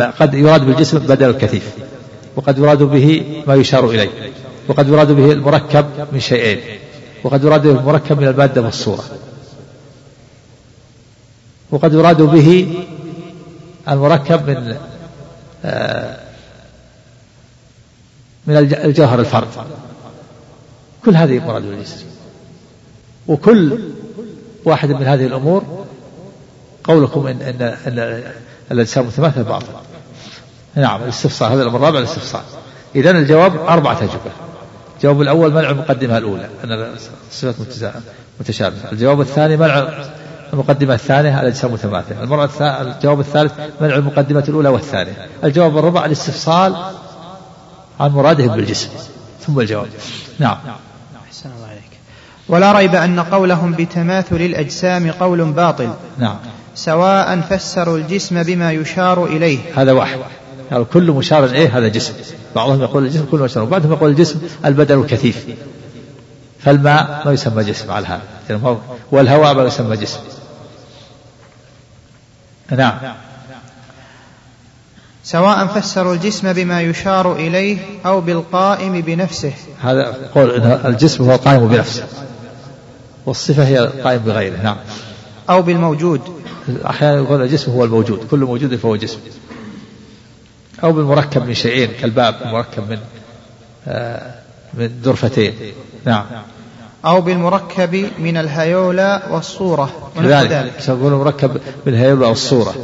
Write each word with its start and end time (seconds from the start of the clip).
قد 0.00 0.34
يراد 0.34 0.66
بالجسم 0.66 0.98
بدل 0.98 1.30
الكثيف 1.30 1.70
وقد 2.36 2.58
يراد 2.58 2.82
به 2.82 3.42
ما 3.46 3.54
يشار 3.54 3.90
إليه 3.90 4.10
وقد 4.68 4.88
يراد 4.88 5.12
به 5.12 5.32
المركب 5.32 5.86
من 6.12 6.20
شيئين 6.20 6.60
وقد 7.24 7.44
يراد 7.44 7.62
به 7.62 7.80
المركب 7.80 8.20
من 8.20 8.28
المادة 8.28 8.62
والصورة 8.62 9.04
وقد 11.70 11.92
يراد 11.94 12.22
به 12.22 12.76
المركب 13.88 14.48
من 14.50 14.76
آه، 15.64 16.16
من 18.46 18.56
الجوهر 18.56 19.20
الفرد. 19.20 19.48
كل 21.04 21.16
هذه 21.16 21.46
مراد 21.46 21.62
بالجسم. 21.62 22.04
وكل 23.28 23.78
واحد 24.64 24.90
من 24.90 25.02
هذه 25.02 25.26
الأمور 25.26 25.84
قولكم 26.84 27.26
إن 27.26 27.42
إن 27.42 27.62
إن 27.62 28.22
الأجسام 28.72 29.06
متماثلة 29.06 29.42
باطل 29.42 29.66
نعم 30.74 31.02
الاستفصال 31.02 31.52
هذا 31.52 31.62
الأمر 31.62 31.76
الرابع 31.76 31.98
الاستفصال 31.98 32.42
إذا 32.96 33.10
الجواب 33.10 33.56
أربعة 33.56 33.98
أجوبة. 33.98 34.30
الجواب 34.96 35.22
الأول 35.22 35.54
منع 35.54 35.70
المقدمة 35.70 36.18
الأولى 36.18 36.48
أن 36.64 36.72
الصفات 37.30 37.54
متشابهة. 38.40 38.92
الجواب 38.92 39.20
الثاني 39.20 39.56
منع 39.56 39.88
المقدمة 40.52 40.94
الثانية 40.94 41.40
الأجسام 41.40 41.72
متماثلة 41.72 42.22
المرة 42.22 42.50
الجواب 42.60 43.20
الثالث 43.20 43.52
منع 43.80 43.94
المقدمة 43.94 44.44
الأولى 44.48 44.68
والثانية. 44.68 45.28
الجواب 45.44 45.78
الرابع 45.78 46.04
الاستفصال 46.04 46.76
عن 48.00 48.10
مراده 48.10 48.46
بالجسم. 48.46 48.88
ثم 49.46 49.60
الجواب. 49.60 49.88
نعم. 50.38 50.56
أحسن 51.26 51.50
الله 51.56 51.66
عليك. 51.68 51.82
ولا 52.48 52.72
ريب 52.72 52.94
أن 52.94 53.20
قولهم 53.20 53.72
بتماثل 53.72 54.36
الأجسام 54.36 55.10
قول 55.10 55.52
باطل. 55.52 55.90
نعم. 56.18 56.36
سواء 56.84 57.40
فسروا 57.40 57.98
الجسم 57.98 58.42
بما 58.42 58.72
يشار 58.72 59.24
إليه. 59.24 59.58
هذا 59.76 59.92
واحد. 59.92 60.18
يعني 60.70 60.84
كل 60.84 61.10
مشار 61.10 61.44
إليه 61.44 61.78
هذا 61.78 61.88
جسم. 61.88 62.12
بعضهم 62.56 62.82
يقول 62.82 63.04
الجسم 63.04 63.26
كل 63.30 63.38
مشار. 63.38 63.62
وبعضهم 63.62 63.92
يقول 63.92 64.10
الجسم 64.10 64.40
البدن 64.64 65.00
الكثيف. 65.00 65.46
فالماء 66.60 67.22
ما 67.26 67.32
يسمى 67.32 67.64
جسم 67.64 67.90
على 67.90 68.06
هذا. 68.06 68.78
والهواء 69.12 69.54
ما 69.54 69.64
يسمى 69.64 69.96
جسم. 69.96 70.18
نعم. 72.70 72.98
سواء 75.24 75.66
فسروا 75.66 76.14
الجسم 76.14 76.52
بما 76.52 76.80
يشار 76.80 77.36
إليه 77.36 77.78
أو 78.06 78.20
بالقائم 78.20 79.00
بنفسه. 79.00 79.52
هذا 79.82 80.16
قول 80.34 80.50
إن 80.50 80.80
الجسم 80.84 81.24
هو 81.24 81.34
القائم 81.34 81.68
بنفسه. 81.68 82.04
والصفة 83.26 83.66
هي 83.66 83.78
القائم 83.78 84.18
بغيره. 84.18 84.62
نعم. 84.62 84.76
أو 85.50 85.62
بالموجود. 85.62 86.20
أحيانا 86.86 87.16
يقول 87.16 87.42
الجسم 87.42 87.72
هو 87.72 87.84
الموجود 87.84 88.26
كل 88.30 88.38
موجود 88.38 88.76
فهو 88.76 88.96
جسم. 88.96 89.18
أو 90.84 90.92
بالمركب 90.92 91.46
من 91.46 91.54
شيئين 91.54 91.90
كالباب 92.00 92.34
مركب 92.46 92.90
من 92.90 92.98
آه 93.88 94.34
من 94.74 95.00
درفتين. 95.04 95.54
نعم. 96.04 96.24
أو 97.04 97.20
بالمركب 97.20 98.10
من 98.18 98.36
الهيولى 98.36 99.22
والصورة. 99.30 100.10
كذلك. 100.16 100.72
يقول 100.88 101.12
مركب 101.12 101.50
من 101.86 101.92
الهيولى 101.94 102.26
والصورة؟ 102.26 102.74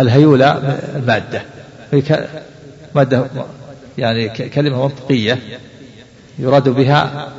الهيولى 0.00 0.78
المادة. 0.96 1.42
مادة 2.94 3.26
يعني 3.98 4.28
كلمة 4.28 4.82
منطقية 4.82 5.38
يراد 6.38 6.68
بها 6.68 7.32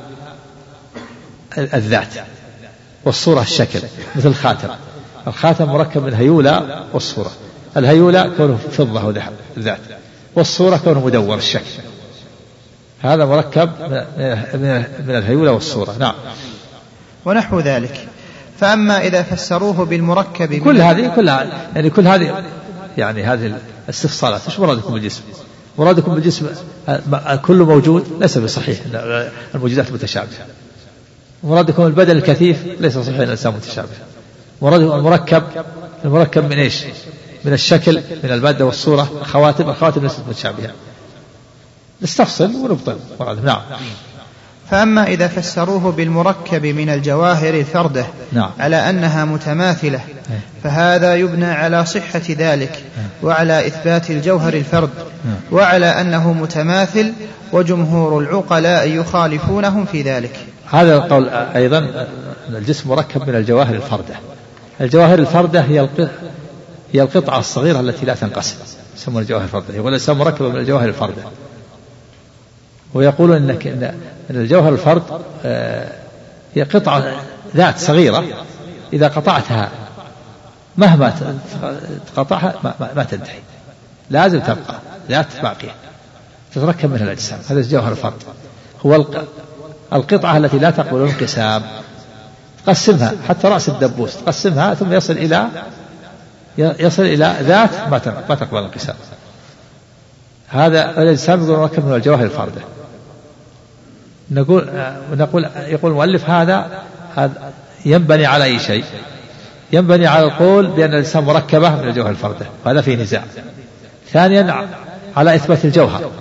الذات. 1.58 2.14
والصورة 3.08 3.42
الشكل 3.42 3.80
مثل 4.16 4.28
الخاتم. 4.28 4.68
الخاتم 5.28 5.66
مركب 5.66 6.04
من 6.04 6.14
هيولى 6.14 6.84
والصورة. 6.94 7.32
الهيولى 7.78 8.32
كونه 8.38 8.58
فضة 8.72 9.06
وذهب 9.06 9.34
الذات 9.58 9.80
والصورة 10.36 10.78
كونه 10.78 11.06
مدور 11.06 11.38
الشكل. 11.38 11.72
هذا 13.02 13.26
مركب 13.26 13.70
من 15.08 15.16
الهيولة 15.16 15.52
والصورة. 15.52 15.96
نعم. 16.00 16.14
ونحو 17.26 17.60
ذلك. 17.60 18.08
فأما 18.60 19.02
إذا 19.02 19.24
فسروه 19.24 19.86
بالمركب 19.86 20.54
كل 20.54 20.82
هذه 20.82 21.16
كلها 21.16 21.70
يعني 21.76 21.90
كل 21.90 22.08
هذه 22.08 22.44
يعني 22.98 23.24
هذه 23.24 23.56
الاستفصالات 23.86 24.42
إيش 24.46 24.60
مرادكم 24.60 24.94
بالجسم؟ 24.94 25.22
مرادكم 25.78 26.16
بالجسم 26.16 26.48
كل 27.46 27.64
موجود 27.64 28.08
ليس 28.22 28.38
بصحيح 28.38 28.78
الموجودات 29.56 29.92
متشابهة. 29.92 30.46
مرادكم 31.44 31.86
البدن 31.86 32.18
الكثيف 32.18 32.58
ليس 32.80 32.98
صحيح 32.98 33.20
الإنسان 33.20 33.54
متشابه 33.54 33.90
مرادكم 34.62 34.92
المركب 34.92 35.44
المركب 36.06 36.44
من 36.44 36.60
إيش؟ 36.60 36.84
من 37.46 37.54
الشكل 37.54 38.02
من 38.24 38.32
المادة 38.32 38.66
والصورة 38.66 39.10
الخواتم 39.22 39.70
الخواتم 39.70 40.04
ليست 40.04 40.20
متشابهة 40.30 40.72
نستفصل 42.02 42.56
ونبطل 42.56 42.98
نعم 43.44 43.62
فأما 44.72 45.08
إذا 45.08 45.28
فسروه 45.28 45.92
بالمركب 45.92 46.66
من 46.66 46.90
الجواهر 46.90 47.54
الفردة 47.54 48.06
نعم. 48.32 48.50
على 48.60 48.90
أنها 48.90 49.26
متماثلة 49.26 50.00
إيه. 50.30 50.40
فهذا 50.64 51.16
يبنى 51.16 51.46
على 51.46 51.86
صحة 51.86 52.22
ذلك 52.30 52.72
إيه. 52.72 53.08
وعلى 53.24 53.68
إثبات 53.68 54.12
الجوهر 54.12 54.54
الفرد 54.54 54.90
نعم. 55.26 55.36
وعلى 55.52 55.86
أنه 55.86 56.34
متماثل 56.34 57.14
وجمهور 57.52 58.20
العقلاء 58.20 58.90
يخالفونهم 58.90 59.86
في 59.86 60.02
ذلك 60.02 60.40
هذا 60.72 60.96
القول 60.96 61.30
أيضا 61.30 62.08
الجسم 62.50 62.90
مركب 62.90 63.30
من 63.30 63.36
الجواهر 63.36 63.76
الفردة. 63.76 64.16
الجواهر 64.82 65.20
الفردة 65.20 65.62
هي 65.62 65.90
هي 66.94 67.02
القطعة 67.02 67.40
الصغيرة 67.40 67.80
التي 67.80 68.06
لا 68.06 68.16
تنقسم 68.16 68.56
يسمونها 68.96 69.22
الجواهر 69.22 69.44
الفردة. 69.44 69.74
يقول 69.74 69.88
الإنسان 69.88 70.18
مركب 70.18 70.46
من 70.46 70.56
الجواهر 70.56 70.88
الفردة. 70.88 71.22
ويقولون 72.94 73.38
إنك 73.38 73.68
إن 73.68 73.96
الجوهر 74.30 74.74
الفرد 74.74 75.04
آه، 75.46 75.92
هي 76.56 76.64
قطعة 76.64 77.22
ذات 77.56 77.80
صغيرة. 77.80 78.24
إذا 78.94 79.08
قطعتها 79.08 79.70
مهما 80.78 81.14
تقطعها 82.16 82.76
ما 82.96 83.04
تنتهي. 83.12 83.40
لازم 84.10 84.40
تبقى 84.40 84.80
ذات 85.10 85.28
باقية 85.42 85.72
تتركب 86.56 86.92
منها 86.92 87.04
الأجسام. 87.04 87.40
هذا 87.50 87.60
الجوهر 87.60 87.92
الفرد. 87.92 88.24
هو 88.86 88.96
القطعة 89.94 90.38
التي 90.38 90.60
لا 90.60 90.72
تقبل 90.72 91.04
الانقسام. 91.04 91.62
تقسمها 92.66 93.14
حتى 93.28 93.48
رأس 93.48 93.70
الدبوس. 93.70 94.18
تقسمها 94.18 94.74
ثم 94.74 94.94
يصل 94.94 95.14
إلى 95.14 95.48
يصل 96.58 97.04
إلى 97.04 97.36
ذات 97.42 97.70
ما 98.30 98.36
تقبل 98.36 98.58
الانقسام. 98.58 98.96
هذا 100.48 101.02
الإنسان 101.02 101.44
يقول 101.44 101.60
مركب 101.60 101.86
من 101.86 101.94
الجواهر 101.94 102.24
الفردة 102.24 102.62
نقول 104.32 104.70
نقول 105.12 105.50
يقول 105.58 105.92
المؤلف 105.92 106.30
هذا 106.30 106.84
هذا 107.16 107.52
ينبني 107.86 108.26
على 108.26 108.44
أي 108.44 108.60
شيء؟ 108.60 108.84
ينبني 109.74 110.08
على 110.08 110.26
القول 110.26 110.68
بأن 110.68 110.90
الإنسان 110.90 111.24
مركبة 111.24 111.70
من 111.70 111.88
الجوهر 111.88 112.10
الفردة 112.10 112.46
وهذا 112.66 112.82
فيه 112.82 112.96
نزاع. 112.96 113.24
ثانيا 114.12 114.68
على 115.16 115.36
إثبات 115.36 115.66
الجوهر. 115.66 116.12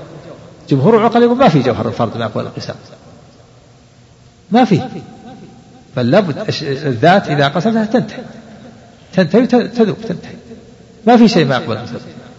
جمهور 0.68 0.98
العقلاء 0.98 1.22
يقول 1.22 1.38
ما 1.38 1.48
في 1.48 1.62
جوهر 1.62 1.88
الفرد 1.88 2.16
من 2.16 2.22
أقوال 2.22 2.46
الانقسام. 2.46 2.76
ما 4.50 4.64
في. 4.64 4.82
بل 5.96 6.10
لابد 6.10 6.54
الذات 6.62 7.28
إذا 7.28 7.48
قسمتها 7.48 7.84
تنتهي. 7.84 8.22
تنتهي 9.12 9.46
تذوب 9.68 9.96
تنتهي. 10.08 10.34
ما 11.06 11.16
في 11.16 11.28
شيء 11.28 11.46
ما 11.46 11.54
يقبل 11.54 11.78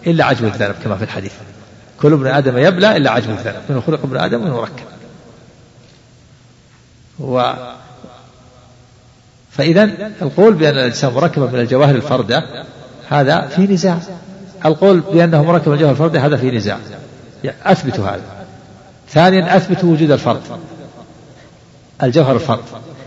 إلا 0.06 0.24
عجب 0.24 0.44
الذنب 0.44 0.74
كما 0.84 0.96
في 0.96 1.04
الحديث. 1.04 1.32
كل 2.02 2.12
ابن 2.12 2.26
آدم 2.26 2.58
يبلى 2.58 2.96
إلا 2.96 3.10
عجب 3.10 3.30
الذنب 3.30 3.56
من 3.68 3.80
خلق 3.86 4.00
ابن 4.04 4.16
آدم 4.16 4.44
من 4.44 4.50
مركب 4.50 4.84
و 7.20 7.52
فإذا 9.50 9.84
القول 10.22 10.54
بأن 10.54 10.74
الإنسان 10.74 11.12
مركب 11.12 11.54
من 11.54 11.60
الجواهر 11.60 11.94
الفردة 11.94 12.64
هذا 13.08 13.40
في 13.40 13.62
نزاع. 13.62 13.98
القول 14.64 15.00
بأنه 15.00 15.44
مركب 15.44 15.68
من 15.68 15.74
الجواهر 15.74 15.92
الفردة 15.92 16.26
هذا 16.26 16.36
في 16.36 16.50
نزاع. 16.50 16.78
أثبتوا 17.44 18.04
هذا. 18.04 18.22
ثانيا 19.08 19.56
أثبتوا 19.56 19.92
وجود 19.92 20.10
الفرد. 20.10 20.40
الجوهر 22.02 22.34
الفرد 22.34 22.60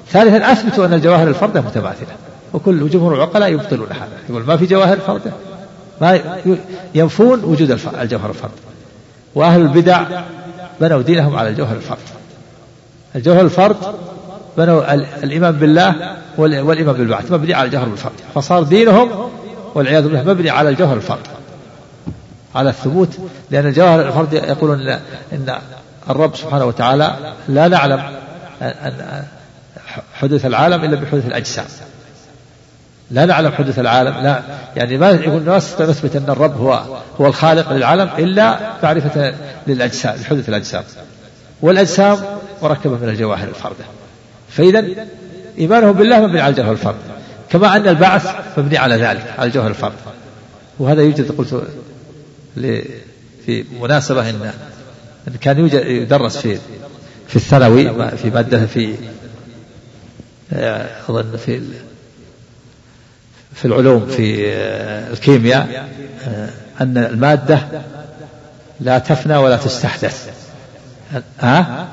ثالثا 0.10 0.52
أثبتوا 0.52 0.86
أن 0.86 0.94
الجواهر 0.94 1.28
الفردة 1.28 1.62
متماثلة 1.62 2.16
وكل 2.54 2.90
جمهور 2.90 3.16
العقلاء 3.16 3.52
يبطلون 3.52 3.88
هذا. 3.92 4.08
يقول 4.30 4.44
ما 4.44 4.58
في 4.58 4.66
جواهر 4.66 4.98
فردة 4.98 5.32
ما 6.02 6.20
ينفون 6.96 7.44
وجود 7.44 7.80
الجوهر 8.02 8.30
الفرد 8.30 8.52
وأهل 9.36 9.62
البدع 9.62 10.04
بنوا 10.82 11.02
دينهم 11.02 11.36
على 11.36 11.50
الجوهر 11.50 11.76
الفرد 11.76 11.98
الجوهر 13.16 13.42
الفرد 13.42 13.76
بنوا 14.58 14.94
الإيمان 15.24 15.52
بالله 15.52 16.16
والإيمان 16.38 16.96
بالبعث. 16.96 17.32
مبني 17.32 17.54
على 17.54 17.66
الجوهر 17.66 17.86
بالفرد 17.90 18.14
فصار 18.36 18.64
دينهم 18.64 19.10
والعياذ 19.76 20.04
بالله 20.04 20.24
مبني 20.24 20.50
على 20.50 20.70
الجوهر 20.70 20.96
الفرد 20.96 21.28
على 22.56 22.70
الثبوت 22.70 23.18
لأن 23.52 23.66
الجوهر 23.66 24.02
الفرد 24.08 24.34
يقولون 24.34 24.90
إن 25.34 25.56
الرب 26.10 26.36
سبحانه 26.36 26.66
وتعالى 26.66 27.16
لا 27.48 27.68
نعلم 27.68 28.21
حدوث 30.14 30.46
العالم 30.46 30.84
إلا 30.84 30.96
بحدوث 30.96 31.26
الأجسام. 31.26 31.66
لا 33.12 33.26
نعلم 33.26 33.52
حدث 33.52 33.80
العالم 33.80 34.24
لا. 34.24 34.42
يعني 34.76 34.98
ما 34.98 35.10
يقول 35.10 35.42
ما 35.42 35.58
نثبت 35.58 36.16
أن 36.16 36.30
الرب 36.30 36.58
هو 36.58 36.84
هو 37.22 37.28
الخالق 37.28 37.74
للعالم 37.74 38.10
إلا 38.18 38.60
معرفة 38.84 39.34
للأجسام 39.68 40.16
لحدث 40.16 40.50
الأجسام. 40.50 40.84
والأجسام 41.62 42.18
مركبة 42.62 42.98
من 42.98 43.10
الجواهر 43.10 43.48
الفردة. 43.48 43.86
فإذا 44.50 44.86
إيمانهم 45.58 45.92
بالله 45.92 46.20
مبني 46.20 46.42
على 46.42 46.52
الجوهر 46.52 46.72
الفرد. 46.72 46.96
كما 47.50 47.76
أن 47.76 47.88
البعث 47.88 48.36
مبني 48.58 48.78
على 48.78 48.96
ذلك 48.96 49.34
على 49.38 49.48
الجوهر 49.48 49.68
الفرد. 49.68 49.94
وهذا 50.80 51.02
يوجد 51.02 51.32
قلت 51.32 51.64
في 53.46 53.66
مناسبة 53.82 54.30
إن 54.30 54.54
كان 55.42 55.60
يوجد 55.60 55.86
يدرس 55.86 56.38
في 56.38 56.58
في 57.32 57.38
الثانوي 57.38 58.18
في 58.18 58.30
مادة 58.30 58.66
في 58.66 58.96
أظن 61.10 61.38
في 61.46 61.62
في 63.54 63.66
العلوم 63.66 64.06
في 64.06 64.48
الكيمياء 65.14 65.90
أن 66.82 66.98
المادة 66.98 67.60
لا 68.80 69.00
تفنى 69.00 69.38
ولا 69.38 69.58
تستحدث. 69.58 70.30
ها؟ 71.40 71.88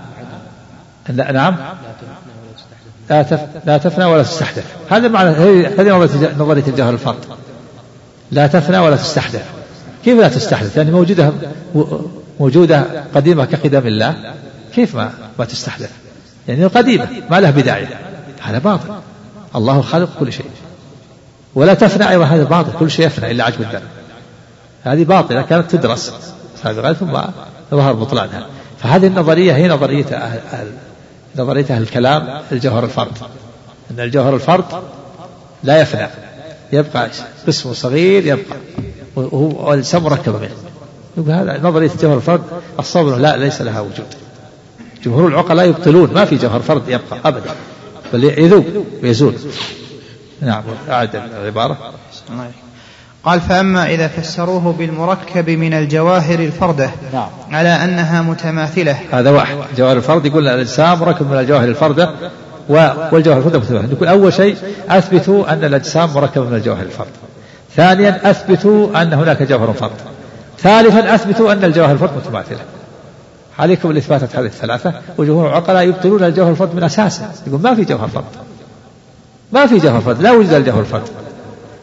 نعم؟ 1.33 1.57
لا 3.11 3.23
لا 3.67 3.79
تفنى 3.79 4.05
ولا 4.05 4.23
تستحدث. 4.23 4.65
هذا 4.91 5.09
معنى 5.09 5.31
هذه 5.67 6.09
نظرية 6.39 6.65
الجوهر 6.69 6.93
الفرد 6.93 7.25
لا 8.31 8.47
تفنى 8.47 8.79
ولا 8.79 8.97
تستحدث. 8.97 9.45
كيف 10.05 10.21
لا 10.21 10.29
تستحدث؟ 10.29 10.77
يعني 10.77 10.91
موجودة 10.91 11.33
موجودة 12.41 12.85
قديمة 13.15 13.45
كقدم 13.45 13.87
الله. 13.87 14.35
كيف 14.79 14.97
ما 14.97 15.13
ما 15.39 15.45
تستحدث؟ 15.45 15.91
يعني 16.49 16.67
قديمة 16.67 17.09
ما 17.31 17.41
له 17.41 17.51
بداية. 17.51 17.89
هذا 18.43 18.59
باطل. 18.59 18.95
الله 19.57 19.81
خالق 19.81 20.09
كل 20.21 20.33
شيء. 20.33 20.51
ولا 21.55 21.75
تفنى 21.75 22.11
أيضا 22.11 22.25
هذا 22.25 22.45
باطل. 22.45 22.79
كل 22.79 22.91
شيء 22.91 23.07
يفنى 23.07 23.31
إلا 23.31 23.45
عجب 23.45 23.61
الدم. 23.61 23.81
هذه 24.85 25.05
باطلة 25.05 25.43
كانت 25.43 25.71
تدرس. 25.71 26.13
سابقا 26.63 26.93
ثم 26.93 27.19
ظهر 27.71 27.93
بطلانها. 27.93 28.47
فهذه 28.79 29.07
النظرية 29.07 29.57
هي 29.57 29.69
نظرية 29.69 30.07
أهل, 30.17 30.41
أهل 30.53 30.73
نظرية 31.37 31.67
أهل 31.71 31.83
الكلام 31.83 32.43
الجوهر 32.53 32.85
الفرد. 32.85 33.19
أن 33.91 34.01
الجوهر 34.01 34.35
الفرد 34.35 34.65
لا 35.63 35.81
يفنى 35.81 36.09
يبقى 36.73 37.11
قسم 37.47 37.75
صغير 37.75 38.27
يبقى. 38.27 38.57
والإنسان 39.17 40.03
مركب 40.03 40.35
منه 40.35 40.55
يقول 41.17 41.31
هذا 41.31 41.61
نظرية 41.63 41.91
جوهر 42.03 42.17
الفرد. 42.17 42.43
الصبر 42.79 43.17
لا 43.17 43.37
ليس 43.37 43.63
لها 43.63 43.81
وجود. 43.81 44.28
جمهور 45.05 45.29
العقلاء 45.29 45.69
يبطلون 45.69 46.13
ما 46.15 46.25
في 46.25 46.37
جوهر 46.37 46.61
فرد 46.61 46.83
يبقى 46.89 47.19
أبدا 47.25 47.51
بل 48.13 48.25
يذوب 48.25 48.87
ويزول 49.03 49.35
نعم 50.41 50.63
أعد 50.91 51.17
العبارة. 51.17 51.79
قال 53.25 53.41
فأما 53.41 53.91
إذا 53.91 54.09
فسروه 54.09 54.75
بالمركب 54.79 55.51
من 55.51 55.75
الجواهر 55.75 56.39
الفردة 56.39 56.91
نعم. 57.13 57.29
على 57.51 57.69
أنها 57.69 58.23
متماثلة. 58.23 58.99
هذا 59.13 59.31
واحد. 59.31 59.57
جواهر 59.77 59.97
الفرد 59.97 60.27
يقول 60.27 60.49
الأجسام 60.49 60.99
مركب 60.99 61.31
من 61.31 61.39
الجواهر 61.39 61.69
الفردة 61.69 62.11
والجواهر 62.69 63.39
الفردة 63.39 63.59
متماثلة. 63.59 63.93
يقول 63.93 64.09
أول 64.09 64.33
شيء 64.33 64.57
أثبتوا 64.89 65.53
أن 65.53 65.65
الأجسام 65.65 66.15
مركبة 66.15 66.45
من 66.45 66.55
الجواهر 66.55 66.83
الفرد. 66.83 67.07
ثانيا 67.77 68.31
أثبتوا 68.31 69.03
أن 69.03 69.13
هناك 69.13 69.43
جوهر 69.43 69.73
فرد. 69.73 69.91
ثالثا 70.59 71.15
أثبتوا 71.15 71.53
أن 71.53 71.65
الجواهر 71.65 71.93
الفرد 71.93 72.11
متماثلة. 72.17 72.61
عليكم 73.59 73.91
الإثباتات 73.91 74.37
هذه 74.37 74.47
الثلاثة. 74.47 74.95
وجمهور 75.19 75.49
العقلاء 75.49 75.89
يبطلون 75.89 76.25
الجوهر 76.25 76.51
الفرد 76.51 76.75
من 76.75 76.85
أساسه 76.85 77.31
يقول 77.47 77.61
ما 77.61 77.75
في 77.75 77.85
جوهر 77.85 78.09
فرد 78.09 78.25
ما 79.53 79.67
في 79.67 79.79
جوهر 79.79 80.01
فرد 80.01 80.23
لا 80.23 80.33
وجود 80.33 80.53
الجوهر 80.53 80.81
الفرد 80.81 81.09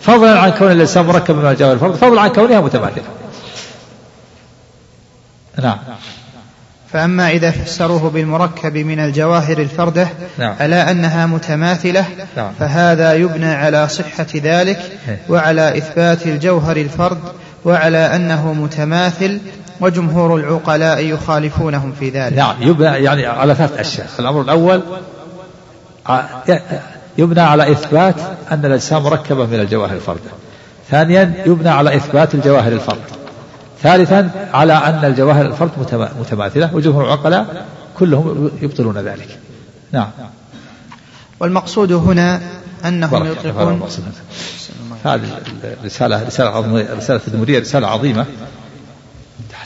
فضلا 0.02 0.40
عن 0.40 0.52
كون 0.52 0.72
الإنسان 0.72 1.06
مركب 1.06 1.36
من 1.36 1.46
الجوهر 1.46 1.74
الفرد 1.74 1.96
فضلا 1.96 2.22
عن 2.22 2.30
كونها 2.30 2.62
متماثلة. 2.62 3.04
نعم. 5.64 5.78
فأما 6.94 7.30
إذا 7.30 7.52
فسروه 7.52 8.10
بالمركب 8.10 8.78
من 8.78 9.00
الجواهر 9.00 9.58
الفردة 9.58 10.08
نعم. 10.38 10.56
على 10.60 10.76
أنها 10.76 11.26
متماثلة 11.26 12.06
نعم. 12.38 12.52
فهذا 12.60 13.14
يبنى 13.14 13.54
على 13.54 13.88
صحة 13.88 14.28
ذلك 14.36 14.80
إيه. 15.08 15.20
وعلى 15.30 15.78
إثبات 15.78 16.28
الجوهر 16.28 16.78
الفرد 16.78 17.20
وعلى 17.66 17.98
أنه 17.98 18.54
متماثل 18.54 19.40
وجمهور 19.82 20.36
العقلاء 20.36 21.06
يخالفونهم 21.06 21.94
في 22.00 22.10
ذلك. 22.10 22.38
نعم 22.38 22.56
يبنى 22.60 22.86
يعني 22.88 23.26
على 23.26 23.56
ثلاث 23.56 23.80
أشياء. 23.80 24.08
الأمر 24.20 24.42
الأول 24.42 24.82
يبنى 27.18 27.42
على 27.42 27.72
إثبات 27.72 28.16
أن 28.52 28.66
الأجسام 28.66 29.04
مركبة 29.04 29.46
من 29.46 29.60
الجواهر 29.60 29.96
الفردة 29.96 30.32
ثانيا 30.90 31.44
يبنى 31.46 31.70
على 31.70 31.96
إثبات 31.96 32.36
الجواهر 32.36 32.72
الفرد. 32.72 33.02
ثالثا 33.84 34.30
على 34.54 34.74
أن 34.74 35.06
الجواهر 35.06 35.46
الفرد 35.46 35.70
متماثلة 36.20 36.76
وجمهور 36.76 37.06
العقلاء 37.06 37.66
كلهم 38.00 38.52
يبطلون 38.62 38.98
ذلك. 38.98 39.40
نعم. 39.92 40.10
والمقصود 41.40 41.92
هنا 41.92 42.42
أنهم 42.86 43.26
يطلقون 43.26 43.90
هذه 45.06 45.22
الرسالة 45.82 46.24
رسالة 46.24 46.50
عظيمة 46.50 46.88
رسالة 46.98 47.20
التدمرية 47.20 47.60
رسالة 47.60 47.88
عظيمة. 47.88 48.26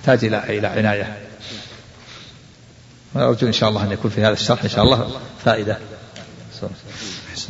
تحتاج 0.10 0.26
إلى 0.26 0.60
إلى 0.60 0.68
عناية. 0.68 1.18
وأرجو 3.14 3.48
إن 3.48 3.54
شاء 3.54 3.70
الله 3.70 3.84
أن 3.84 3.92
يكون 3.92 4.12
في 4.12 4.22
هذا 4.22 4.34
الشرح 4.34 4.64
إن 4.64 4.70
شاء 4.70 4.84
الله 4.84 5.08
فائدة. 5.46 5.78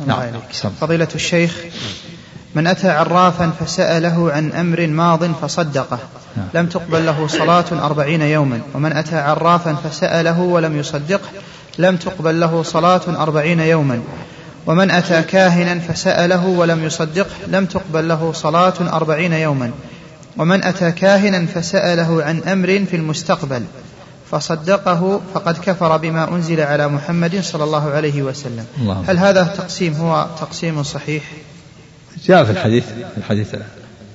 نعم. 0.06 0.32
فضيلة 0.80 1.08
الشيخ 1.14 1.56
من 2.54 2.66
أتى 2.66 2.88
عرافا 2.88 3.52
فسأله 3.60 4.32
عن 4.32 4.52
أمر 4.52 4.86
ماض 4.86 5.24
فصدقه. 5.24 5.98
نعم. 6.36 6.46
لم 6.54 6.66
تقبل 6.66 7.06
له 7.06 7.26
صلاة 7.26 7.64
أربعين 7.72 8.22
يوما. 8.22 8.60
ومن 8.74 8.92
أتى 8.92 9.16
عرافا 9.16 9.74
فسأله 9.74 10.40
ولم 10.40 10.76
يصدقه 10.76 11.28
لم 11.78 11.96
تقبل 11.96 12.40
له 12.40 12.62
صلاة 12.62 13.02
أربعين 13.08 13.60
يوما. 13.60 14.02
ومن 14.66 14.90
أتى 14.90 15.22
كاهنا 15.22 15.80
فسأله 15.80 16.46
ولم 16.46 16.84
يصدقه 16.84 17.30
لم 17.46 17.66
تقبل 17.66 18.08
له 18.08 18.32
صلاة 18.32 18.74
أربعين 18.80 19.32
يوما. 19.32 19.70
ومن 20.36 20.64
أتى 20.64 20.92
كاهنا 20.92 21.46
فسأله 21.46 22.24
عن 22.24 22.42
أمر 22.42 22.84
في 22.90 22.96
المستقبل 22.96 23.62
فصدقه 24.30 25.20
فقد 25.34 25.58
كفر 25.58 25.96
بما 25.96 26.34
أنزل 26.34 26.60
على 26.60 26.88
محمد 26.88 27.40
صلى 27.40 27.64
الله 27.64 27.90
عليه 27.90 28.22
وسلم. 28.22 28.64
الله 28.78 29.04
هل 29.06 29.18
هذا 29.18 29.42
التقسيم 29.42 29.94
هو 29.94 30.26
تقسيم 30.40 30.82
صحيح؟ 30.82 31.22
جاء 32.26 32.44
في 32.44 32.50
الحديث 32.50 32.84
في 32.84 33.18
الحديث 33.18 33.54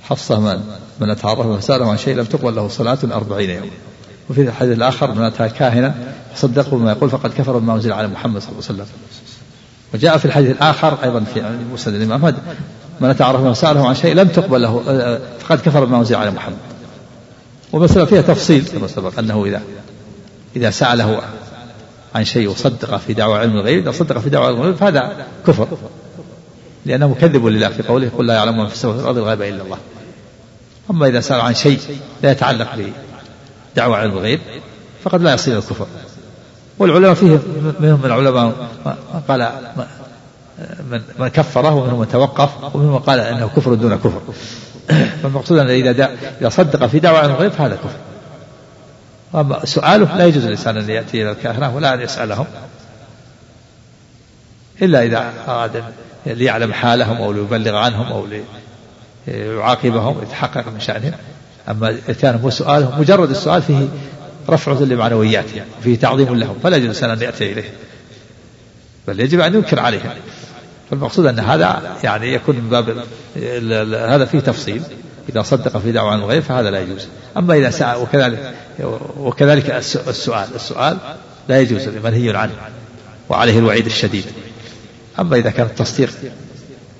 حفصة 0.02 0.40
من 0.40 0.60
من 1.00 1.10
أتعرف 1.10 1.46
وسأله 1.46 1.90
عن 1.90 1.98
شيء 1.98 2.16
لم 2.16 2.24
تقبل 2.24 2.54
له 2.54 2.68
صلاة 2.68 2.98
أربعين 3.04 3.50
يوم. 3.50 3.70
وفي 4.30 4.40
الحديث 4.40 4.76
الآخر 4.76 5.14
من 5.14 5.22
أتى 5.22 5.48
كاهنا 5.48 5.94
فصدقه 6.34 6.76
بما 6.76 6.90
يقول 6.92 7.10
فقد 7.10 7.30
كفر 7.30 7.58
بما 7.58 7.74
أنزل 7.74 7.92
على 7.92 8.08
محمد 8.08 8.40
صلى 8.40 8.50
الله 8.50 8.62
عليه 8.68 8.74
وسلم. 8.74 8.86
وجاء 9.94 10.18
في 10.18 10.24
الحديث 10.24 10.50
الآخر 10.50 10.98
أيضا 11.02 11.24
في 11.34 11.58
مسند 11.72 11.94
الإمام 11.94 12.34
من 13.00 13.10
أتعرف 13.10 13.40
وسأله 13.40 13.88
عن 13.88 13.94
شيء 13.94 14.14
لم 14.14 14.28
تقبل 14.28 14.62
له 14.62 14.82
فقد 15.38 15.60
كفر 15.60 15.84
بما 15.84 15.98
أنزل 15.98 16.14
على 16.14 16.30
محمد. 16.30 16.56
ومسألة 17.72 18.04
فيها 18.04 18.22
تفصيل. 18.22 18.64
كما 18.72 18.86
سبق 18.86 19.18
أنه 19.18 19.44
إذا 19.44 19.62
إذا 20.56 20.70
سأله 20.70 21.22
عن 22.14 22.24
شيء 22.24 22.48
وصدق 22.48 22.96
في 22.96 23.14
دعوى 23.14 23.38
علم 23.38 23.56
الغيب 23.56 23.82
إذا 23.82 23.90
صدق 23.90 24.18
في 24.18 24.30
دعوى 24.30 24.46
علم 24.46 24.56
الغيب 24.56 24.74
فهذا 24.74 25.26
كفر. 25.46 25.68
لأنه 26.86 27.08
مكذب 27.08 27.46
لله 27.46 27.68
في 27.68 27.82
قوله 27.82 28.10
قل 28.18 28.26
لا 28.26 28.34
يعلم 28.34 28.58
من 28.58 28.66
في 28.66 28.74
السماء 28.74 28.96
والأرض 28.96 29.18
الغيب 29.18 29.42
إلا 29.42 29.62
الله. 29.62 29.78
أما 30.90 31.06
إذا 31.06 31.20
سأل 31.20 31.40
عن 31.40 31.54
شيء 31.54 31.80
لا 32.22 32.30
يتعلق 32.30 32.68
بدعوى 33.74 33.96
علم 33.96 34.12
الغيب 34.12 34.40
فقد 35.04 35.22
لا 35.22 35.34
يصير 35.34 35.58
الكفر. 35.58 35.86
والعلماء 36.78 37.14
فيه 37.14 37.38
منهم 37.80 38.00
من 38.00 38.04
العلماء 38.04 38.52
قال 39.28 39.48
من 40.90 41.02
من 41.18 41.28
كفره 41.28 41.74
ومنهم 41.74 42.00
من 42.00 42.08
توقف 42.08 42.74
ومنهم 42.74 42.92
من 42.92 42.98
قال 42.98 43.20
انه 43.20 43.50
كفر 43.56 43.74
دون 43.74 43.96
كفر. 43.96 44.20
فالمقصود 45.22 45.58
أن 45.58 45.68
إذا 45.68 46.10
إذا 46.40 46.48
صدق 46.48 46.86
في 46.86 46.98
دعوى 46.98 47.18
علم 47.18 47.30
الغيب 47.30 47.52
فهذا 47.52 47.74
كفر. 47.74 47.98
أما 49.40 49.64
سؤاله 49.64 50.16
لا 50.16 50.26
يجوز 50.26 50.44
الإنسان 50.44 50.76
أن 50.76 50.90
يأتي 50.90 51.22
إلى 51.22 51.30
الكهنة 51.30 51.76
ولا 51.76 51.94
أن 51.94 52.00
يسألهم. 52.00 52.46
إلا 54.82 55.02
إذا 55.02 55.32
أراد 55.48 55.84
ليعلم 56.26 56.72
حالهم 56.72 57.16
أو 57.16 57.32
ليبلغ 57.32 57.76
عنهم 57.76 58.12
أو 58.12 58.26
ليعاقبهم 59.26 60.22
يتحقق 60.22 60.68
من 60.68 60.80
شأنهم 60.80 61.18
أما 61.68 61.98
إتيانهم 62.08 62.44
وسؤالهم 62.44 63.00
مجرد 63.00 63.30
السؤال 63.30 63.62
فيه 63.62 63.88
رفع 64.48 64.72
لمعنوياتهم 64.72 65.64
فيه 65.82 65.98
تعظيم 65.98 66.34
لهم 66.34 66.58
فلا 66.62 66.76
يجوز 66.76 67.04
أن 67.04 67.22
يأتي 67.22 67.52
إليه. 67.52 67.70
بل 69.08 69.20
يجب 69.20 69.40
أن 69.40 69.54
ينكر 69.54 69.80
عليهم. 69.80 70.10
فالمقصود 70.90 71.26
أن 71.26 71.38
هذا 71.38 71.96
يعني 72.04 72.34
يكون 72.34 72.56
من 72.56 72.68
باب 72.68 73.04
هذا 74.10 74.24
فيه 74.24 74.40
تفصيل. 74.40 74.82
إذا 75.28 75.42
صدق 75.42 75.78
في 75.78 75.92
دعوة 75.92 76.10
عن 76.10 76.18
الغيب 76.18 76.42
فهذا 76.42 76.70
لا 76.70 76.80
يجوز. 76.80 77.06
أما 77.36 77.54
إذا 77.54 77.70
سأل 77.70 77.96
وكذلك 77.96 78.54
وكذلك 79.16 79.70
السؤال 80.08 80.48
السؤال 80.54 80.98
لا 81.48 81.60
يجوز 81.60 81.88
منهي 81.88 82.36
عنه 82.36 82.52
وعليه 83.28 83.58
الوعيد 83.58 83.86
الشديد. 83.86 84.24
أما 85.18 85.36
إذا 85.36 85.50
كان 85.50 85.66
التصديق 85.66 86.10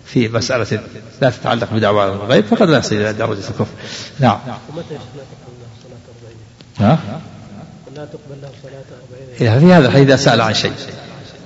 في 0.05 0.28
مسألة 0.28 0.81
لا 1.23 1.31
تتعلق 1.31 1.73
بدعوى 1.73 2.05
الغيب 2.05 2.45
فقد 2.45 2.71
لا 2.71 2.78
يصل 2.78 2.95
إلى 2.95 3.12
درجة 3.12 3.38
الكفر. 3.38 3.66
نعم. 4.21 4.38
ومتى 4.69 4.95
لا 4.95 4.99
تقبل 5.14 5.57
له 5.62 5.69
صلاة 5.83 5.99
أربعين؟ 6.16 6.38
ها؟ 6.78 7.21
لا 7.97 8.05
تقبل 8.05 8.43
له 8.43 8.50
صلاة 8.62 8.85
أربعين. 9.02 9.37
إذا 9.40 9.59
في 9.61 9.73
هذا 9.73 9.99
إذا 9.99 10.16
سأل 10.16 10.40
عن 10.40 10.55
شيء 10.55 10.73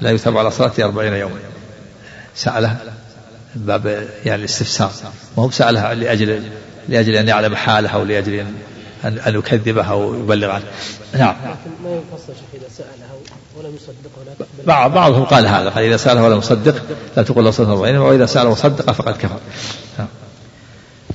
لا 0.00 0.10
يثاب 0.10 0.36
على 0.36 0.50
صلاته 0.50 0.84
أربعين 0.84 1.12
يوما. 1.12 1.34
سأله 2.40 2.76
من 3.56 3.62
باب 3.66 4.08
يعني 4.24 4.40
الاستفسار. 4.40 4.90
وهم 5.36 5.50
سأله 5.50 5.92
لأجل 5.92 6.42
لأجل 6.88 7.14
أن 7.14 7.28
يعلم 7.28 7.56
حاله 7.56 7.88
أو 7.88 8.04
لأجل 8.04 8.34
أن 8.34 8.54
أن 9.04 9.18
أن 9.18 9.34
يكذبه 9.34 9.84
أو 9.84 10.14
يبلغ 10.14 10.50
عنه. 10.50 10.64
نعم. 11.18 11.34
لكن 11.44 11.70
ما 11.84 11.90
ينفصل 11.90 12.26
شيخ 12.26 12.62
إذا 12.62 12.68
سأله 12.76 13.10
ولم 13.56 13.76
يصدقه 13.76 14.24
لا 14.26 14.34
تقبل 14.34 14.66
بعض 14.66 14.92
بعضهم 14.92 15.24
قال 15.24 15.46
هذا. 15.46 15.70
قال 15.70 15.84
إذا 15.84 15.96
سأله 15.96 16.22
ولم 16.22 16.38
يصدق 16.38 16.82
لا 17.16 17.22
تقول 17.22 17.44
له 17.44 17.50
صلاة 17.50 17.70
أربعين 17.72 17.96
وإذا 17.96 18.26
سأله 18.26 18.50
وصدق 18.50 18.92
فقد 18.92 19.16
كفر. 19.16 19.40
نعم. 19.98 20.08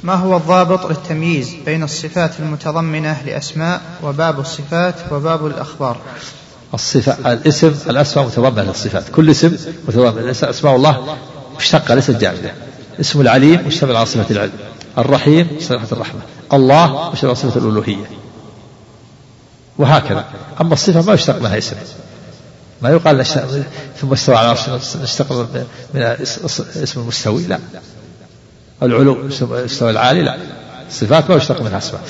ما 0.04 0.14
هو 0.14 0.38
الضابط 0.38 0.86
للتمييز 0.86 1.56
بين 1.66 1.84
الصفات 1.84 2.40
المتضمنة 2.40 3.22
لأسماء 3.26 3.82
وباب 4.04 4.40
الصفات 4.40 4.96
وباب 5.12 5.46
الأخبار؟ 5.46 5.98
الصفة 6.76 7.34
الاسم 7.34 7.76
الأسماء 7.90 8.26
متضمنة 8.26 8.64
للصفات. 8.64 9.04
كل 9.10 9.30
اسم 9.30 9.58
متضمن. 9.88 10.30
أسماء 10.30 10.76
الله 10.76 11.18
مشتقة 11.58 11.96
ليست 11.96 12.12
جامدة. 12.12 12.54
اسم 13.00 13.22
العليم 13.22 13.68
مشتمل 13.68 13.96
على 13.96 14.06
صفة 14.06 14.26
العلم. 14.32 14.52
الرحيم 14.98 15.48
صفة 15.60 15.88
الرحمة. 15.92 16.22
الله 16.54 17.12
مشتمل 17.12 17.30
على 17.30 17.36
صفة 17.36 17.60
الألوهية. 17.60 18.10
وهكذا. 19.78 20.26
أما 20.62 20.74
الصفة 20.74 21.02
ما 21.02 21.14
يشتق 21.14 21.40
منها 21.40 21.58
اسم. 21.58 21.76
ما 22.82 22.90
يقال 22.90 23.26
ثم 24.02 24.14
استوى 24.14 24.36
على 24.36 24.46
العرش 24.46 24.70
نشتق 25.04 25.32
من 25.94 26.02
اسم 26.84 27.02
المستوي 27.02 27.44
لا. 27.44 27.60
العلو 28.84 29.30
استوى 29.52 29.90
العالي 29.90 30.22
لا. 30.24 30.38
الصفات 30.88 31.30
ما 31.30 31.36
يشتق 31.36 31.62
منها 31.62 31.78
أسماء. 31.78 32.02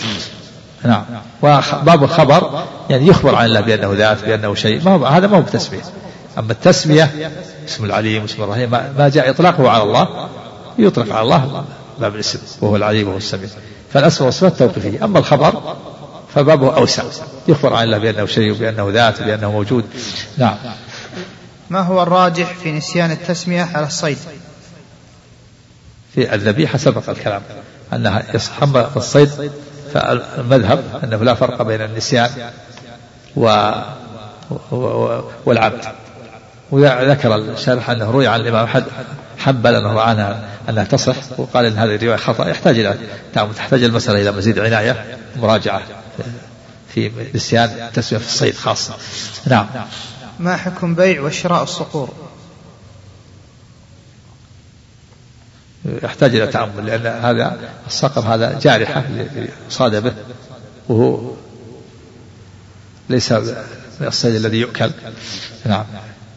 نعم. 0.86 1.04
وباب 1.42 2.04
الخبر 2.04 2.64
يعني 2.90 3.08
يخبر 3.08 3.36
عن 3.36 3.46
الله 3.46 3.62
بأنه 3.62 3.94
ذات 3.94 4.26
بأنه 4.26 4.56
شيء. 4.56 4.84
ما 4.84 4.92
هو 4.92 5.06
هذا 5.06 5.28
ما 5.28 5.38
هو 5.38 5.42
بتسمية 5.42 5.82
أما 6.38 6.52
التسمية 6.52 7.32
اسم 7.68 7.86
العليم 7.86 8.24
اسم 8.24 8.44
الرحيم 8.44 8.72
ما 8.72 9.12
جاء 9.14 9.30
إطلاقه 9.30 9.70
على 9.70 9.84
الله 9.84 10.30
يطلق 10.80 11.16
على 11.16 11.22
الله 11.22 11.66
باب 12.00 12.16
الاسم 12.16 12.40
وهو 12.62 12.76
العليم 12.76 13.08
وهو 13.08 13.18
السميع. 13.18 13.50
فالأسماء 13.94 14.26
والصفات 14.26 14.60
توقيفية 14.60 15.06
أما 15.06 15.20
الخبر 15.20 15.76
فبابه 16.36 16.78
أوسع. 16.78 17.04
يخبر 17.48 17.74
عن 17.74 17.84
الله 17.84 17.98
بأنه 17.98 18.26
شيء 18.26 18.52
وبأنه 18.52 18.90
ذات 18.90 19.22
وبأنه 19.22 19.52
موجود. 19.52 19.86
نعم. 20.38 20.56
ما 21.70 21.80
هو 21.80 22.04
الراجح 22.04 22.54
في 22.64 22.72
نسيان 22.72 23.12
التسمية 23.12 23.70
على 23.74 23.88
الصيد؟ 23.88 24.18
في 26.16 26.34
الذبيحة 26.34 26.78
سبق 26.78 27.10
الكلام 27.10 27.42
أنها 27.94 28.24
يصح 28.34 28.64
الصيد 28.96 29.52
فالمذهب 29.96 30.84
أنه 31.04 31.24
لا 31.24 31.34
فرق 31.34 31.62
بين 31.62 31.82
النسيان 31.82 32.30
و... 33.36 33.72
والعبد. 35.46 35.86
وذكر 36.72 37.36
الشارح 37.36 37.90
أنه 37.90 38.12
روي 38.12 38.28
عن 38.28 38.40
الإمام 38.40 38.64
أحمد 38.64 38.86
حنبل 39.38 39.76
أنه 39.76 40.02
عنها 40.02 40.50
أنها 40.70 40.84
تصح 40.84 41.16
وقال 41.38 41.66
أن 41.66 41.78
هذه 41.78 41.96
الرواية 41.96 42.18
خطأ 42.18 42.48
يحتاج 42.48 42.80
إلى 42.80 42.98
تحتاج 43.34 43.84
المسألة 43.84 44.22
إلى 44.22 44.32
مزيد 44.32 44.60
عناية 44.60 45.18
ومراجعة 45.38 45.82
في 46.94 47.12
نسيان 47.36 47.70
التسوية 47.70 48.20
في 48.20 48.28
الصيد 48.28 48.56
خاصة. 48.56 48.94
نعم. 49.48 49.68
ما 50.40 50.58
حكم 50.58 50.96
بيع 50.96 51.22
وشراء 51.22 51.64
الصقور؟ 51.64 52.10
يحتاج 56.04 56.36
إلى 56.36 56.48
تأمل 56.48 56.86
لأن 56.86 57.06
هذا 57.26 57.58
الصقر 57.88 58.22
هذا 58.22 58.60
جارحة 58.60 59.04
يصاد 59.70 60.04
به 60.04 60.14
وهو 60.90 61.32
ليس 63.10 63.32
من 63.32 64.08
الصيد 64.08 64.36
الذي 64.36 64.58
يؤكل. 64.58 64.92
نعم. 65.66 65.84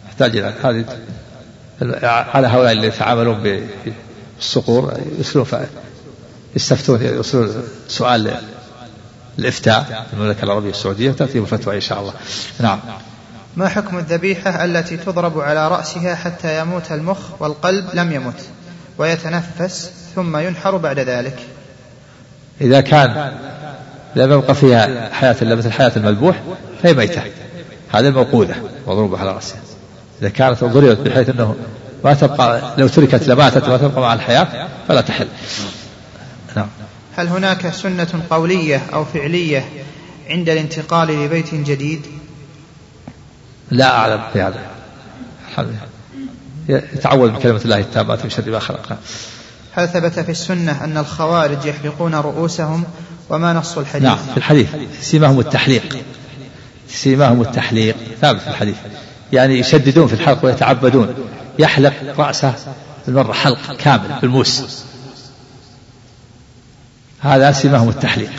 يحتاج 0.08 0.36
إلى 0.36 0.54
هذه 0.62 0.84
على 2.34 2.46
هؤلاء 2.46 2.72
اللي 2.72 2.86
يتعاملون 2.86 3.62
بالصقور 4.38 5.00
يرسلون 5.18 5.44
ف- 5.44 5.56
يستفتون 6.56 7.02
يرسلون 7.02 7.62
سؤال 7.88 8.40
الإفتاء 9.38 10.06
في 10.10 10.16
المملكة 10.16 10.44
العربية 10.44 10.70
السعودية 10.70 11.10
تأتيهم 11.10 11.42
الفتوى 11.42 11.76
إن 11.76 11.80
شاء 11.80 12.00
الله. 12.00 12.12
نعم. 12.60 12.80
ما 13.56 13.68
حكم 13.68 13.98
الذبيحة 13.98 14.64
التي 14.64 14.96
تضرب 14.96 15.40
على 15.40 15.68
رأسها 15.68 16.14
حتى 16.14 16.60
يموت 16.60 16.92
المخ 16.92 17.18
والقلب؟ 17.42 17.88
لم 17.94 18.12
يمت. 18.12 18.40
ويتنفس 18.98 19.90
ثم 20.14 20.36
ينحر 20.36 20.76
بعد 20.76 20.98
ذلك. 20.98 21.38
إذا 22.60 22.80
كان 22.80 23.32
لم 24.16 24.32
يبقى 24.32 24.54
فيها 24.54 25.14
حياة 25.14 25.36
إلا 25.42 25.54
مثل 25.54 25.72
حياة 25.72 25.92
المذبوح 25.96 26.42
فهي 26.82 26.94
ميتة. 26.94 27.22
هذه 27.92 28.08
الموقوذة 28.08 28.54
مضروبة 28.86 29.18
على 29.18 29.32
رأسها. 29.32 29.60
إذا 30.20 30.28
كانت 30.28 30.64
ضربت 30.64 30.98
بحيث 30.98 31.28
أنه 31.28 31.56
ما 32.04 32.14
تبقى 32.14 32.74
لو 32.78 32.88
تركت 32.88 33.28
لماتت 33.28 33.68
وما 33.68 33.76
تبقى 33.76 34.00
مع 34.00 34.14
الحياة 34.14 34.68
فلا 34.88 35.00
تحل. 35.00 35.28
نعم. 36.56 36.68
هل 37.16 37.28
هناك 37.28 37.68
سنة 37.68 38.22
قولية 38.30 38.82
أو 38.92 39.04
فعلية 39.04 39.68
عند 40.30 40.48
الانتقال 40.48 41.24
لبيت 41.24 41.54
جديد؟ 41.54 42.06
لا 43.70 43.96
أعلم 43.96 44.20
في 44.32 44.40
هذا. 44.42 44.60
الحمد 45.50 45.68
لله. 45.68 45.97
يتعوذ 46.68 47.30
بكلمة 47.30 47.60
الله 47.64 47.78
التامة 47.78 48.18
من 48.24 48.30
شر 48.30 48.50
ما 48.50 48.58
خلق 48.58 48.98
هل 49.72 49.88
ثبت 49.88 50.20
في 50.20 50.30
السنة 50.30 50.84
أن 50.84 50.98
الخوارج 50.98 51.64
يحلقون 51.64 52.14
رؤوسهم 52.14 52.84
وما 53.30 53.52
نص 53.52 53.78
الحديث؟ 53.78 54.04
نعم 54.04 54.18
في 54.18 54.36
الحديث. 54.36 54.68
سيماهم 55.00 55.40
التحليق. 55.40 55.96
سيماهم 56.88 57.40
التحليق. 57.40 57.96
ثابت 58.20 58.40
في 58.40 58.48
الحديث. 58.48 58.76
يعني 59.32 59.58
يشددون 59.58 60.06
في 60.06 60.14
الحلق 60.14 60.44
ويتعبدون. 60.44 61.14
يحلق 61.58 61.92
رأسه 62.18 62.54
المرة 63.08 63.32
حلق 63.32 63.76
كامل 63.76 64.18
بالموس. 64.22 64.84
هذا 67.20 67.52
سيماهم 67.52 67.88
التحليق. 67.88 68.30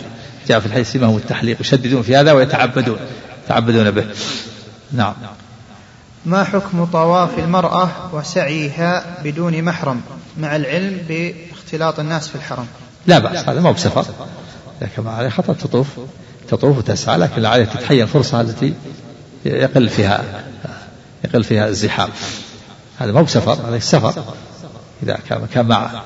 جاء 0.48 0.60
في 0.60 0.66
الحديث 0.66 0.92
سيماهم 0.92 1.18
التحليق. 1.18 1.62
يشددون 1.62 2.02
في 2.02 2.16
هذا 2.16 2.32
ويتعبدون. 2.32 2.98
يتعبدون 3.46 3.92
به. 3.92 4.06
نعم. 4.92 5.14
ما 6.26 6.44
حكم 6.44 6.86
طواف 6.86 7.40
المرأة 7.40 7.90
وسعيها 8.14 9.04
بدون 9.24 9.64
محرم 9.64 10.02
مع 10.38 10.56
العلم 10.56 10.98
باختلاط 11.08 12.00
الناس 12.00 12.28
في 12.28 12.36
الحرم؟ 12.36 12.68
لا 13.08 13.20
بأس 13.20 13.50
هذا 13.50 13.62
ما 13.62 13.70
هو 13.70 13.74
بسفر 13.74 14.06
لكن 14.82 15.08
عليه 15.08 15.30
خطأ 15.30 15.54
تطوف 15.54 15.88
تطوف 16.48 16.78
وتسعى 16.78 17.18
لكن 17.18 17.46
عليه 17.46 17.66
تتحين 17.66 18.06
فرصة 18.06 18.42
التي 18.42 18.74
يقل 19.46 19.90
فيها 19.90 20.44
يقل 21.26 21.44
فيها 21.44 21.68
الزحام. 21.68 22.10
هذا 23.00 23.12
ما 23.12 23.20
هو 23.20 23.24
بسفر 23.24 23.54
هذا 23.54 23.76
السفر. 23.76 24.24
إذا 25.04 25.20
كان 25.30 25.48
كان 25.54 25.66
مع 25.66 26.02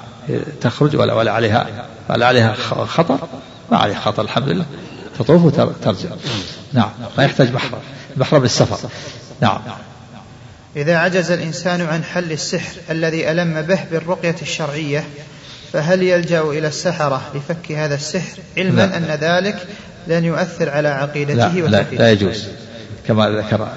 تخرج 0.62 0.96
ولا 0.96 1.14
ولا 1.14 1.32
عليها 1.32 1.88
ولا 2.10 2.26
عليها 2.26 2.54
خطر 2.86 3.18
ما 3.72 3.78
عليها 3.78 4.00
خطر 4.00 4.22
الحمد 4.22 4.50
لله. 4.50 4.66
تطوف 5.20 5.44
وترجع 5.44 6.10
نعم 6.74 6.90
ما 7.18 7.24
يحتاج 7.24 7.54
محرم. 7.54 7.80
محرم 8.18 8.44
السفر. 8.44 8.90
نعم. 9.42 9.60
إذا 10.76 10.98
عجز 10.98 11.32
الإنسان 11.32 11.82
عن 11.82 12.04
حل 12.04 12.32
السحر 12.32 12.76
الذي 12.90 13.32
ألم 13.32 13.62
به 13.62 13.80
بالرقية 13.92 14.36
الشرعية 14.42 15.04
فهل 15.74 16.04
يلجأ 16.04 16.42
إلى 16.42 16.68
السحرة 16.68 17.22
لفك 17.36 17.72
هذا 17.72 17.96
السحر؟ 17.96 18.38
علما 18.58 18.82
لا. 18.82 18.98
أن 18.98 19.18
ذلك 19.22 19.68
لن 20.08 20.26
يؤثر 20.26 20.70
على 20.70 20.88
لا 20.88 20.94
عقيدته 20.94 21.48
لا, 21.48 21.68
لا 21.68 21.80
وتوحيده 21.80 22.10
يجوز. 22.10 22.44
كما 23.08 23.30
ذكر 23.30 23.68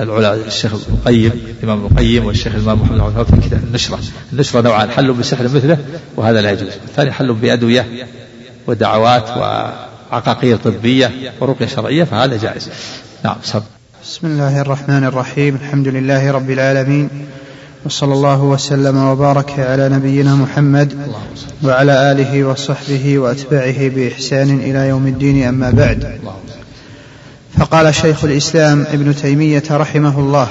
العلا 0.00 0.34
الشيخ 0.34 0.72
القيم 0.72 1.54
الإمام 1.62 1.86
القيم 1.86 2.26
والشيخ 2.26 2.54
الإمام 2.54 2.82
محمد 2.82 2.98
بن 2.98 3.00
عبد 3.00 3.40
في 3.40 3.48
كتاب 3.48 3.64
النشرة. 3.64 3.98
النشرة 4.32 4.60
نوعان 4.60 4.90
حل 4.90 5.12
بسحر 5.12 5.44
مثله 5.44 5.78
وهذا 6.16 6.40
لا 6.40 6.50
يجوز. 6.50 6.68
الثاني 6.68 7.12
حل 7.12 7.32
بأدوية 7.32 8.06
ودعوات 8.66 9.30
وعقاقير 9.30 10.56
طبية 10.56 11.32
ورقية 11.40 11.66
شرعية 11.66 12.04
فهذا 12.04 12.36
جائز. 12.36 12.68
نعم 13.24 13.36
صب. 13.42 13.62
بسم 14.04 14.26
الله 14.26 14.60
الرحمن 14.60 15.04
الرحيم. 15.04 15.58
الحمد 15.62 15.88
لله 15.88 16.30
رب 16.30 16.50
العالمين. 16.50 17.08
وصلى 17.86 18.12
الله 18.14 18.42
وسلم 18.42 18.96
وبارك 18.96 19.50
على 19.58 19.88
نبينا 19.88 20.34
محمد 20.34 20.94
وعلى 21.64 22.12
آله 22.12 22.44
وصحبه 22.44 23.18
وأتباعه 23.18 23.88
بإحسان 23.88 24.60
إلى 24.60 24.88
يوم 24.88 25.06
الدين 25.06 25.46
أما 25.46 25.70
بعد. 25.70 26.20
فقال 27.58 27.94
شيخ 27.94 28.24
الإسلام 28.24 28.86
ابن 28.92 29.16
تيمية 29.16 29.62
رحمه 29.70 30.18
الله 30.18 30.48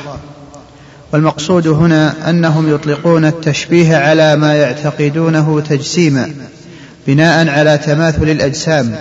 والمقصود 1.14 1.68
هنا 1.68 2.30
أنهم 2.30 2.76
يطلقون 2.76 3.26
التشبيه 3.26 3.98
على 3.98 4.36
ما 4.36 4.54
يعتقدونه 4.54 5.62
تجسيما 5.70 6.32
بناء 7.08 7.48
على 7.48 7.78
تماثل 7.78 8.30
الأجسام. 8.30 8.96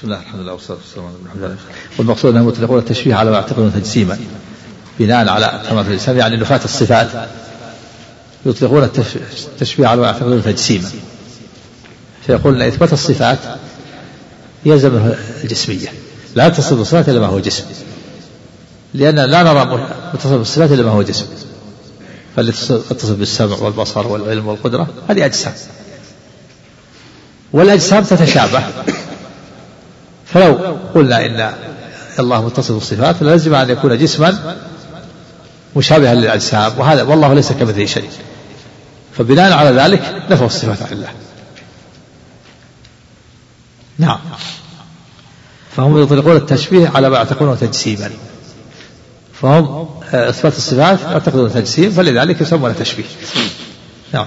بسم 0.00 0.08
الله 0.08 0.20
الحمد 0.20 0.40
لله 0.40 0.52
والصلاة 0.52 0.78
والسلام 0.78 1.06
على 1.06 1.42
وعلى 1.42 1.52
آله 1.52 1.58
والمقصود 1.98 2.34
أنهم 2.34 2.48
يطلقون 2.48 2.78
التشبيه 2.78 3.14
على 3.14 3.30
ما 3.30 3.36
يعتقدون 3.36 3.72
تجسيما 3.72 4.18
بناء 4.98 5.28
على 5.28 5.62
تماثل 5.70 5.88
الإنسان 5.88 6.16
يعني 6.16 6.36
نفاة 6.36 6.60
الصفات. 6.64 7.08
يطلقون 8.46 8.84
التشبيه 8.84 9.86
على 9.86 10.00
ما 10.00 10.06
يعتقدون 10.06 10.42
تجسيما 10.42 10.90
فيقول 12.26 12.62
إن 12.62 12.68
إثبات 12.68 12.92
الصفات 12.92 13.38
يلزم 14.64 15.12
الجسمية. 15.44 15.88
لا 16.34 16.48
تصف 16.48 16.80
الصفات 16.80 17.08
إلا 17.08 17.20
ما 17.20 17.26
هو 17.26 17.38
جسم. 17.38 17.64
لأن 18.94 19.16
لا 19.16 19.42
نرى 19.42 19.88
متصف 20.14 20.32
بالصفات 20.32 20.72
إلا 20.72 20.82
ما 20.82 20.90
هو 20.90 21.02
جسم. 21.02 21.26
فاللي 22.36 22.52
تتصف 22.52 23.12
بالسمع 23.12 23.56
والبصر 23.56 24.06
والعلم 24.06 24.46
والقدرة 24.46 24.88
هذه 25.08 25.24
أجسام. 25.24 25.52
والأجسام 27.52 28.04
تتشابه. 28.04 28.62
فلو 30.32 30.76
قلنا 30.94 31.26
ان 31.26 31.52
الله 32.18 32.44
متصف 32.46 32.72
بالصفات 32.72 33.22
لازم 33.22 33.54
أن 33.54 33.70
يكون 33.70 33.98
جسما 33.98 34.56
مشابها 35.76 36.14
للأجسام 36.14 36.72
وهذا 36.78 37.02
والله 37.02 37.34
ليس 37.34 37.52
كمثله 37.52 37.86
شيء. 37.86 38.10
فبناء 39.18 39.52
على 39.52 39.70
ذلك 39.70 40.22
نفوا 40.30 40.46
الصفات 40.46 40.82
عن 40.82 40.92
الله. 40.92 41.08
نعم. 43.98 44.18
فهم 45.76 46.02
يطلقون 46.02 46.36
التشبيه 46.36 46.88
على 46.88 47.10
ما 47.10 47.16
يعتقدونه 47.16 47.54
تجسيما. 47.54 48.10
فهم 49.42 49.88
آه، 50.14 50.30
إثبات 50.30 50.56
الصفات 50.56 51.00
يعتقدون 51.00 51.52
تجسيم 51.52 51.90
فلذلك 51.90 52.40
يسمون 52.40 52.76
تشبيه. 52.76 53.04
نعم. 54.12 54.26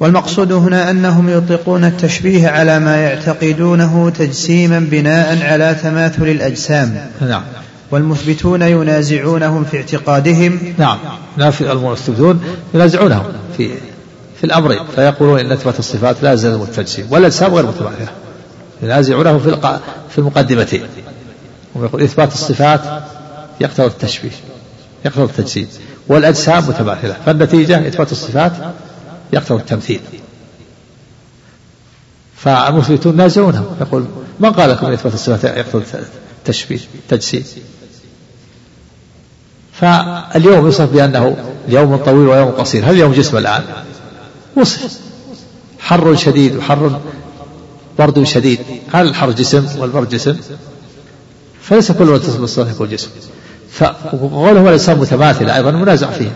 والمقصود 0.00 0.52
هنا 0.52 0.90
أنهم 0.90 1.28
يطلقون 1.28 1.84
التشبيه 1.84 2.48
على 2.48 2.78
ما 2.78 2.96
يعتقدونه 2.96 4.10
تجسيما 4.10 4.78
بناء 4.78 5.42
على 5.42 5.76
تماثل 5.82 6.22
الأجسام. 6.22 7.06
نعم. 7.20 7.42
والمثبتون 7.90 8.62
ينازعونهم 8.62 9.64
في 9.64 9.76
اعتقادهم. 9.76 10.58
نعم. 10.78 10.98
نافي 11.36 11.72
المثبتون 11.72 12.40
ينازعونهم 12.74 13.24
في 13.56 13.70
في 14.40 14.44
الامرين 14.44 14.78
فيقولون 14.94 15.40
إن 15.40 15.52
إثبات 15.52 15.78
الصفات 15.78 16.22
لا 16.22 16.30
يلزم 16.30 16.62
التجسيم 16.62 17.06
والاجسام 17.10 17.54
غير 17.54 17.66
متماثله 17.66 18.08
ينازعونه 18.82 19.38
في 19.38 19.78
في 20.10 20.18
المقدمتين 20.18 20.82
ويقول 21.74 22.02
إثبات 22.02 22.32
الصفات 22.32 22.80
يقتضي 23.60 23.86
التشبيه 23.86 24.30
يقتضي 25.04 25.24
التجسيم. 25.24 25.68
والأجسام 26.08 26.68
متماثله 26.68 27.16
فالنتيجة 27.26 27.88
إثبات 27.88 28.12
الصفات 28.12 28.52
يقتضي 29.32 29.60
التمثيل. 29.60 30.00
فالمثبتون 32.36 33.12
ينازعونهم 33.12 33.76
يقول 33.80 34.04
من 34.40 34.52
قال 34.52 34.70
لكم 34.70 34.86
أن 34.86 34.92
اثبات 34.92 35.14
الصفات 35.14 35.44
يقتضي 35.44 35.84
التشبيه 36.38 36.78
تجسيم 37.08 37.44
فاليوم 39.72 40.64
يوصف 40.66 40.92
بأنه 40.92 41.36
يوم 41.68 41.96
طويل 41.96 42.28
ويوم 42.28 42.50
قصير. 42.50 42.84
هل 42.84 42.90
اليوم 42.90 43.12
جسم 43.12 43.36
الآن. 43.36 43.62
وصف 44.56 44.98
حر 45.78 46.16
شديد 46.16 46.56
وحر 46.56 47.00
برد 47.98 48.22
شديد. 48.22 48.60
هل 48.92 49.08
الحر 49.08 49.30
جسم 49.30 49.66
والبرد 49.78 50.08
جسم؟ 50.08 50.36
فليس 51.62 51.92
كل 51.92 52.04
من 52.04 52.14
اتصل 52.14 52.38
بالصلاة 52.38 52.70
يكون 52.70 52.88
جسم. 52.88 53.08
فقوله 53.70 54.68
الإنسان 54.68 54.98
متماثلة 54.98 55.56
أيضا 55.56 55.70
منازع 55.70 56.10
فيه. 56.10 56.32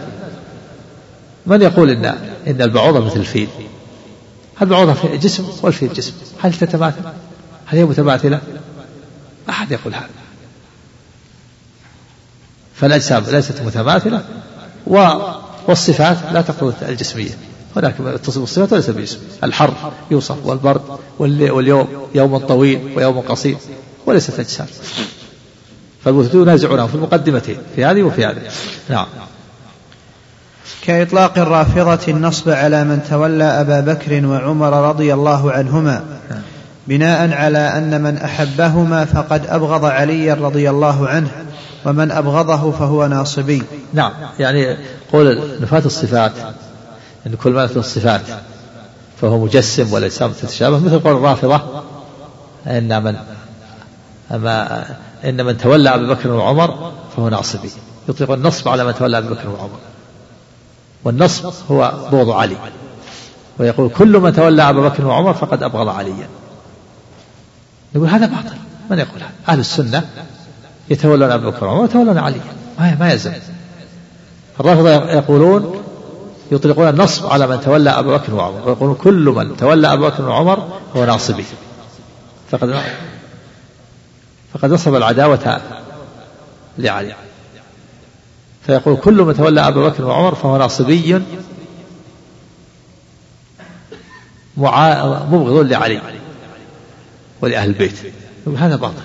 من 1.46 1.62
يقول 1.62 1.90
إن 1.90 2.04
إن 2.46 2.62
البعوضة 2.62 3.06
مثل 3.06 3.20
الفيل؟ 3.20 3.48
البعوضة 4.62 5.16
جسم 5.16 5.46
والفيل 5.62 5.92
جسم؟ 5.92 6.12
هل 6.42 6.54
تتماثل 6.54 7.00
هل 7.66 7.78
هي 7.78 7.84
متماثلة 7.84 8.40
أحد 9.48 9.72
يقول 9.72 9.94
هذا. 9.94 10.08
فالأجسام 12.74 13.24
ليست 13.30 13.62
متماثلة 13.62 14.24
والصفات 15.66 16.16
لا 16.32 16.40
تقتضي 16.40 16.74
الجسمية. 16.88 17.30
هناك 17.76 17.94
تصف 18.24 18.42
الصفات 18.42 18.72
وليس 18.72 18.90
بجسم 18.90 19.18
الحر 19.44 19.92
يوصف 20.10 20.46
والبرد 20.46 20.82
واليوم 21.18 21.88
يوم 22.14 22.38
طويل 22.38 22.92
ويوم 22.96 23.20
قصير 23.20 23.56
وليست 24.06 24.38
أجسام. 24.40 24.66
فالمثبتون 26.04 26.42
ينازعونهم 26.42 26.88
في 26.88 26.94
المقدمتين 26.94 27.58
في 27.76 27.84
هذه 27.84 28.02
وفي 28.02 28.24
هذه. 28.24 28.42
نعم. 28.90 29.06
كإطلاق 30.82 31.38
الرافضة 31.38 32.12
النصب 32.12 32.50
على 32.50 32.84
من 32.84 33.02
تولى 33.10 33.44
أبا 33.44 33.80
بكر 33.80 34.26
وعمر 34.26 34.88
رضي 34.88 35.14
الله 35.14 35.52
عنهما 35.52 36.04
بناء 36.88 37.32
على 37.32 37.58
أن 37.58 38.00
من 38.02 38.16
أحبهما 38.16 39.04
فقد 39.04 39.46
أبغض 39.46 39.84
عليا 39.84 40.34
رضي 40.34 40.70
الله 40.70 41.08
عنه 41.08 41.30
ومن 41.84 42.10
أبغضه 42.10 42.70
فهو 42.70 43.06
ناصبي. 43.06 43.62
نعم 43.92 44.12
يعني 44.38 44.76
قول 45.12 45.40
نفاة 45.60 45.82
الصفات 45.86 46.32
أن 47.26 47.34
كل 47.34 47.52
ما 47.52 47.66
في 47.66 47.76
الصفات 47.76 48.20
فهو 49.20 49.38
مجسم 49.38 49.92
والأجسام 49.92 50.32
تتشابه 50.32 50.78
مثل 50.78 50.98
قول 50.98 51.16
الرافضة 51.16 51.60
أن 52.66 53.02
من 53.04 53.16
أما 54.32 54.84
إن 55.24 55.44
من 55.46 55.58
تولى 55.58 55.94
أبي 55.94 56.06
بكر 56.06 56.32
وعمر 56.32 56.92
فهو 57.16 57.28
ناصبي. 57.28 57.70
يطلق 58.08 58.30
النصب 58.30 58.68
على 58.68 58.84
من 58.84 58.94
تولى 58.94 59.18
أبي 59.18 59.28
بكر 59.28 59.48
وعمر. 59.48 59.78
والنصب 61.04 61.52
هو 61.70 61.92
بغض 62.12 62.30
علي. 62.30 62.56
ويقول 63.58 63.90
كل 63.90 64.18
من 64.18 64.32
تولى 64.32 64.70
أبا 64.70 64.88
بكر 64.88 65.06
وعمر 65.06 65.34
فقد 65.34 65.62
أبغض 65.62 65.88
عليا. 65.88 66.28
يقول 67.94 68.08
هذا 68.08 68.26
باطل. 68.26 68.56
من 68.90 68.98
يقول 68.98 69.20
هذا؟ 69.20 69.30
أهل 69.48 69.60
السنة 69.60 70.08
يتولون 70.90 71.30
أبا 71.30 71.50
بكر 71.50 71.66
وعمر 71.66 71.80
ويتولون 71.80 72.18
علي. 72.18 72.40
ما 72.78 72.96
ما 73.00 73.12
يلزم. 73.12 73.32
الرافضة 74.60 74.90
يقولون 74.90 75.82
يطلقون 76.52 76.88
النصب 76.88 77.26
على 77.26 77.46
من 77.46 77.60
تولى 77.60 77.90
أبا 77.90 78.16
بكر 78.16 78.34
وعمر. 78.34 78.68
ويقولون 78.68 78.94
كل 78.94 79.34
من 79.36 79.56
تولى 79.56 79.92
أبا 79.92 80.08
بكر 80.08 80.28
وعمر 80.28 80.68
هو 80.96 81.04
ناصبي. 81.04 81.44
فقد 82.50 82.82
فقد 84.54 84.70
نصب 84.70 84.94
العداوة 84.94 85.60
لعلي. 86.78 87.14
فيقول 88.66 88.96
كل 88.96 89.22
من 89.22 89.36
تولى 89.36 89.68
أبا 89.68 89.88
بكر 89.88 90.04
وعمر 90.04 90.34
فهو 90.34 90.56
ناصبي. 90.56 91.22
مبغض 94.56 95.66
لعلي 95.66 96.00
ولأهل 97.40 97.68
البيت. 97.68 97.98
هذا 98.58 98.76
باطل. 98.76 99.02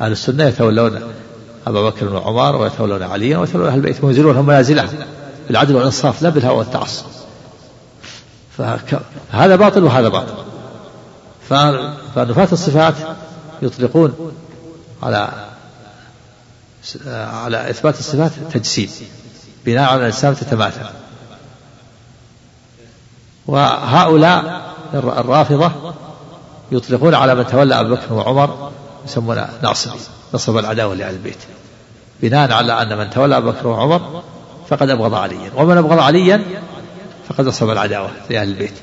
أهل 0.00 0.12
السنة 0.12 0.44
يتولون 0.44 1.00
أبا 1.66 1.88
بكر 1.88 2.14
وعمر 2.14 2.56
ويتولون 2.56 3.02
عليا 3.02 3.38
ويتولون 3.38 3.68
أهل 3.68 3.76
البيت. 3.76 4.04
وينزلونهم 4.04 4.46
منازلهم 4.46 4.88
بالعدل 5.48 5.76
والإنصاف 5.76 6.22
لا 6.22 6.28
بالهوى 6.28 6.58
والتعصب. 6.58 7.06
فهذا 8.58 9.56
باطل 9.56 9.84
وهذا 9.84 10.08
باطل. 10.08 10.34
فنفاة 12.14 12.48
الصفات 12.52 12.94
يطلقون 13.62 14.32
على 15.02 15.51
على 17.16 17.70
إثبات 17.70 17.98
الصفات 17.98 18.32
تجسيد 18.52 18.90
بناء 19.66 19.90
على 19.90 20.04
الإسلام 20.04 20.34
تتماثل 20.34 20.86
وهؤلاء 23.46 24.72
الرافضة 24.94 25.72
يطلقون 26.72 27.14
على 27.14 27.34
من 27.34 27.46
تولى 27.46 27.80
أبو 27.80 27.94
بكر 27.94 28.12
وعمر 28.12 28.72
يسمونه 29.06 29.48
ناصبي 29.62 29.98
نصب 30.34 30.56
العداوة 30.56 30.94
لأهل 30.94 31.14
البيت. 31.14 31.38
بناء 32.22 32.52
على 32.52 32.82
أن 32.82 32.98
من 32.98 33.10
تولى 33.10 33.36
أبو 33.36 33.50
بكر 33.50 33.66
وعمر 33.66 34.22
فقد 34.68 34.90
أبغض 34.90 35.14
عليا 35.14 35.50
ومن 35.56 35.78
أبغض 35.78 35.98
عليا 35.98 36.44
فقد 37.28 37.46
نصب 37.46 37.70
العداوة 37.70 38.10
لأهل 38.30 38.48
البيت. 38.48 38.74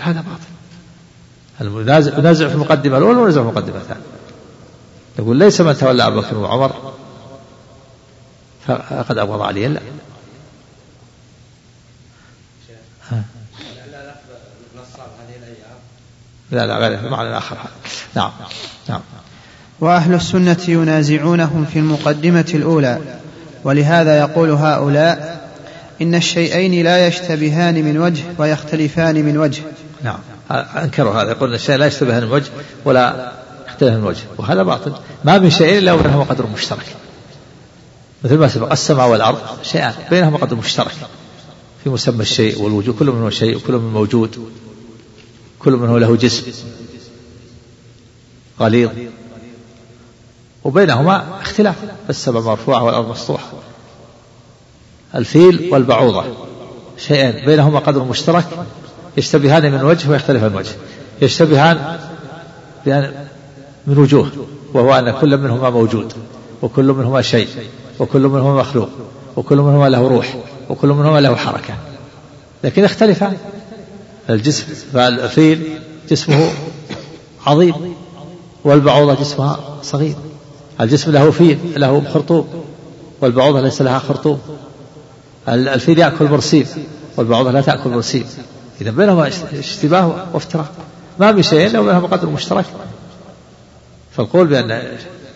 هذا 0.00 0.20
باطل. 0.20 0.54
المنازع 1.60 2.48
في 2.48 2.54
المقدمة 2.54 2.98
الأولى 2.98 3.18
ونازع 3.18 3.42
في 3.42 3.48
المقدمة 3.48 3.76
الثانية. 3.76 4.02
يقول 5.18 5.36
ليس 5.36 5.60
من 5.60 5.76
تولى 5.76 6.06
أبو 6.06 6.20
بكر 6.20 6.38
وعمر 6.38 6.72
فقد 8.66 9.18
أبغض 9.18 9.42
عليا 9.42 9.68
لا. 9.68 9.80
لا 16.50 16.66
لا 16.66 16.76
غير. 16.78 17.10
معنى 17.10 17.38
آخر 17.38 17.56
نعم. 18.14 18.30
نعم. 18.88 19.00
وأهل 19.80 20.14
السنة 20.14 20.60
ينازعونهم 20.68 21.64
في 21.72 21.78
المقدمة 21.78 22.50
الأولى. 22.54 22.98
ولهذا 23.64 24.18
يقول 24.18 24.50
هؤلاء 24.50 25.48
إن 26.02 26.14
الشيئين 26.14 26.84
لا 26.84 27.06
يشتبهان 27.06 27.74
من 27.84 27.98
وجه 27.98 28.24
ويختلفان 28.38 29.14
من 29.14 29.38
وجه. 29.38 29.62
نعم. 30.02 30.18
أنكروا 30.50 31.22
هذا. 31.22 31.30
يقول 31.30 31.54
الشيء 31.54 31.76
لا 31.76 31.86
يشتبهان 31.86 32.24
من 32.24 32.30
وجه 32.30 32.50
ولا 32.84 33.32
يختلف 33.68 33.94
من 33.94 34.04
وجه. 34.04 34.22
وهذا 34.38 34.62
باطل. 34.62 34.92
ما 35.24 35.38
من 35.38 35.50
شيء 35.50 35.78
إلا 35.78 35.92
وبينهما 35.92 36.24
قدر 36.24 36.46
مشترك. 36.46 36.86
مثل 38.24 38.38
ما 38.38 38.48
سبق 38.48 38.72
السماء 38.72 39.08
والأرض 39.08 39.38
شيئان 39.62 39.94
بينهما 40.10 40.38
قدر 40.38 40.56
مشترك. 40.56 40.94
في 41.84 41.90
مسمى 41.90 42.22
الشيء 42.22 42.62
والوجود 42.62 42.98
كل 42.98 43.10
منه 43.10 43.30
شيء 43.30 43.56
وكل 43.56 43.72
منه 43.72 43.88
موجود. 43.88 44.48
كل 45.58 45.72
منه 45.72 45.98
له 45.98 46.16
جسم. 46.16 46.52
غليظ. 48.60 48.90
وبينهما 50.64 51.40
اختلاف 51.40 51.76
السماء 52.10 52.42
مرفوعة 52.42 52.84
والأرض 52.84 53.10
مسطوحة 53.10 53.52
الفيل 55.14 55.68
والبعوضة 55.72 56.24
شيئين 56.98 57.46
بينهما 57.46 57.78
قدر 57.78 58.04
مشترك 58.04 58.46
يشتبهان 59.16 59.72
من 59.72 59.84
وجه 59.84 60.10
ويختلفان 60.10 60.50
من 60.50 60.56
وجه. 60.56 60.72
يشتبهان 61.22 61.98
من 63.86 63.98
وجوه 63.98 64.30
وهو 64.74 64.94
أن 64.94 65.10
كل 65.20 65.36
منهما 65.36 65.70
موجود 65.70 66.12
وكل 66.62 66.84
منهما 66.84 67.22
شيء. 67.22 67.48
وكل 67.98 68.28
منهما 68.28 68.60
مخلوق 68.60 68.88
وكل 69.36 69.56
منهما 69.56 69.88
له 69.88 70.08
روح 70.08 70.36
وكل 70.70 70.88
منهما 70.88 71.20
له 71.20 71.36
حركة. 71.36 71.74
لكن 72.64 72.84
يختلفان 72.84 73.36
الجسم 74.30 74.64
فالفيل 74.92 75.78
جسمه 76.10 76.50
عظيم 77.46 77.94
والبعوضة 78.64 79.14
جسمها 79.14 79.60
صغير. 79.82 80.14
الجسم 80.80 81.12
له 81.12 81.30
فيل 81.30 81.58
له 81.76 82.04
خرطوم 82.14 82.64
والبعوضة 83.20 83.60
ليس 83.60 83.82
لها 83.82 83.98
خرطوم. 83.98 84.40
الفيل 85.48 85.98
يأكل 85.98 86.26
برسيم 86.26 86.66
والبعوضة 87.16 87.50
لا 87.50 87.60
تأكل 87.60 87.90
برسيم 87.90 88.24
إذا 88.80 88.90
بينهما 88.90 89.30
اشتباه 89.52 90.26
وافتراق. 90.32 90.72
ما 91.20 91.32
من 91.32 91.42
شيء 91.42 91.66
إلا 91.66 91.80
وبينهما 91.80 92.06
قدر 92.06 92.28
مشترك. 92.28 92.64
فالقول 94.16 94.46
بأن 94.46 94.82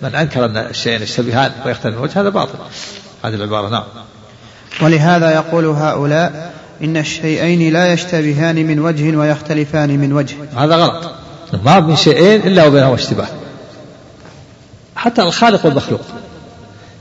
من 0.02 0.14
أنكر 0.14 0.44
أن 0.44 0.56
الشيئين 0.56 1.02
يشتبهان 1.02 1.52
ويختلف 1.66 1.94
الوجه 1.94 2.20
هذا 2.20 2.28
باطل. 2.28 2.58
هذه 3.24 3.34
العبارة 3.34 3.68
نعم. 3.68 3.84
ولهذا 4.82 5.34
يقول 5.34 5.66
هؤلاء 5.66 6.54
إن 6.82 6.96
الشيئين 6.96 7.72
لا 7.72 7.92
يشتبهان 7.92 8.66
من 8.66 8.80
وجه 8.80 9.16
ويختلفان 9.16 9.98
من 9.98 10.12
وجه. 10.12 10.36
هذا 10.56 10.76
غلط. 10.76 11.10
ما 11.64 11.80
من 11.80 11.96
شيئين 11.96 12.40
إلا 12.40 12.66
وبينهما 12.66 12.94
اشتباه. 12.94 13.28
حتى 14.96 15.22
الخالق 15.22 15.66
والمخلوق. 15.66 16.00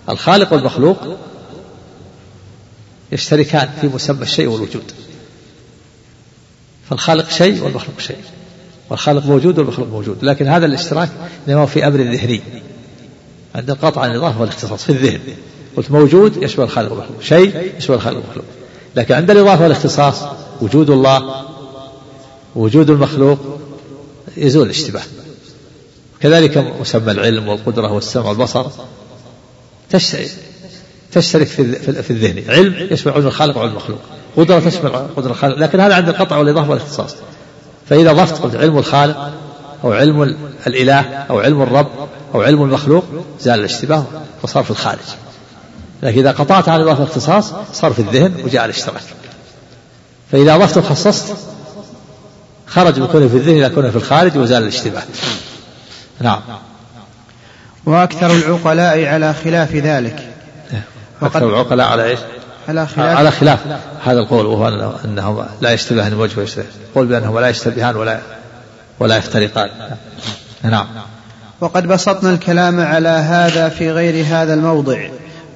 الخالق 0.09 0.53
والمخلوق 0.53 0.97
يشتركان 3.11 3.69
في 3.81 3.87
مسمى 3.87 4.21
الشيء 4.21 4.47
والوجود. 4.47 4.91
فالخالق 6.89 7.29
شيء 7.29 7.63
والمخلوق 7.63 7.99
شيء. 7.99 8.17
والخالق 8.89 9.25
موجود 9.25 9.59
والمخلوق 9.59 9.87
موجود. 9.87 10.17
لكن 10.21 10.47
هذا 10.47 10.65
الاشتراك 10.65 11.09
انما 11.47 11.65
في 11.65 11.87
أمر 11.87 12.01
ذهني. 12.01 12.41
عند 13.57 13.69
القطع 13.69 14.01
عن 14.01 14.11
الإضافة 14.11 14.41
والاختصاص 14.41 14.83
في 14.83 14.89
الذهن. 14.89 15.19
قلت 15.77 15.91
موجود 15.91 16.43
يشبه 16.43 16.63
الخالق 16.63 16.91
والمخلوق. 16.91 17.21
شيء 17.21 17.71
يشبه 17.77 17.95
الخالق 17.95 18.17
والمخلوق. 18.17 18.45
لكن 18.95 19.13
عند 19.13 19.31
الإضافة 19.31 19.63
والاختصاص 19.63 20.15
وجود 20.61 20.89
الله 20.89 21.45
وجود 22.55 22.89
المخلوق 22.89 23.39
يزول 24.37 24.65
الاشتباه. 24.65 25.01
كذلك 26.21 26.57
مسمى 26.57 27.11
العلم 27.11 27.47
والقدرة 27.47 27.93
والسمع 27.93 28.29
والبصر 28.29 28.65
تشترك 31.11 31.47
في 31.47 32.09
الذهن. 32.09 32.43
علم 32.49 32.87
يشمل 32.91 33.13
علم 33.13 33.27
الخالق 33.27 33.57
وعلم 33.57 33.71
المخلوق. 33.71 33.99
قدرة 34.37 34.59
تشمل 34.59 34.89
قدرة 34.89 35.31
الخالق. 35.31 35.57
لكن 35.57 35.79
هذا 35.79 35.95
عند 35.95 36.09
القطع 36.09 36.37
والإضافة 36.37 36.69
والاختصاص. 36.69 37.15
فإذا 37.89 38.13
ضفت 38.13 38.41
قلت 38.41 38.55
علم 38.55 38.77
الخالق 38.77 39.31
أو 39.83 39.91
علم 39.91 40.37
الإله 40.67 41.01
أو 41.01 41.39
علم 41.39 41.61
الرب 41.61 41.87
أو 42.35 42.41
علم 42.41 42.63
المخلوق 42.63 43.03
زال 43.39 43.59
الاشتباه 43.59 44.03
وصار 44.43 44.63
في 44.63 44.71
الخارج. 44.71 44.99
لكن 46.03 46.19
إذا 46.19 46.31
قطعت 46.31 46.69
عن 46.69 46.75
الإضافة 46.75 47.01
والاختصاص 47.01 47.53
صار 47.73 47.93
في 47.93 47.99
الذهن 47.99 48.33
وجاء 48.43 48.65
الاشتراك. 48.65 49.03
فإذا 50.31 50.55
أضفت 50.55 50.77
وخصصت 50.77 51.35
خرج 52.67 52.99
بكونه 52.99 53.27
في 53.27 53.35
الذهن 53.35 53.57
إلى 53.57 53.69
كونه 53.69 53.89
في 53.89 53.95
الخارج 53.95 54.37
وزال 54.37 54.63
الاشتباه. 54.63 55.03
نعم. 56.21 56.41
وأكثر 57.85 58.31
العقلاء 58.31 59.05
على 59.05 59.33
خلاف 59.33 59.75
ذلك. 59.75 60.33
أكثر 61.21 61.49
العقلاء 61.49 61.87
على 61.87 62.03
إيش؟ 62.03 62.19
على 62.67 62.87
خلاف 62.87 63.17
على 63.17 63.31
خلاف. 63.31 63.59
هذا 64.03 64.19
القول 64.19 64.45
وهو 64.45 64.67
أنه 65.05 65.45
لا 65.61 65.71
يشتبهان 65.71 66.13
وجه 66.13 66.39
ويشتبه 66.39 66.65
قول 66.95 67.07
بأنهما 67.07 67.39
لا 67.39 67.49
يشتبهان 67.49 67.95
ولا 67.95 68.19
ولا 68.99 69.17
يفترقان 69.17 69.69
نعم. 70.63 70.87
وقد 71.61 71.87
بسطنا 71.87 72.33
الكلام 72.33 72.79
على 72.79 73.09
هذا 73.09 73.69
في 73.69 73.91
غير 73.91 74.25
هذا 74.25 74.53
الموضع 74.53 75.09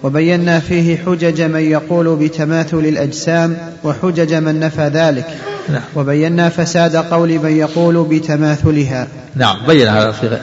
وبينا 0.03 0.59
فيه 0.59 0.97
حجج 0.97 1.41
من 1.41 1.59
يقول 1.59 2.15
بتماثل 2.15 2.77
الأجسام 2.77 3.57
وحجج 3.83 4.33
من 4.33 4.59
نفى 4.59 4.87
ذلك 4.87 5.37
نعم. 5.69 5.81
وبينا 5.95 6.49
فساد 6.49 6.95
قول 6.95 7.39
من 7.39 7.57
يقول 7.57 8.03
بتماثلها. 8.03 9.07
نعم 9.35 9.65
بين 9.67 9.87
هذا 9.87 10.11
في 10.11 10.39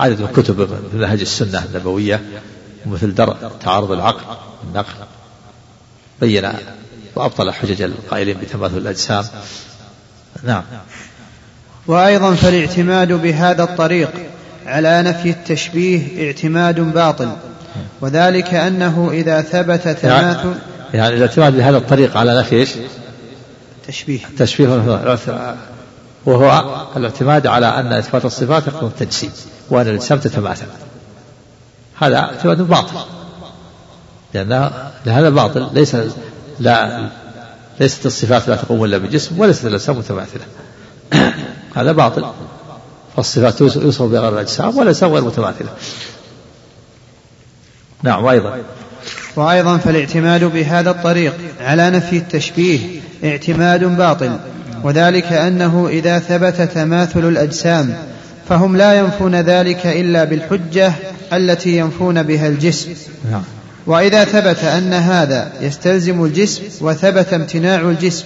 عدد 0.00 0.20
من 0.20 0.26
كتب 0.26 0.68
منهج 0.94 1.20
السنة 1.20 1.64
النبوية 1.64 2.20
مثل 2.86 3.14
درء 3.14 3.36
تعارض 3.64 3.92
العقل 3.92 4.36
النقل 4.68 4.94
بين 6.20 6.52
وأبطل 7.14 7.52
حجج 7.52 7.82
القائلين 7.82 8.36
بتماثل 8.38 8.76
الأجسام. 8.76 9.24
نعم. 10.44 10.62
وأيضا 11.86 12.34
فالاعتماد 12.34 13.12
بهذا 13.12 13.62
الطريق 13.62 14.10
على 14.70 15.02
نفي 15.02 15.30
التشبيه 15.30 16.26
اعتماد 16.26 16.80
باطل 16.80 17.28
وذلك 18.00 18.54
أنه 18.54 19.10
إذا 19.12 19.42
ثبت 19.42 19.88
تماثل 19.88 20.54
يعني 20.94 21.16
الاعتماد 21.16 21.56
بهذا 21.56 21.76
الطريق 21.76 22.16
على 22.16 22.38
نفي 22.38 22.56
إيش؟ 22.56 22.70
تشبيه. 23.86 24.20
تشبيه 24.38 24.68
وهو 26.26 26.84
الاعتماد 26.96 27.46
على 27.46 27.66
أن 27.66 27.92
إثبات 27.92 28.24
الصفات 28.24 28.66
يقتضي 28.66 28.86
التجسيم 28.86 29.30
وأن 29.70 29.88
الأجسام 29.88 30.18
تتماثل. 30.18 30.66
هذا 31.98 32.18
اعتماد 32.18 32.62
باطل. 32.62 32.94
لأن 34.34 34.70
هذا 35.06 35.30
باطل 35.30 35.68
ليس 35.72 35.96
لا 36.60 37.08
ليست 37.80 38.06
الصفات 38.06 38.48
لا 38.48 38.56
تقوم 38.56 38.84
إلا 38.84 38.98
بجسم 38.98 39.40
وليست 39.40 39.66
الأجسام 39.66 39.98
متماثلة. 39.98 40.44
هذا 41.76 41.92
باطل. 41.92 42.24
فالصفات 43.16 43.60
يوصف 43.60 44.02
بغير 44.02 44.28
الأجسام 44.28 44.76
والأجسام 44.78 45.12
غير 45.12 45.24
متماثلة. 45.24 45.68
نعم 48.02 48.24
وأيضا. 48.24 48.58
وأيضا 49.36 49.76
فالاعتماد 49.76 50.44
بهذا 50.44 50.90
الطريق 50.90 51.34
على 51.60 51.90
نفي 51.90 52.16
التشبيه 52.16 52.78
اعتماد 53.24 53.84
باطل 53.84 54.36
وذلك 54.84 55.32
أنه 55.32 55.88
إذا 55.88 56.18
ثبت 56.18 56.70
تماثل 56.74 57.28
الأجسام 57.28 57.94
فهم 58.48 58.76
لا 58.76 58.94
ينفون 58.94 59.34
ذلك 59.34 59.86
إلا 59.86 60.24
بالحجة 60.24 60.92
التي 61.32 61.76
ينفون 61.76 62.22
بها 62.22 62.48
الجسم. 62.48 62.94
نعم. 63.30 63.42
وإذا 63.86 64.24
ثبت 64.24 64.64
أن 64.64 64.92
هذا 64.92 65.52
يستلزم 65.60 66.24
الجسم 66.24 66.62
وثبت 66.80 67.32
امتناع 67.32 67.80
الجسم 67.80 68.24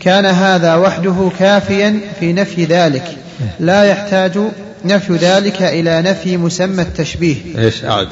كان 0.00 0.26
هذا 0.26 0.74
وحده 0.74 1.30
كافيا 1.38 2.00
في 2.20 2.32
نفي 2.32 2.64
ذلك. 2.64 3.16
لا 3.60 3.84
يحتاج 3.84 4.38
نفي 4.84 5.16
ذلك 5.16 5.62
إلى 5.62 6.02
نفي 6.02 6.36
مسمى 6.36 6.82
التشبيه. 6.82 7.58
إيش؟ 7.58 7.84
أعد 7.84 8.08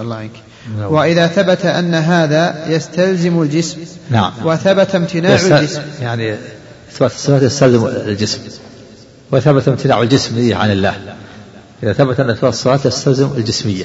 الله 0.00 0.16
عنك 0.16 0.30
نعم. 0.78 0.92
وإذا 0.92 1.26
ثبت 1.26 1.66
أن 1.66 1.94
هذا 1.94 2.64
يستلزم 2.68 3.42
الجسم 3.42 3.78
نعم. 4.10 4.32
وثبت 4.44 4.94
امتناع 4.94 5.34
الجسم. 5.34 5.82
يعني 6.00 6.36
إثبات 6.92 7.12
الصفات 7.12 7.42
يستلزم 7.42 7.86
الجسم. 7.86 8.40
وثبت 9.30 9.68
امتناع 9.68 10.02
الجسم 10.02 10.54
عن 10.54 10.70
الله. 10.70 10.94
إذا 11.82 11.92
ثبت 11.92 12.20
أن 12.20 12.30
إثبات 12.30 12.52
الصفات 12.52 12.86
يستلزم 12.86 13.30
الجسمية. 13.36 13.84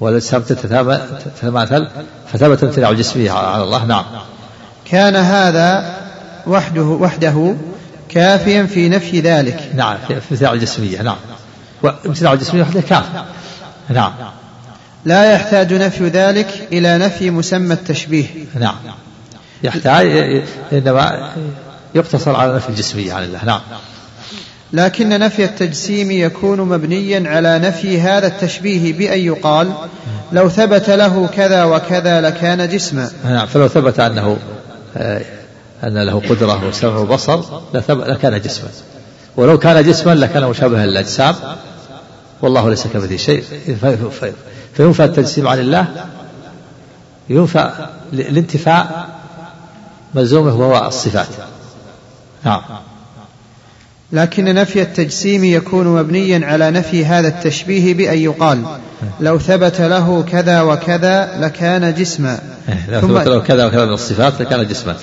والأجسام 0.00 0.42
تتماثل 0.42 1.88
فثبت 2.32 2.64
امتناع 2.64 2.90
الجسمية 2.90 3.30
على 3.30 3.62
الله. 3.62 3.84
نعم. 3.84 4.04
كان 4.90 5.16
هذا 5.16 5.96
وحده 6.46 6.82
وحده 6.82 7.54
كافيا 8.14 8.66
في 8.66 8.88
نفي 8.88 9.20
ذلك. 9.20 9.70
نعم 9.74 9.96
في 10.08 10.32
امتناع 10.32 10.52
الجسمية 10.52 11.02
نعم. 11.02 11.16
وامتناع 11.82 12.32
الجسمية 12.32 12.62
وحدة 12.62 12.80
كاف 12.80 13.04
نعم. 13.88 14.12
لا 15.04 15.32
يحتاج 15.32 15.74
نفي 15.74 16.08
ذلك 16.08 16.68
إلى 16.72 16.98
نفي 16.98 17.30
مسمى 17.30 17.74
التشبيه. 17.74 18.26
نعم. 18.60 18.76
يحتاج 19.62 20.06
إنما 20.72 21.32
يقتصر 21.94 22.36
على 22.36 22.54
نفي 22.54 22.68
الجسمية 22.68 23.12
عن 23.12 23.22
الله. 23.22 23.44
نعم. 23.44 23.60
لكن 24.72 25.08
نفي 25.08 25.44
التجسيم 25.44 26.10
يكون 26.10 26.60
مبنيا 26.60 27.30
على 27.30 27.58
نفي 27.58 28.00
هذا 28.00 28.26
التشبيه 28.26 28.92
بأن 28.92 29.18
يقال 29.18 29.72
لو 30.32 30.48
ثبت 30.48 30.90
له 30.90 31.26
كذا 31.26 31.64
وكذا 31.64 32.20
لكان 32.20 32.68
جسما. 32.68 33.10
نعم 33.24 33.46
فلو 33.46 33.68
ثبت 33.68 34.00
أنه 34.00 34.36
آه، 34.96 35.22
أن 35.84 35.98
له 35.98 36.22
قدرة 36.30 36.68
وسمع 36.68 36.96
وبصر 36.96 37.40
لكان 37.88 38.40
جسما. 38.40 38.68
ولو 39.36 39.58
كان 39.58 39.84
جسما 39.84 40.14
لكان 40.14 40.44
مشابها 40.44 40.86
للأجسام. 40.86 41.34
والله 42.42 42.70
ليس 42.70 42.86
كمثله 42.86 43.16
شيء. 43.16 43.42
فينفى 44.76 45.04
التجسيم 45.04 45.48
عن 45.48 45.58
الله. 45.58 45.86
ينفى 47.30 47.70
الانتفاء 48.12 49.08
ملزومه 50.14 50.54
وهو 50.54 50.86
الصفات. 50.86 51.26
نعم. 52.44 52.62
لكن 54.12 54.54
نفي 54.54 54.82
التجسيم 54.82 55.44
يكون 55.44 55.86
مبنيا 55.86 56.46
على 56.46 56.70
نفي 56.70 57.04
هذا 57.04 57.28
التشبيه 57.28 57.94
بأن 57.94 58.18
يقال 58.18 58.64
لو 59.20 59.38
ثبت 59.38 59.80
له 59.80 60.24
كذا 60.32 60.60
وكذا 60.60 61.38
لكان 61.40 61.94
جسما. 61.94 62.38
إيه، 62.68 62.90
لو 62.90 63.00
ثبت 63.00 63.28
له 63.28 63.40
كذا 63.40 63.66
وكذا 63.66 63.84
من 63.84 63.92
الصفات 63.92 64.40
لكان 64.40 64.66
جسما. 64.68 64.96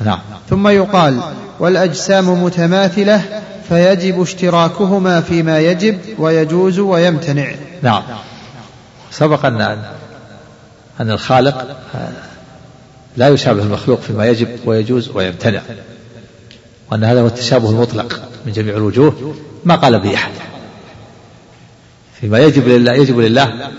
نعم. 0.00 0.18
ثم 0.50 0.68
يقال 0.68 1.20
والأجسام 1.58 2.44
متماثلة 2.44 3.42
فيجب 3.68 4.22
اشتراكهما 4.22 5.20
فيما 5.20 5.58
يجب 5.60 5.98
ويجوز 6.18 6.78
ويمتنع. 6.78 7.54
نعم. 7.82 8.02
سبق 9.10 9.46
أن 9.46 9.60
أن 11.00 11.10
الخالق 11.10 11.76
لا 13.16 13.28
يشابه 13.28 13.62
المخلوق 13.62 14.00
فيما 14.00 14.26
يجب 14.26 14.48
ويجوز 14.64 15.08
ويمتنع. 15.08 15.60
وأن 16.90 17.04
هذا 17.04 17.20
هو 17.20 17.26
التشابه 17.26 17.70
المطلق 17.70 18.20
من 18.46 18.52
جميع 18.52 18.76
الوجوه 18.76 19.34
ما 19.64 19.74
قال 19.74 20.00
به 20.00 20.14
أحد. 20.14 20.32
فيما 22.20 22.38
يجب 22.38 22.68
لله 22.68 22.92
يجب 22.92 23.18
لله 23.18 23.70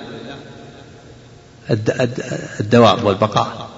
الدوام 2.60 3.06
والبقاء. 3.06 3.73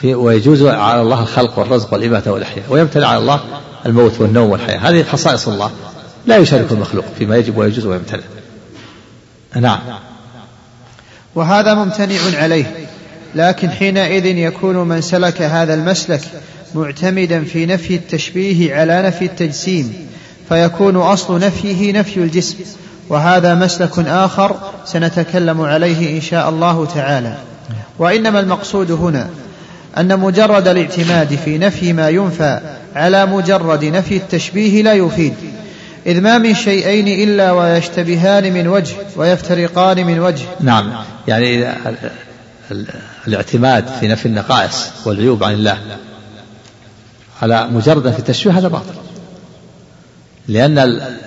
في 0.00 0.14
ويجوز 0.14 0.62
على 0.62 1.02
الله 1.02 1.22
الخلق 1.22 1.58
والرزق 1.58 1.92
والإماتة 1.92 2.32
والإحياء 2.32 2.64
ويمتنع 2.68 3.06
على 3.06 3.18
الله 3.18 3.40
الموت 3.86 4.20
والنوم 4.20 4.50
والحياة. 4.50 4.78
هذه 4.78 5.02
خصائص 5.02 5.48
الله. 5.48 5.70
لا 6.26 6.36
يشارك 6.36 6.72
المخلوق 6.72 7.04
فيما 7.18 7.36
يجب 7.36 7.56
ويجوز 7.56 7.86
ويمتنع. 7.86 8.22
نعم. 9.56 9.78
وهذا 11.34 11.74
ممتنع 11.74 12.18
عليه 12.34 12.86
لكن 13.34 13.70
حينئذ 13.70 14.26
يكون 14.26 14.76
من 14.76 15.00
سلك 15.00 15.42
هذا 15.42 15.74
المسلك 15.74 16.20
معتمدا 16.74 17.44
في 17.44 17.66
نفي 17.66 17.94
التشبيه 17.94 18.74
على 18.74 19.02
نفي 19.02 19.24
التجسيم 19.24 20.08
فيكون 20.48 20.96
أصل 20.96 21.40
نفيه 21.40 21.92
نفي 21.92 22.16
الجسم. 22.16 22.56
وهذا 23.08 23.54
مسلك 23.54 23.98
آخر 23.98 24.56
سنتكلم 24.84 25.60
عليه 25.60 26.16
إن 26.16 26.20
شاء 26.20 26.48
الله 26.48 26.86
تعالى. 26.86 27.36
وإنما 27.98 28.40
المقصود 28.40 28.90
هنا 28.90 29.30
أن 29.98 30.20
مجرد 30.20 30.68
الاعتماد 30.68 31.34
في 31.34 31.58
نفي 31.58 31.92
ما 31.92 32.08
ينفى 32.08 32.60
على 32.94 33.26
مجرد 33.26 33.84
نفي 33.84 34.16
التشبيه 34.16 34.82
لا 34.82 34.92
يفيد 34.92 35.34
إذ 36.06 36.20
ما 36.20 36.38
من 36.38 36.54
شيئين 36.54 37.28
إلا 37.28 37.52
ويشتبهان 37.52 38.52
من 38.52 38.68
وجه 38.68 38.94
ويفترقان 39.16 40.06
من 40.06 40.18
وجه. 40.18 40.44
نعم 40.60 40.92
يعني 41.28 41.68
الاعتماد 43.26 43.84
في 44.00 44.08
نفي 44.08 44.26
النقائص 44.26 44.90
والعيوب 45.04 45.44
عن 45.44 45.52
الله 45.52 45.78
على 47.42 47.68
مجرد 47.68 48.12
في 48.12 48.18
التشبيه 48.18 48.58
هذا 48.58 48.68
باطل. 48.68 48.94
لأن 50.48 50.74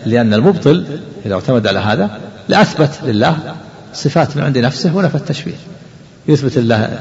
لأن 0.05 0.33
المبطل 0.33 0.85
إذا 1.25 1.35
اعتمد 1.35 1.67
على 1.67 1.79
هذا 1.79 2.19
لأثبت 2.49 2.99
لله 3.03 3.55
صفات 3.93 4.37
من 4.37 4.43
عند 4.43 4.57
نفسه 4.57 4.95
ونفى 4.95 5.15
التشبيه. 5.15 5.57
يثبت 6.27 6.57
لله 6.57 6.99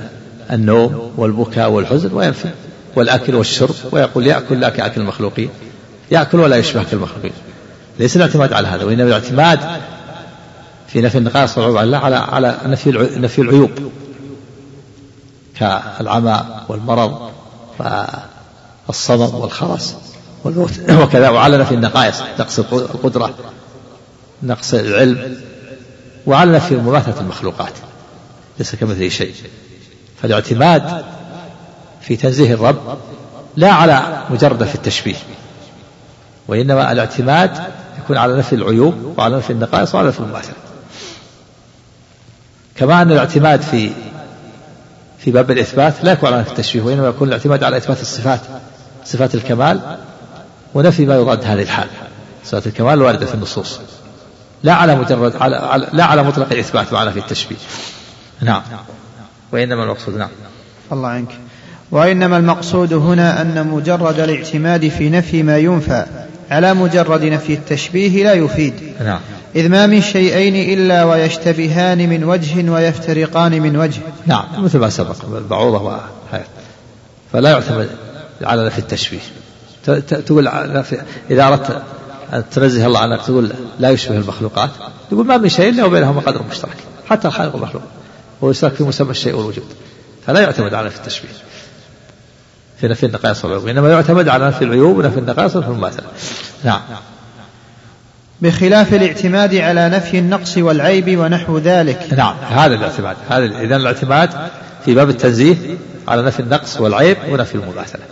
النوم 0.52 1.12
والبكاء 1.16 1.70
والحزن 1.70 2.12
وينفي 2.12 2.50
والأكل 2.96 3.34
والشرب 3.34 3.74
ويقول 3.92 4.26
يأكل 4.26 4.60
لا 4.60 4.68
كأكل 4.68 5.00
المخلوقين 5.00 5.50
يأكل 6.10 6.40
ولا 6.40 6.56
يشبه 6.56 6.84
كالمخلوقين 6.84 7.32
ليس 7.98 8.16
الاعتماد 8.16 8.52
على 8.52 8.68
هذا 8.68 8.84
وإنما 8.84 9.08
الاعتماد 9.08 9.60
في 10.92 11.00
نفي 11.00 11.18
النقائص 11.18 11.58
والعيوب 11.58 11.76
على 11.76 11.96
على 11.96 12.16
على 12.16 12.58
نفي 12.64 12.90
نفي 13.16 13.40
العيوب. 13.40 13.70
كالعمى 15.58 16.44
والمرض 16.68 17.30
والصمم 18.88 19.34
والخرس 19.34 19.96
والموت. 20.44 20.70
وكذا 21.02 21.28
وعلى 21.28 21.58
نفي 21.58 21.74
النقائص 21.74 22.22
نقص 22.38 22.58
القدرة 22.58 23.34
نقص 24.42 24.74
العلم 24.74 25.40
وعلى 26.26 26.52
نفي 26.52 26.76
مماثلة 26.76 27.20
المخلوقات. 27.20 27.72
ليس 28.58 28.74
كمثله 28.74 29.08
شيء. 29.08 29.34
فالاعتماد 30.22 31.04
في 32.00 32.16
تنزيه 32.16 32.54
الرب 32.54 32.98
لا 33.56 33.72
على 33.72 34.22
مجرد 34.30 34.64
في 34.64 34.74
التشبيه 34.74 35.16
وإنما 36.48 36.92
الاعتماد 36.92 37.50
يكون 37.98 38.16
على 38.16 38.38
نفي 38.38 38.54
العيوب 38.54 39.14
وعلى 39.18 39.36
نفي 39.36 39.50
النقائص 39.50 39.94
وعلى 39.94 40.08
نفي 40.08 40.20
المماثلة 40.20 40.54
كما 42.74 43.02
أن 43.02 43.12
الاعتماد 43.12 43.62
في 43.62 43.90
في 45.18 45.30
باب 45.30 45.50
الإثبات 45.50 45.94
لا 46.02 46.12
يكون 46.12 46.32
على 46.32 46.40
نفي 46.40 46.50
التشبيه 46.50 46.82
وإنما 46.82 47.08
يكون 47.08 47.28
الاعتماد 47.28 47.64
على 47.64 47.76
إثبات 47.76 48.00
الصفات 48.00 48.40
صفات 49.04 49.34
الكمال 49.34 49.80
ونفي 50.74 51.06
ما 51.06 51.16
يضاد 51.16 51.44
هذه 51.44 51.62
الحال 51.62 51.88
صفات 52.44 52.66
الكمال 52.66 52.94
الواردة 52.94 53.26
في 53.26 53.34
النصوص. 53.34 53.80
لا 54.62 54.74
على 54.74 54.96
مجرد 54.96 55.36
على, 55.36 55.56
على 55.56 55.88
لا 55.92 56.04
على 56.04 56.22
مطلق 56.22 56.52
الإثبات 56.52 56.92
وعلى 56.92 57.12
في 57.12 57.18
التشبيه. 57.18 57.56
نعم. 58.40 58.62
وإنما 59.52 59.84
المقصود 59.84 60.16
نعم. 60.16 60.28
الله 60.92 61.08
عنك. 61.08 61.30
وإنما 61.90 62.36
المقصود 62.36 62.92
هنا 62.92 63.42
أن 63.42 63.66
مجرد 63.66 64.20
الاعتماد 64.20 64.88
في 64.88 65.10
نفي 65.10 65.42
ما 65.42 65.58
ينفى 65.58 66.06
على 66.50 66.74
مجرد 66.74 67.24
نفي 67.24 67.54
التشبيه 67.54 68.24
لا 68.24 68.32
يفيد. 68.32 68.74
نعم. 69.04 69.20
إذ 69.56 69.68
ما 69.68 69.86
من 69.86 70.02
شيئين 70.02 70.78
إلا 70.78 71.04
ويشتبهان 71.04 72.08
من 72.08 72.24
وجه 72.24 72.70
ويفترقان 72.70 73.62
من 73.62 73.76
وجه. 73.76 74.00
نعم. 74.26 74.44
مثل 74.58 74.78
ما 74.78 74.90
سبق 74.90 75.16
البعوضة 75.36 75.82
وهذا. 75.82 76.44
فلا 77.32 77.50
يعتمد 77.50 77.88
على 78.42 78.66
نفي 78.66 78.78
التشبيه. 78.78 79.20
تقول 80.08 80.48
إذا 81.30 81.48
أردت 81.48 81.82
أن 82.32 82.44
تنزه 82.50 82.86
الله 82.86 83.00
عنك 83.00 83.22
تقول 83.22 83.52
لا 83.78 83.90
يشبه 83.90 84.16
المخلوقات. 84.16 84.70
تقول 85.10 85.26
ما 85.26 85.36
من 85.36 85.48
شيء 85.48 85.68
إلا 85.68 85.84
وبينهما 85.84 86.20
قدر 86.20 86.40
مشترك. 86.50 86.76
حتى 87.08 87.28
الخالق 87.28 87.54
والمخلوق. 87.54 87.82
هو 88.44 88.50
يشترك 88.50 88.74
في 88.74 88.82
مسمى 88.82 89.10
الشيء 89.10 89.34
والوجود. 89.34 89.66
فلا 90.26 90.40
يعتمد 90.40 90.74
على 90.74 90.86
نفي 90.86 90.96
التشبيه. 90.96 91.28
في 92.80 92.88
نفي 92.88 93.06
النقائص 93.06 93.44
والعيوب. 93.44 93.68
إنما 93.68 93.90
يعتمد 93.90 94.28
على 94.28 94.46
نفي 94.46 94.64
العيوب 94.64 94.98
ونفي 94.98 95.18
النقائص 95.18 95.56
ونفي 95.56 95.68
المماثلة 95.68 96.06
نعم. 96.64 96.80
بخلاف 98.40 98.94
الاعتماد 98.94 99.54
على 99.54 99.88
نفي 99.88 100.18
النقص 100.18 100.58
والعيب 100.58 101.18
ونحو 101.18 101.58
ذلك. 101.58 102.14
نعم. 102.16 102.36
هذا 102.50 102.74
الاعتماد. 102.74 103.16
هذا 103.28 103.60
إذا 103.60 103.76
الاعتماد 103.76 104.30
في 104.84 104.94
باب 104.94 105.10
التنزيه 105.10 105.56
على 106.08 106.22
نفي 106.22 106.40
النقص 106.40 106.80
والعيب 106.80 107.16
ونفي 107.28 107.54
المماثلة. 107.54 108.02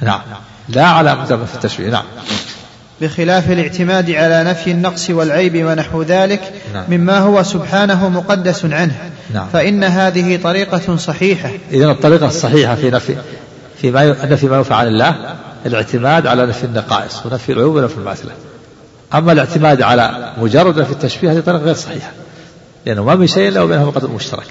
نعم. 0.00 0.20
لا 0.68 0.86
على 0.86 1.14
مجرد 1.14 1.44
في 1.44 1.54
التشبيه. 1.54 1.90
نعم. 1.90 2.04
بخلاف 3.00 3.50
الاعتماد 3.50 4.10
على 4.10 4.44
نفي 4.44 4.70
النقص 4.70 5.10
والعيب 5.10 5.64
ونحو 5.64 6.02
ذلك 6.02 6.52
نعم. 6.74 6.84
مما 6.88 7.18
هو 7.18 7.42
سبحانه 7.42 8.08
مقدس 8.08 8.64
عنه. 8.64 9.10
نعم. 9.34 9.48
فإن 9.52 9.84
هذه 9.84 10.36
طريقة 10.42 10.96
صحيحة. 10.96 11.50
إذا 11.70 11.90
الطريقة 11.90 12.26
الصحيحة 12.26 12.74
في 12.74 12.90
نفي 12.90 13.16
في 13.80 13.90
ما 13.90 14.16
نفي 14.24 14.46
ما 14.46 14.56
ينفع 14.56 14.76
عن 14.76 14.86
الله 14.86 15.34
الاعتماد 15.66 16.26
على 16.26 16.46
نفي 16.46 16.64
النقائص 16.64 17.26
ونفي 17.26 17.52
العيوب 17.52 17.76
ونفي 17.76 17.96
المعتلة 17.96 18.32
أما 19.14 19.32
الاعتماد 19.32 19.82
على 19.82 20.32
مجرد 20.38 20.80
نفي 20.80 20.92
التشبيه 20.92 21.32
هذه 21.32 21.40
طريقة 21.40 21.64
غير 21.64 21.74
صحيحة. 21.74 22.10
لأنه 22.86 23.04
ما 23.04 23.14
من 23.14 23.26
شيء 23.26 23.48
إلا 23.48 23.60
وبينهما 23.60 23.90
قدر 23.90 24.08
مشترك. 24.08 24.46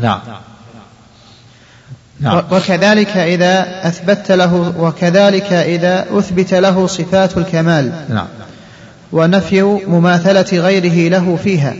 نعم. 0.00 0.20
نعم. 2.20 2.42
وكذلك 2.50 3.16
إذا 3.16 3.66
أثبت 3.88 4.32
له 4.32 4.74
وكذلك 4.78 5.52
إذا 5.52 6.06
أثبت 6.18 6.54
له 6.54 6.86
صفات 6.86 7.36
الكمال. 7.36 7.92
نعم. 8.08 8.26
ونفي 9.12 9.62
مماثلة 9.62 10.60
غيره 10.60 11.10
له 11.10 11.36
فيها. 11.44 11.74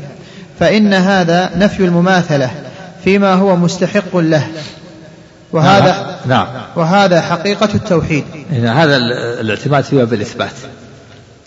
فإن 0.60 0.94
هذا 0.94 1.50
نفي 1.56 1.84
المماثلة 1.84 2.50
فيما 3.04 3.34
هو 3.34 3.56
مستحق 3.56 4.16
له. 4.16 4.46
وهذا 5.52 6.18
نعم. 6.26 6.46
وهذا 6.76 7.20
حقيقة 7.20 7.68
التوحيد. 7.74 8.24
هذا 8.50 8.96
الاعتماد 9.40 9.84
في 9.84 9.96
باب 9.96 10.12
الإثبات 10.12 10.52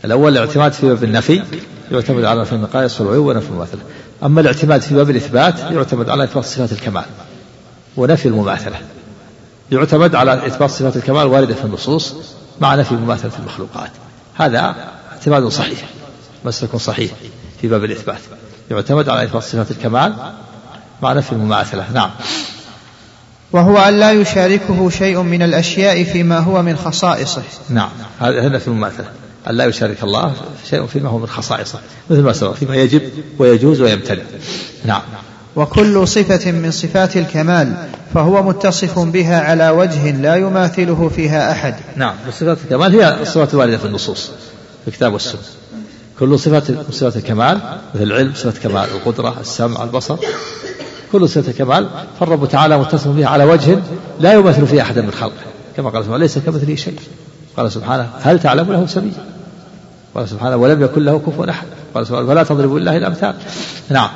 الأول 0.06 0.32
الاعتماد 0.32 0.72
في 0.74 0.86
باب 0.86 1.04
النفي 1.04 1.42
يعتمد 1.92 2.24
على 2.24 2.42
نفي 2.42 2.54
النقائص 2.54 3.02
والعيوب 3.02 3.26
ونفي 3.26 3.50
المماثلة. 3.50 3.82
أما 4.24 4.42
الاعتماد 4.42 4.82
في 4.82 4.96
باب 4.96 5.10
الإثبات 5.10 5.60
يعتمد 5.72 6.10
على 6.10 6.24
إثبات 6.24 6.46
صفات 6.46 6.72
الكمال. 6.72 7.04
ونفي 7.98 8.28
المماثلة. 8.28 8.78
يعتمد 9.72 10.16
على 10.16 10.48
إثبات 10.48 10.70
صفات 10.70 10.96
الكمال 10.96 11.28
واردة 11.28 11.56
في 11.56 11.66
النصوص 11.66 12.16
مع 12.62 12.76
نفي 12.76 12.96
مماثلة 12.96 13.32
المخلوقات. 13.40 13.92
هذا 14.36 14.76
اعتماد 15.12 15.48
صحيح 15.48 15.90
مسلك 16.46 16.76
صحيح 16.76 17.12
في 17.62 17.68
باب 17.68 17.84
الإثبات. 17.84 18.20
يعتمد 18.72 19.10
على 19.10 19.24
إثبات 19.24 19.44
صفات 19.44 19.72
الكمال 19.72 20.14
مع 21.02 21.14
نفي 21.14 21.32
المماثلة. 21.32 21.92
نعم. 21.94 22.10
وهو 23.52 23.78
أن 23.78 24.00
لا 24.00 24.12
يشاركه 24.12 24.90
شيء 24.90 25.22
من 25.22 25.42
الأشياء 25.42 26.04
فيما 26.04 26.40
هو 26.40 26.62
من 26.62 26.78
خصائصه. 26.78 27.44
نعم. 27.70 27.90
هذا 28.20 28.50
نفي 28.50 28.68
المماثلة. 28.68 29.10
أن 29.50 29.56
لا 29.56 29.66
يشارك 29.66 30.04
الله 30.04 30.34
شيء 30.70 30.86
فيما 30.86 31.10
هو 31.10 31.18
من 31.18 31.28
خصائصه. 31.28 31.80
مثل 32.10 32.22
ما 32.22 32.34
سبق 32.34 32.54
فيما 32.54 32.76
يجب 32.76 33.02
ويجوز 33.40 33.82
ويمتنع. 33.82 34.24
نعم. 34.86 35.02
وكل 35.56 36.08
صفة 36.08 36.52
من 36.52 36.72
صفات 36.72 37.18
الكمال 37.18 37.74
فهو 38.14 38.44
متصف 38.44 39.00
بها 39.00 39.42
على 39.42 39.70
وجه 39.70 40.12
لا 40.12 40.36
يماثله 40.36 41.12
فيها 41.16 41.52
أحد. 41.52 41.76
نعم 41.96 42.16
صفات 42.32 42.58
الكمال 42.66 43.02
هي 43.02 43.22
الصفات 43.22 43.54
الواردة 43.54 43.78
في 43.78 43.86
النصوص 43.86 44.32
في 44.82 44.88
الكتاب 44.88 45.14
والسنة. 45.14 45.42
كل 46.20 46.40
صفات 46.40 46.64
صفات 46.92 47.16
الكمال 47.16 47.60
مثل 47.96 48.04
العلم 48.04 48.34
صفة 48.36 48.70
كمال 48.70 48.84
القدرة 48.84 49.36
السمع 49.42 49.84
البصر 49.84 50.18
كل 51.12 51.30
صفة 51.30 51.52
كمال 51.52 51.90
فالرب 52.20 52.50
تعالى 52.50 52.78
متصف 52.78 53.08
بها 53.08 53.28
على 53.28 53.44
وجه 53.44 53.80
لا 54.20 54.34
يمثل 54.34 54.68
فيه 54.68 54.82
أحدا 54.82 55.02
من 55.02 55.12
خلقه. 55.12 55.34
كما 55.78 55.90
قال 55.90 56.04
سبحانه 56.04 56.18
ليس 56.18 56.38
كمثله 56.38 56.76
شيء. 56.76 57.00
قال 57.58 57.72
سبحانه 57.72 58.10
هل 58.22 58.40
تعلم 58.40 58.72
له 58.72 58.86
سبيلا؟ 58.86 59.14
قال 60.16 60.30
سبحانه 60.30 60.56
ولم 60.56 60.84
يكن 60.84 61.06
له 61.06 61.20
كفوا 61.20 61.50
أحد. 61.50 61.68
قال 61.96 62.08
سبحانه 62.08 62.28
فلا 62.28 62.44
تضربوا 62.44 62.80
لله 62.80 62.98
الأمثال. 62.98 63.36
نعم. 63.90 64.10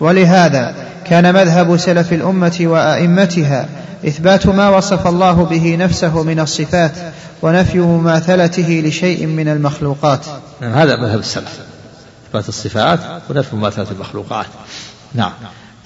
ولهذا 0.00 0.74
كان 1.04 1.34
مذهب 1.34 1.76
سلف 1.76 2.12
الأمة 2.12 2.58
وأئمتها 2.60 3.68
إثبات 4.06 4.46
ما 4.46 4.68
وصف 4.68 5.06
الله 5.06 5.32
به 5.44 5.76
نفسه 5.76 6.22
من 6.22 6.40
الصفات 6.40 6.92
ونفي 7.42 7.78
مماثلته 7.78 8.82
لشيء 8.86 9.26
من 9.26 9.48
المخلوقات. 9.48 10.26
نعم 10.60 10.72
هذا 10.72 10.96
مذهب 10.96 11.18
السلف. 11.18 11.60
إثبات 12.28 12.48
الصفات 12.48 12.98
ونفي 13.30 13.56
مماثلة 13.56 13.86
المخلوقات. 13.90 14.46
نعم. 15.14 15.32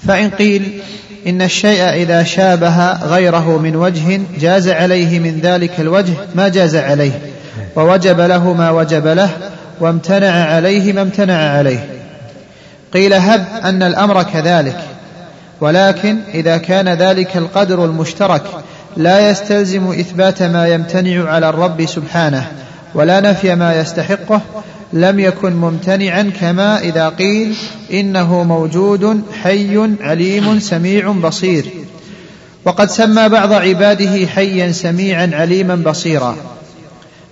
فإن 0.07 0.29
قيل 0.29 0.81
إن 1.27 1.41
الشيء 1.41 1.81
إذا 1.81 2.23
شابه 2.23 2.93
غيره 2.93 3.57
من 3.57 3.75
وجه 3.75 4.21
جاز 4.39 4.67
عليه 4.67 5.19
من 5.19 5.39
ذلك 5.39 5.79
الوجه 5.79 6.13
ما 6.35 6.47
جاز 6.47 6.75
عليه 6.75 7.21
ووجب 7.75 8.19
له 8.19 8.53
ما 8.53 8.69
وجب 8.69 9.07
له 9.07 9.29
وامتنع 9.79 10.31
عليه 10.31 10.93
ما 10.93 11.01
امتنع 11.01 11.57
عليه. 11.57 11.89
قيل 12.93 13.13
هب 13.13 13.45
أن 13.63 13.83
الأمر 13.83 14.23
كذلك. 14.23 14.79
ولكن 15.61 16.17
إذا 16.33 16.57
كان 16.57 16.89
ذلك 16.89 17.37
القدر 17.37 17.85
المشترك 17.85 18.43
لا 18.97 19.29
يستلزم 19.29 19.91
إثبات 19.91 20.43
ما 20.43 20.67
يمتنع 20.67 21.29
على 21.29 21.49
الرب 21.49 21.85
سبحانه 21.85 22.51
ولا 22.93 23.19
نفي 23.19 23.55
ما 23.55 23.79
يستحقه 23.79 24.41
لم 24.93 25.19
يكن 25.19 25.53
ممتنعا 25.53 26.31
كما 26.41 26.79
إذا 26.79 27.09
قيل 27.09 27.55
إنه 27.93 28.43
موجود 28.43 29.21
حي 29.43 29.95
عليم 30.01 30.59
سميع 30.59 31.11
بصير. 31.11 31.65
وقد 32.65 32.89
سمى 32.89 33.29
بعض 33.29 33.53
عباده 33.53 34.27
حيا 34.27 34.71
سميعا 34.71 35.31
عليما 35.33 35.75
بصيرا. 35.75 36.35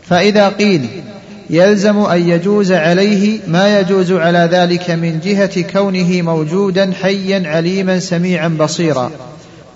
فإذا 0.09 0.49
قيل 0.49 0.87
يلزم 1.49 1.97
أن 1.97 2.29
يجوز 2.29 2.71
عليه 2.71 3.39
ما 3.47 3.79
يجوز 3.79 4.11
على 4.11 4.49
ذلك 4.51 4.91
من 4.91 5.19
جهة 5.19 5.61
كونه 5.61 6.21
موجودا 6.21 6.93
حيا 7.01 7.43
عليما 7.45 7.99
سميعا 7.99 8.47
بصيرا. 8.47 9.11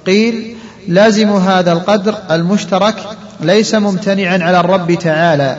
قيل 0.06 0.56
لازم 0.88 1.30
هذا 1.30 1.72
القدر 1.72 2.16
المشترك 2.32 2.96
ليس 3.42 3.76
ممتنعا 3.76 4.40
على 4.42 4.60
الرب 4.60 4.94
تعالى 4.94 5.58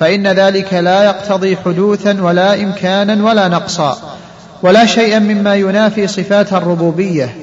فإن 0.00 0.26
ذلك 0.26 0.74
لا 0.74 1.04
يقتضي 1.04 1.56
حدوثا 1.56 2.22
ولا 2.22 2.54
إمكانا 2.62 3.24
ولا 3.24 3.48
نقصا 3.48 4.16
ولا 4.62 4.86
شيئا 4.86 5.18
مما 5.18 5.54
ينافي 5.54 6.06
صفات 6.06 6.52
الربوبية. 6.52 7.36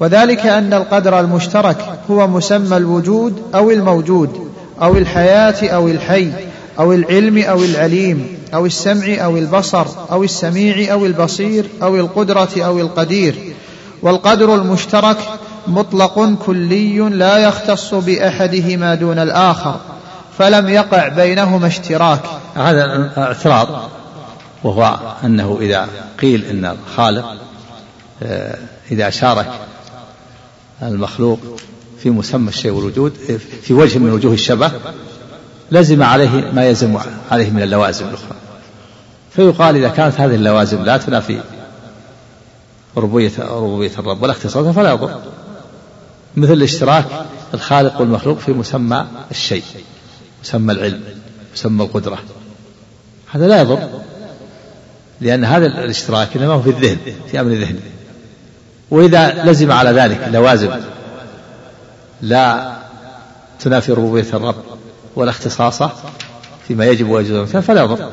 وذلك 0.00 0.46
أن 0.46 0.74
القدر 0.74 1.20
المشترك 1.20 1.76
هو 2.10 2.26
مسمى 2.26 2.76
الوجود 2.76 3.42
أو 3.54 3.70
الموجود 3.70 4.48
أو 4.82 4.96
الحياة 4.96 5.68
أو 5.68 5.88
الحي. 5.88 6.30
أو 6.78 6.92
العلم 6.92 7.38
أو 7.38 7.62
العليم 7.64 8.38
أو 8.54 8.66
السمع 8.66 9.24
أو 9.24 9.36
البصر 9.36 9.86
أو 10.10 10.24
السميع 10.24 10.92
أو 10.92 11.06
البصير 11.06 11.66
أو 11.82 11.96
القدرة 11.96 12.50
أو 12.56 12.80
القدير. 12.80 13.54
والقدر 14.02 14.54
المشترك 14.54 15.18
مطلق 15.66 16.34
كلي 16.46 16.98
لا 16.98 17.38
يختص 17.38 17.94
بأحدهما 17.94 18.94
دون 18.94 19.18
الآخر 19.18 19.80
فلم 20.38 20.68
يقع 20.68 21.08
بينهما 21.08 21.66
اشتراك. 21.66 22.20
هذا 22.54 23.12
اعتراض 23.18 23.90
وهو 24.64 24.98
أنه 25.24 25.58
إذا 25.60 25.88
قيل 26.20 26.44
إن 26.44 26.64
الخالق 26.64 27.36
آه، 28.22 28.58
إذا 28.90 29.10
شارك 29.10 29.46
المخلوق 30.82 31.38
في 32.02 32.10
مسمى 32.10 32.48
الشيء 32.48 32.70
والوجود 32.70 33.12
في 33.62 33.74
وجه 33.74 33.98
من 33.98 34.10
وجوه 34.10 34.32
الشبه 34.32 34.72
لزم 35.70 36.02
عليه 36.02 36.50
ما 36.52 36.64
يلزم 36.64 36.98
عليه 37.30 37.50
من 37.50 37.62
اللوازم 37.62 38.08
الأخرى. 38.08 38.36
فيقال 39.30 39.76
إذا 39.76 39.88
كانت 39.88 40.20
هذه 40.20 40.34
اللوازم 40.34 40.84
لا 40.84 40.96
تنافي 40.96 41.40
ربوبية 42.96 43.32
ربوبية 43.38 43.90
الرب 43.98 44.22
ولا 44.22 44.32
اختصاصه 44.32 44.72
فلا 44.72 44.90
يضر. 44.90 45.20
مثل 46.36 46.52
الاشتراك 46.52 47.04
الخالق 47.54 48.00
والمخلوق 48.00 48.38
في 48.38 48.52
مسمى 48.52 49.06
الشيء 49.30 49.64
مسمى 50.42 50.72
العلم 50.72 51.00
مسمى 51.54 51.84
القدرة. 51.84 52.18
هذا 53.32 53.48
لا 53.48 53.60
يضر 53.60 53.88
لأن 55.20 55.44
هذا 55.44 55.66
الاشتراك 55.66 56.36
إنما 56.36 56.54
هو 56.54 56.62
في 56.62 56.70
الذهن 56.70 56.98
في 57.30 57.40
أمر 57.40 57.50
الذهن. 57.50 57.80
وإذا 58.90 59.44
لزم 59.44 59.72
على 59.72 59.90
ذلك 59.90 60.28
لوازم 60.32 60.70
لا 62.22 62.72
تنافي 63.60 63.92
ربوبية 63.92 64.26
الرب 64.34 64.67
ولا 65.18 65.30
اختصاصه 65.30 65.92
فيما 66.68 66.86
يجب 66.86 67.08
ويجوز 67.08 67.56
فلا 67.56 67.82
يضر 67.82 68.10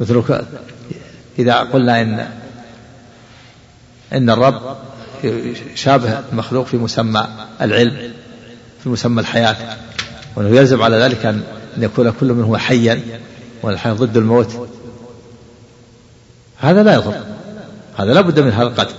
مثل 0.00 0.22
إذا 1.38 1.54
قلنا 1.54 2.02
إن 2.02 2.28
إن 4.12 4.30
الرب 4.30 4.76
شابه 5.74 6.20
المخلوق 6.32 6.66
في 6.66 6.76
مسمى 6.76 7.26
العلم 7.60 8.12
في 8.82 8.88
مسمى 8.88 9.20
الحياة 9.20 9.56
وأنه 10.36 10.56
يلزم 10.56 10.82
على 10.82 10.96
ذلك 10.96 11.26
أن 11.26 11.42
يكون 11.76 12.10
كل 12.10 12.32
منهما 12.32 12.58
حيا 12.58 13.02
والحياة 13.62 13.92
ضد 13.92 14.16
الموت. 14.16 14.68
هذا 16.58 16.82
لا 16.82 16.94
يضر. 16.94 17.14
هذا 17.96 18.12
لا 18.12 18.20
بد 18.20 18.40
من 18.40 18.50
هذا 18.50 18.66
القدر. 18.66 18.94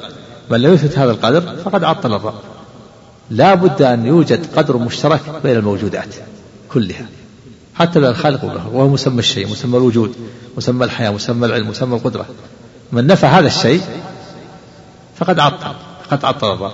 بل 0.52 0.62
لم 0.62 0.74
يثبت 0.74 0.98
هذا 0.98 1.12
القدر 1.12 1.41
فقد 1.41 1.84
عطل 1.84 2.13
الرب. 2.13 2.34
لا 3.30 3.54
بد 3.54 3.82
أن 3.82 4.06
يوجد 4.06 4.56
قدر 4.56 4.78
مشترك 4.78 5.22
بين 5.43 5.56
الموجودات. 5.56 6.15
كلها. 6.74 7.06
حتى 7.76 8.00
بين 8.00 8.10
الخالق 8.10 8.44
والمخلوق 8.44 8.74
وهو 8.74 8.88
مسمى 8.88 9.20
الشيء 9.20 9.48
مسمى 9.48 9.78
الوجود 9.78 10.16
مسمى 10.58 10.86
الحياة 10.86 11.10
مسمى 11.10 11.46
العلم 11.46 11.70
مسمى 11.70 11.96
القدرة. 11.96 12.26
من 12.92 13.08
نفى 13.08 13.26
هذا 13.26 13.48
الشيء 13.48 13.82
فقد 15.16 15.40
عطل 15.40 15.76
فقد 16.10 16.26
عطل 16.26 16.54
الرب 16.54 16.72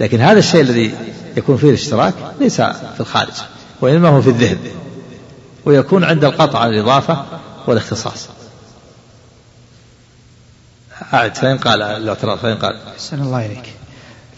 لكن 0.00 0.20
هذا 0.20 0.38
الشيء 0.38 0.60
الذي 0.60 0.94
يكون 1.36 1.56
فيه 1.56 1.68
الاشتراك 1.68 2.14
ليس 2.40 2.60
في 2.60 3.00
الخارج 3.00 3.32
وإنما 3.80 4.08
هو 4.08 4.22
في 4.22 4.30
الذهن 4.30 4.58
ويكون 5.64 6.04
عند 6.04 6.24
القطع 6.24 6.58
عن 6.58 6.70
الإضافة 6.70 7.24
والاختصاص. 7.66 8.28
أعد 11.14 11.36
فإن 11.36 11.58
قال 11.58 11.82
الاعتراض 11.82 12.38
فإن 12.38 12.56
قال. 12.56 12.76
أحسن 12.94 13.22
الله 13.22 13.46
إليك. 13.46 13.72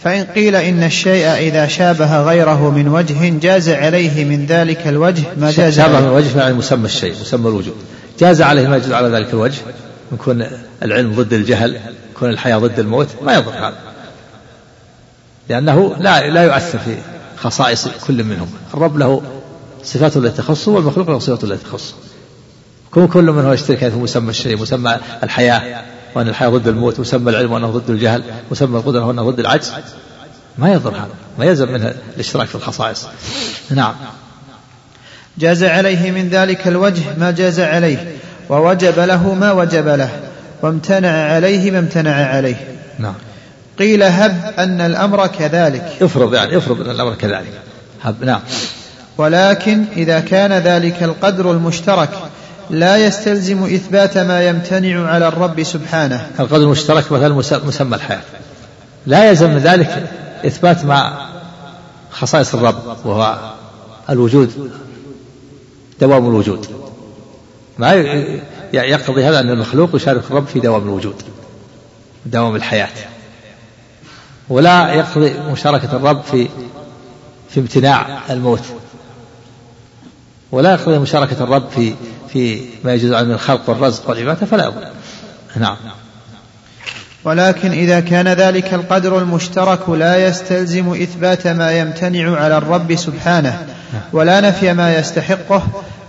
فإن 0.04 0.24
قيل 0.24 0.56
إن 0.56 0.82
الشيء 0.82 1.26
إذا 1.26 1.66
شابه 1.66 2.22
غيره 2.22 2.70
من 2.70 2.88
وجه 2.88 3.38
جاز 3.38 3.68
عليه 3.68 4.24
من 4.24 4.46
ذلك 4.46 4.86
الوجه 4.86 5.22
ما 5.36 5.50
جاز 5.50 5.76
شابه 5.76 6.00
من 6.00 6.08
وجه 6.08 6.38
يعني 6.38 6.54
مسمى 6.54 6.84
الشيء 6.84 7.14
مسمى 7.20 7.48
الوجود. 7.48 7.74
جاز 8.20 8.42
عليه 8.42 8.68
ما 8.68 8.76
يجوز 8.76 8.92
على 8.92 9.08
ذلك 9.08 9.32
الوجه. 9.32 9.60
يكون 10.12 10.46
العلم 10.82 11.14
ضد 11.14 11.32
الجهل 11.32 11.80
يكون 12.14 12.30
الحياة 12.30 12.58
ضد 12.58 12.78
الموت 12.78 13.08
ما 13.22 13.34
يضر 13.34 13.52
هذا. 13.52 13.78
لأنه 15.48 15.96
لا 15.98 16.30
لا 16.30 16.42
يؤثر 16.42 16.78
في 16.78 16.94
خصائص 17.36 17.88
كل 18.06 18.24
منهم. 18.24 18.48
الرب 18.74 18.98
له 18.98 19.22
صفاته 19.84 20.18
التي 20.18 20.36
تخصه 20.36 20.72
والمخلوق 20.72 21.10
له 21.10 21.18
صفاته 21.18 21.44
التي 21.44 21.64
تخصه. 21.64 21.94
كل 22.90 23.22
منهم 23.22 23.52
يشترك 23.52 23.78
في 23.78 23.96
مسمى 23.96 24.30
الشيء 24.30 24.56
مسمى 24.56 24.96
الحياة. 25.22 25.82
وأن 26.14 26.28
الحياة 26.28 26.48
ضد 26.48 26.68
الموت 26.68 27.00
مسمى 27.00 27.30
العلم 27.30 27.52
وأنه 27.52 27.66
ضد 27.66 27.90
الجهل 27.90 28.22
مسمى 28.50 28.78
القدرة 28.78 29.06
وأنه 29.06 29.30
ضد 29.30 29.40
العجز. 29.40 29.72
ما 30.58 30.72
يضر 30.72 30.90
هذا 30.90 31.08
ما 31.38 31.44
يلزم 31.44 31.72
منه 31.72 31.94
الاشتراك 32.14 32.48
في 32.48 32.54
الخصائص. 32.54 33.06
نعم. 33.70 33.94
جاز 35.38 35.64
عليه 35.64 36.10
من 36.10 36.28
ذلك 36.28 36.68
الوجه 36.68 37.02
ما 37.18 37.30
جاز 37.30 37.60
عليه 37.60 38.16
ووجب 38.48 38.98
له 38.98 39.34
ما 39.34 39.52
وجب 39.52 39.88
له 39.88 40.10
وامتنع 40.62 41.32
عليه 41.32 41.70
ما 41.70 41.78
امتنع 41.78 42.14
عليه. 42.14 42.76
نعم. 42.98 43.14
قيل 43.78 44.02
هب 44.02 44.54
أن 44.58 44.80
الأمر 44.80 45.26
كذلك. 45.26 45.96
افرض 46.02 46.34
يعني 46.34 46.56
افرض 46.56 46.80
أن 46.80 46.90
الأمر 46.90 47.14
كذلك. 47.14 47.52
هب 48.02 48.24
نعم. 48.24 48.40
ولكن 49.18 49.84
إذا 49.96 50.20
كان 50.20 50.52
ذلك 50.52 51.02
القدر 51.02 51.52
المشترك 51.52 52.10
لا 52.70 52.96
يستلزم 52.96 53.64
إثبات 53.64 54.18
ما 54.18 54.48
يمتنع 54.48 55.10
على 55.10 55.28
الرب 55.28 55.62
سبحانه. 55.62 56.30
القدر 56.40 56.56
المشترك 56.56 57.12
مثلا 57.12 57.34
مسمى 57.66 57.96
الحياة. 57.96 58.22
لا 59.06 59.28
يلزم 59.28 59.50
من 59.50 59.58
ذلك 59.58 60.10
إثبات 60.46 60.84
ما 60.84 61.28
خصائص 62.10 62.54
الرب 62.54 62.96
وهو 63.04 63.52
الوجود 64.10 64.70
دوام 66.00 66.28
الوجود. 66.28 66.66
ما 67.78 67.92
يقتضي 68.72 69.24
هذا 69.24 69.40
أن 69.40 69.50
المخلوق 69.50 69.96
يشارك 69.96 70.22
الرب 70.30 70.46
في 70.46 70.60
دوام 70.60 70.82
الوجود 70.82 71.22
دوام 72.26 72.56
الحياة. 72.56 72.88
ولا 74.48 74.92
يقتضي 74.92 75.34
مشاركة 75.52 75.96
الرب 75.96 76.22
في 76.22 76.48
في 77.50 77.60
امتناع 77.60 78.20
الموت. 78.30 78.62
ولا 80.52 80.72
يقتضي 80.72 80.98
مشاركة 80.98 81.44
الرب 81.44 81.68
في 81.68 81.94
في 82.32 82.60
ما 82.84 82.94
يجوز 82.94 83.12
من 83.12 83.32
الخلق 83.32 83.70
والرزق 83.70 84.10
والعبادة 84.10 84.46
فلا 84.46 84.64
يضر 84.64 84.86
نعم. 85.56 85.76
ولكن 87.24 87.70
إذا 87.70 88.00
كان 88.00 88.28
ذلك 88.28 88.74
القدر 88.74 89.18
المشترك 89.18 89.88
لا 89.88 90.26
يستلزم 90.26 90.92
إثبات 91.02 91.46
ما 91.46 91.72
يمتنع 91.72 92.36
على 92.40 92.58
الرب 92.58 92.96
سبحانه 92.96 93.66
ولا 94.12 94.40
نفي 94.40 94.72
ما 94.72 94.98
يستحقه 94.98 95.62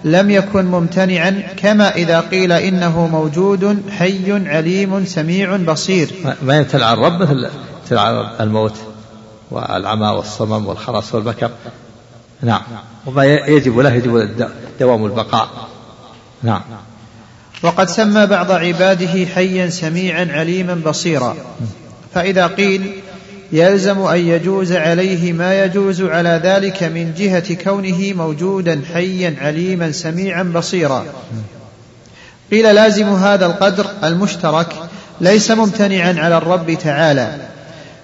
لم 0.03 0.30
يكن 0.30 0.65
ممتنعا 0.65 1.43
كما 1.57 1.95
إذا 1.95 2.19
قيل 2.19 2.51
إنه 2.51 3.07
موجود 3.07 3.84
حي 3.99 4.49
عليم 4.49 5.05
سميع 5.05 5.57
بصير. 5.57 6.09
ما 6.41 6.57
يمتنع 6.57 6.93
الرب 6.93 7.22
مثل 7.22 7.49
الموت 8.39 8.78
والعمى 9.51 10.07
والصمم 10.07 10.67
والخرس 10.67 11.15
والبكر. 11.15 11.51
نعم. 12.41 12.61
وما 13.05 13.26
يجب 13.26 13.80
له 13.80 13.93
يجب 13.93 14.30
دوام 14.80 15.05
البقاء. 15.05 15.70
نعم. 16.43 16.61
وقد 17.63 17.89
سمى 17.89 18.25
بعض 18.25 18.51
عباده 18.51 19.25
حيا 19.35 19.69
سميعا 19.69 20.27
عليما 20.31 20.81
بصيرا. 20.85 21.35
فإذا 22.13 22.47
قيل 22.47 22.91
يلزم 23.51 23.99
أن 23.99 24.19
يجوز 24.19 24.71
عليه 24.71 25.33
ما 25.33 25.63
يجوز 25.63 26.01
على 26.01 26.41
ذلك 26.43 26.83
من 26.83 27.13
جهة 27.17 27.53
كونه 27.53 28.13
موجودا 28.13 28.81
حيا 28.93 29.35
عليما 29.41 29.91
سميعا 29.91 30.43
بصيرا. 30.43 31.05
قيل 32.51 32.75
لازم 32.75 33.13
هذا 33.13 33.45
القدر 33.45 33.85
المشترك 34.03 34.75
ليس 35.21 35.51
ممتنعا 35.51 36.15
على 36.17 36.37
الرب 36.37 36.77
تعالى. 36.83 37.37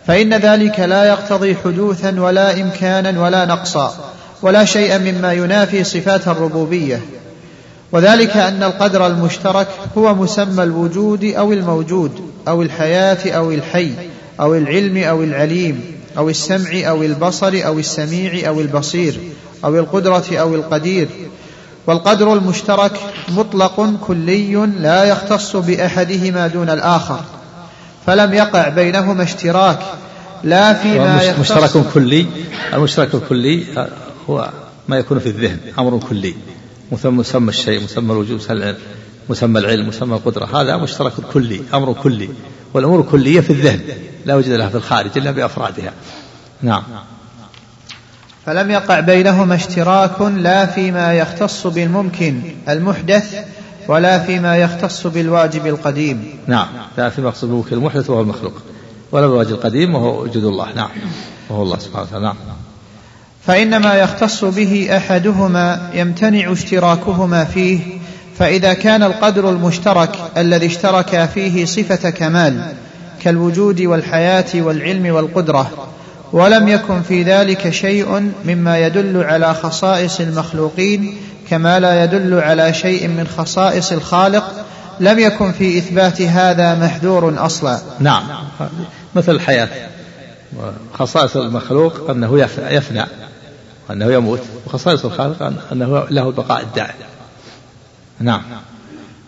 فإن 0.07 0.33
ذلك 0.33 0.79
لا 0.79 1.03
يقتضي 1.03 1.55
حدوثا 1.55 2.19
ولا 2.19 2.61
إمكانا 2.61 3.21
ولا 3.21 3.45
نقصا 3.45 4.13
ولا 4.41 4.65
شيئا 4.65 4.97
مما 4.97 5.33
ينافي 5.33 5.83
صفات 5.83 6.27
الربوبية. 6.27 7.01
وذلك 7.91 8.37
أن 8.37 8.63
القدر 8.63 9.07
المشترك 9.07 9.67
هو 9.97 10.15
مسمى 10.15 10.63
الوجود 10.63 11.23
أو 11.23 11.53
الموجود 11.53 12.11
أو 12.47 12.61
الحياة 12.61 13.31
أو 13.31 13.51
الحي 13.51 13.91
أو 14.39 14.55
العلم 14.55 14.97
أو 14.97 15.23
العليم 15.23 15.81
أو 16.17 16.29
السمع 16.29 16.69
أو 16.73 17.03
البصر 17.03 17.61
أو 17.65 17.79
السميع 17.79 18.47
أو 18.47 18.61
البصير 18.61 19.19
أو 19.65 19.75
القدرة 19.79 20.25
أو 20.31 20.55
القدير. 20.55 21.07
والقدر 21.87 22.33
المشترك 22.33 22.91
مطلق 23.29 23.93
كلي 24.07 24.55
لا 24.79 25.03
يختص 25.03 25.55
بأحدهما 25.55 26.47
دون 26.47 26.69
الآخر 26.69 27.19
فلم 28.05 28.33
يقع 28.33 28.69
بينهما 28.69 29.23
اشتراك 29.23 29.79
لا 30.43 30.73
فيما 30.73 31.21
يختص 31.23 31.39
مشترك 31.39 31.83
كلي 31.93 32.25
المشترك 32.73 33.15
الكلي 33.15 33.87
هو 34.29 34.49
ما 34.87 34.97
يكون 34.97 35.19
في 35.19 35.29
الذهن 35.29 35.57
أمر 35.79 35.99
كلي. 36.09 36.35
مسمى 36.91 37.49
الشيء 37.49 37.83
مسمى 37.83 38.11
الوجود 38.11 38.41
مسمى 39.29 39.59
العلم 39.59 39.87
مسمى 39.87 40.15
القدرة 40.15 40.61
هذا 40.61 40.77
مشترك 40.77 41.13
كلي 41.33 41.61
أمر 41.73 41.93
كلي. 41.93 42.29
والأمور 42.73 43.01
الكلية 43.01 43.39
في 43.39 43.49
الذهن 43.49 43.81
لا 44.25 44.35
وجد 44.35 44.49
لها 44.49 44.69
في 44.69 44.75
الخارج 44.75 45.09
إلا 45.17 45.31
بأفرادها. 45.31 45.93
نعم. 46.61 46.83
فلم 48.45 48.71
يقع 48.71 48.99
بينهما 48.99 49.55
اشتراك 49.55 50.21
لا 50.21 50.65
فيما 50.65 51.13
يختص 51.13 51.67
بالممكن 51.67 52.41
المحدث 52.69 53.35
ولا 53.87 54.19
فيما 54.19 54.57
يختص 54.57 55.07
بالواجب 55.07 55.67
القديم. 55.67 56.39
نعم. 56.47 56.67
لا 56.97 57.09
فيما 57.09 57.29
يختص 57.29 57.45
بالممكن 57.45 57.75
المحدث 57.75 58.09
وهو 58.09 58.21
المخلوق. 58.21 58.53
ولا 59.11 59.27
بالواجب 59.27 59.51
القديم 59.51 59.95
وهو 59.95 60.21
وجود 60.21 60.43
الله. 60.43 60.73
نعم. 60.73 60.89
وهو 61.49 61.63
الله 61.63 61.79
سبحانه 61.79 62.07
وتعالى. 62.07 62.25
نعم. 62.25 62.35
فإن 63.47 63.77
ما 63.77 63.95
يختص 63.95 64.45
به 64.45 64.89
أحدهما 64.97 65.89
يمتنع 65.93 66.51
اشتراكهما 66.51 67.43
فيه 67.43 67.79
فإذا 68.39 68.73
كان 68.73 69.03
القدر 69.03 69.49
المشترك 69.49 70.09
الذي 70.37 70.65
اشتركا 70.65 71.25
فيه 71.25 71.65
صفة 71.65 72.09
كمال 72.09 72.61
كالوجود 73.23 73.81
والحياة 73.81 74.45
والعلم 74.55 75.15
والقدرة 75.15 75.87
ولم 76.33 76.67
يكن 76.67 77.01
في 77.01 77.23
ذلك 77.23 77.69
شيء 77.69 78.31
مما 78.45 78.77
يدل 78.77 79.23
على 79.23 79.53
خصائص 79.53 80.19
المخلوقين 80.19 81.17
كما 81.49 81.79
لا 81.79 82.03
يدل 82.03 82.33
على 82.33 82.73
شيء 82.73 83.07
من 83.07 83.27
خصائص 83.37 83.91
الخالق 83.91 84.65
لم 84.99 85.19
يكن 85.19 85.51
في 85.51 85.77
إثبات 85.77 86.21
هذا 86.21 86.75
محذور 86.75 87.45
أصلا. 87.45 87.79
نعم. 87.99 88.23
مثل 89.15 89.31
الحياة. 89.31 89.69
خصائص 90.93 91.37
المخلوق 91.37 92.09
أنه 92.09 92.39
يفنى. 92.69 93.05
وأنه 93.89 94.13
يموت 94.13 94.39
وخصائص 94.65 95.05
الخالق 95.05 95.53
أنه 95.71 96.07
له 96.09 96.27
البقاء 96.27 96.61
الدائم 96.61 96.95
نعم. 98.19 98.41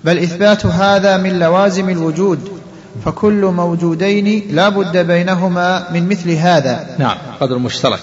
بل 0.03 0.18
إثبات 0.18 0.66
هذا 0.66 1.18
من 1.18 1.39
لوازم 1.39 1.89
الوجود 1.89 2.60
فكل 3.05 3.45
موجودين 3.45 4.55
لا 4.55 4.70
بد 4.70 4.97
بينهما 4.97 5.91
من 5.91 6.10
مثل 6.10 6.32
هذا. 6.32 6.95
نعم 6.99 7.18
قدر 7.39 7.57
مشترك 7.57 7.99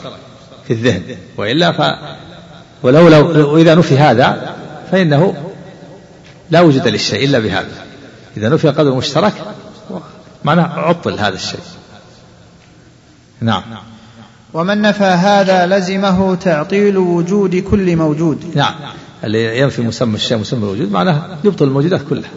في 0.66 0.72
الذهن. 0.72 1.16
وإلا 1.36 1.72
ف 1.72 1.98
ولو 2.82 3.08
لو 3.08 3.56
إذا 3.58 3.74
نفي 3.74 3.98
هذا 3.98 4.56
فإنه 4.92 5.34
لا 6.50 6.60
وجود 6.60 6.88
للشيء 6.88 7.24
إلا 7.24 7.38
بهذا. 7.38 7.86
إذا 8.36 8.48
نفي 8.48 8.68
قدر 8.68 8.94
مشترك 8.94 9.32
معناه 10.44 10.80
عطل 10.80 11.18
هذا 11.18 11.34
الشيء. 11.34 11.60
نعم. 13.40 13.62
ومن 14.56 14.82
نفى 14.82 15.04
هذا 15.04 15.66
لزمه 15.66 16.34
تعطيل 16.34 16.98
وجود 16.98 17.56
كل 17.56 17.96
موجود. 17.96 18.44
نعم. 18.54 18.74
اللي 19.24 19.58
ينفي 19.60 19.82
مسمى 19.82 20.14
الشيء 20.14 20.38
مسمى 20.38 20.64
الوجود 20.64 20.92
معناه 20.92 21.38
يبطل 21.44 21.64
الموجودات 21.64 22.00
كلها. 22.08 22.30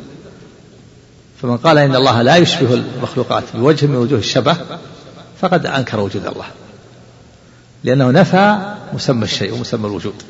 فمن 1.41 1.57
قال 1.57 1.77
إن 1.77 1.95
الله 1.95 2.21
لا 2.21 2.35
يشبه 2.35 2.73
المخلوقات 2.73 3.43
بوجه 3.53 3.85
من 3.85 3.95
وجوه 3.95 4.19
الشبه 4.19 4.57
فقد 5.41 5.65
أنكر 5.65 5.99
وجود 5.99 6.25
الله. 6.25 6.45
لأنه 7.83 8.11
نفى 8.11 8.57
مسمى 8.93 9.23
الشيء 9.23 9.53
ومسمى 9.53 9.87
الوجود. 9.87 10.23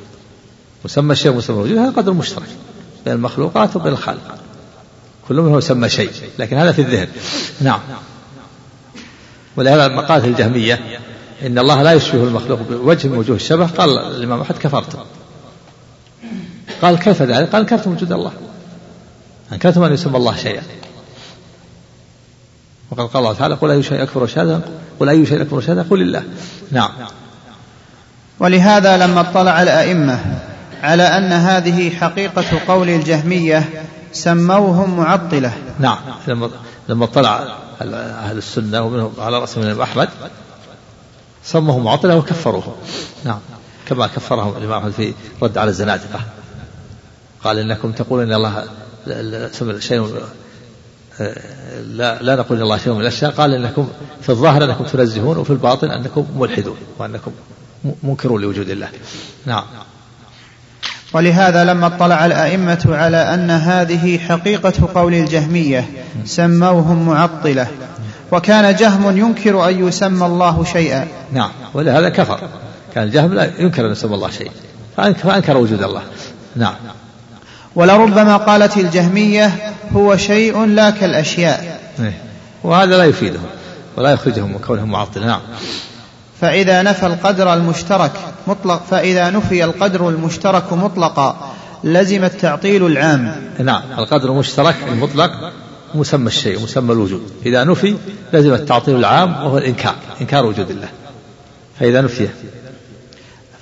مسمى 0.85 1.11
الشيء 1.11 1.31
ومسمى 1.31 1.55
الوجود 1.55 1.77
هذا 1.77 1.91
قدر 1.91 2.13
مشترك 2.13 2.49
بين 3.05 3.13
المخلوقات 3.13 3.75
وبين 3.75 3.93
الخالق. 3.93 4.35
كل 5.27 5.35
منهم 5.35 5.57
يسمى 5.57 5.89
شيء 5.89 6.11
لكن 6.39 6.57
هذا 6.57 6.71
في 6.71 6.81
الذهن. 6.81 7.07
نعم. 7.61 7.79
ولهذا 9.57 9.87
مقالة 9.87 10.25
الجهمية 10.25 10.99
إن 11.45 11.59
الله 11.59 11.83
لا 11.83 11.93
يشبه 11.93 12.23
المخلوق 12.23 12.59
بوجه 12.69 13.07
من 13.07 13.17
وجوه 13.17 13.35
الشبه 13.35 13.67
قال 13.67 13.89
الإمام 13.99 14.41
أحمد 14.41 14.57
كفرتم 14.57 14.99
قال 16.81 16.99
كيف 16.99 17.21
ذلك؟ 17.21 17.49
قال 17.49 17.61
انكرتم 17.61 17.91
وجود 17.91 18.11
الله. 18.11 18.31
انكرتم 19.53 19.83
ان 19.83 19.93
يسمى 19.93 20.17
الله 20.17 20.35
شيئا. 20.35 20.63
وقد 22.91 23.05
قال 23.05 23.17
الله 23.17 23.33
تعالى 23.33 23.55
قل 23.55 23.71
أي 23.71 23.83
شيء 23.83 24.03
أكبر 24.03 24.27
شهادة 24.27 24.59
قل 24.99 25.09
أي 25.09 25.25
شيء 25.25 25.41
أكبر 25.41 25.61
شهادة 25.61 25.85
قل 25.89 26.01
الله 26.01 26.23
نعم. 26.71 26.89
ولهذا 28.39 28.97
لما 28.97 29.21
اطلع 29.21 29.61
الأئمة 29.61 30.19
على 30.83 31.03
أن 31.03 31.31
هذه 31.31 31.89
حقيقة 31.89 32.59
قول 32.67 32.89
الجهمية 32.89 33.69
سموهم 34.13 34.97
معطلة. 34.97 35.53
نعم. 35.79 35.97
لما 36.27 36.49
لما 36.89 37.05
اطلع 37.05 37.43
أهل 37.81 38.37
السنة 38.37 38.81
ومنهم 38.81 39.11
على 39.19 39.39
رأس 39.39 39.57
من 39.57 39.81
أحمد 39.81 40.09
سموهم 41.43 41.83
معطله 41.83 42.15
وكفروهم. 42.15 42.73
نعم. 43.25 43.39
كما 43.87 44.07
كفرهم 44.07 44.57
الإمام 44.57 44.77
احمد 44.79 44.91
في 44.91 45.13
رد 45.41 45.57
على 45.57 45.69
الزنادقة. 45.69 46.19
قال 47.43 47.59
إنكم 47.59 47.91
تقولون 47.91 48.31
إن 48.31 48.33
الله 48.33 48.63
شيء 49.79 50.21
لا 51.83 52.21
لا 52.21 52.35
نقول 52.35 52.57
إن 52.57 52.63
الله 52.63 52.77
شيء 52.77 52.93
من 52.93 53.01
الأشياء. 53.01 53.31
قال 53.31 53.53
إنكم 53.53 53.89
في 54.21 54.29
الظاهر 54.29 54.63
أنكم 54.63 54.83
تنزهون 54.83 55.37
وفي 55.37 55.49
الباطن 55.49 55.91
أنكم 55.91 56.25
ملحدون 56.35 56.77
وأنكم 56.97 57.31
منكرون 58.03 58.41
لوجود 58.41 58.69
الله. 58.69 58.89
نعم. 59.45 59.63
ولهذا 61.13 61.63
لما 61.63 61.87
اطلع 61.87 62.25
الأئمة 62.25 62.85
على 62.85 63.17
أن 63.17 63.51
هذه 63.51 64.17
حقيقة 64.17 64.73
قول 64.95 65.13
الجهمية 65.13 65.89
سموهم 66.25 67.07
معطلة. 67.07 67.67
وكان 68.31 68.75
جهم 68.75 69.17
ينكر 69.17 69.69
أن 69.69 69.87
يسمى 69.87 70.25
الله 70.25 70.63
شيئا. 70.63 71.07
نعم. 71.33 71.49
ولهذا 71.73 72.09
كفر. 72.09 72.39
كان 72.95 73.03
الجهم 73.03 73.33
لا 73.33 73.51
ينكر 73.59 73.85
أن 73.85 73.91
يسمى 73.91 74.15
الله 74.15 74.29
شيئا. 74.29 74.51
فأنكر 75.13 75.57
وجود 75.57 75.83
الله. 75.83 76.01
نعم. 76.55 76.73
ولربما 77.75 78.37
قالت 78.37 78.77
الجهمية 78.77 79.73
هو 79.93 80.17
شيء 80.17 80.65
لا 80.65 80.89
كالأشياء. 80.89 81.79
إيه. 81.99 82.21
وهذا 82.63 82.97
لا 82.97 83.03
يفيدهم 83.03 83.45
ولا 83.97 84.11
يخرجهم 84.11 84.51
من 84.51 84.59
كونهم 84.59 84.91
معطلة 84.91 85.25
نعم. 85.25 85.41
فإذا 86.41 86.81
نفى 86.81 87.05
القدر 87.05 87.53
المشترك 87.53 88.11
مطلق 88.47 88.81
فإذا 88.89 89.29
نفي 89.29 89.63
القدر 89.63 90.09
المشترك 90.09 90.73
مطلقا 90.73 91.53
لزم 91.83 92.23
التعطيل 92.23 92.85
العام. 92.85 93.35
نعم. 93.59 93.81
القدر 93.97 94.31
المشترك 94.31 94.75
المطلق 94.91 95.31
مسمى 95.95 96.27
الشيء 96.27 96.63
مسمى 96.63 96.93
الوجود. 96.93 97.31
إذا 97.45 97.63
نفي 97.63 97.95
لزم 98.33 98.53
التعطيل 98.53 98.95
العام 98.95 99.31
وهو 99.31 99.57
الإنكار 99.57 99.95
إنكار 100.21 100.45
وجود 100.45 100.69
الله. 100.69 100.89
فإذا 101.79 102.01
نفي. 102.01 102.27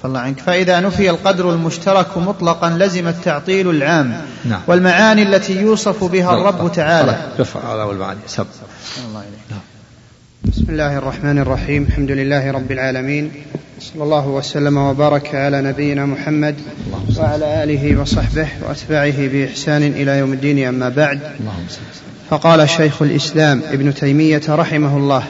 الله 0.05 0.19
عنك. 0.19 0.39
فإذا 0.39 0.79
نفي 0.79 1.09
القدر 1.09 1.53
المشترك 1.53 2.17
مطلقا 2.17 2.69
لزم 2.69 3.07
التعطيل 3.07 3.69
العام 3.69 4.21
نعم. 4.45 4.61
والمعاني 4.67 5.21
التي 5.21 5.61
يوصف 5.61 6.03
بها 6.03 6.37
الرب 6.37 6.71
تعالى. 6.71 7.17
رفع 7.39 7.69
على 7.69 7.83
والمعاني. 7.83 8.19
سب. 8.27 8.47
الله 9.07 9.19
إليك. 9.19 9.61
بسم 10.43 10.65
الله 10.69 10.97
الرحمن 10.97 11.39
الرحيم. 11.39 11.83
الحمد 11.83 12.11
لله 12.11 12.51
رب 12.51 12.71
العالمين. 12.71 13.31
صلى 13.79 14.03
الله 14.03 14.27
وسلم 14.27 14.77
وبارك 14.77 15.35
على 15.35 15.61
نبينا 15.61 16.05
محمد 16.05 16.55
وعلى 17.17 17.63
آله 17.63 18.01
وصحبه 18.01 18.47
وأتباعه 18.61 19.27
بإحسان 19.27 19.83
إلى 19.83 20.17
يوم 20.17 20.33
الدين. 20.33 20.67
أما 20.67 20.89
بعد. 20.89 21.19
فقال 22.29 22.69
شيخ 22.69 23.01
الإسلام 23.01 23.61
ابن 23.71 23.93
تيمية 23.93 24.41
رحمه 24.49 24.97
الله. 24.97 25.23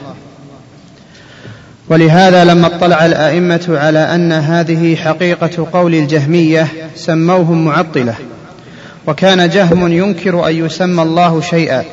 ولهذا 1.88 2.44
لما 2.44 2.66
اطلع 2.66 3.06
الأئمة 3.06 3.66
على 3.68 3.98
أن 3.98 4.32
هذه 4.32 4.96
حقيقة 4.96 5.68
قول 5.72 5.94
الجهمية 5.94 6.68
سموهم 6.96 7.64
معطلة 7.64 8.14
وكان 9.06 9.48
جهم 9.48 9.92
ينكر 9.92 10.48
أن 10.48 10.66
يسمى 10.66 11.02
الله 11.02 11.40
شيئا 11.40 11.84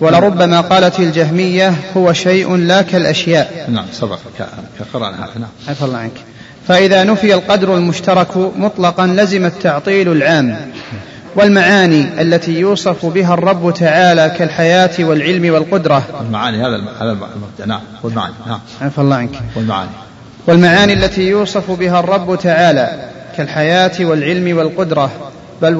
ولربما 0.00 0.60
قالت 0.60 1.00
الجهمية 1.00 1.74
هو 1.96 2.12
شيء 2.12 2.56
لا 2.56 2.82
كالأشياء. 2.82 3.66
نعم 3.68 3.86
سبق 3.92 4.18
كقرانا 4.78 5.16
نعم. 5.16 5.48
عفى 5.68 5.84
الله 5.84 5.98
عنك. 5.98 6.16
فإذا 6.68 7.04
نفي 7.04 7.34
القدر 7.34 7.76
المشترك 7.76 8.36
مطلقا 8.36 9.06
لزم 9.06 9.44
التعطيل 9.44 10.12
العام. 10.12 10.56
والمعاني 11.36 12.22
التي 12.22 12.52
يوصف 12.52 13.06
بها 13.06 13.34
الرب 13.34 13.74
تعالى 13.74 14.34
كالحياة 14.38 14.90
والعلم 14.98 15.54
والقدرة. 15.54 16.02
المعاني 16.20 16.66
هذا 16.66 16.84
هذا 17.00 17.16
نعم 17.66 17.80
والمعاني 18.02 18.34
نعم. 18.46 18.60
عفى 18.80 18.98
الله 18.98 19.16
عنك. 19.16 19.40
والمعاني 19.56 19.90
والمعاني 20.46 20.92
التي 20.92 21.22
يوصف 21.22 21.70
بها 21.70 22.00
الرب 22.00 22.38
تعالى 22.38 23.08
كالحياة 23.36 23.92
والعلم 24.00 24.56
والقدرة 24.56 25.10
بل, 25.62 25.74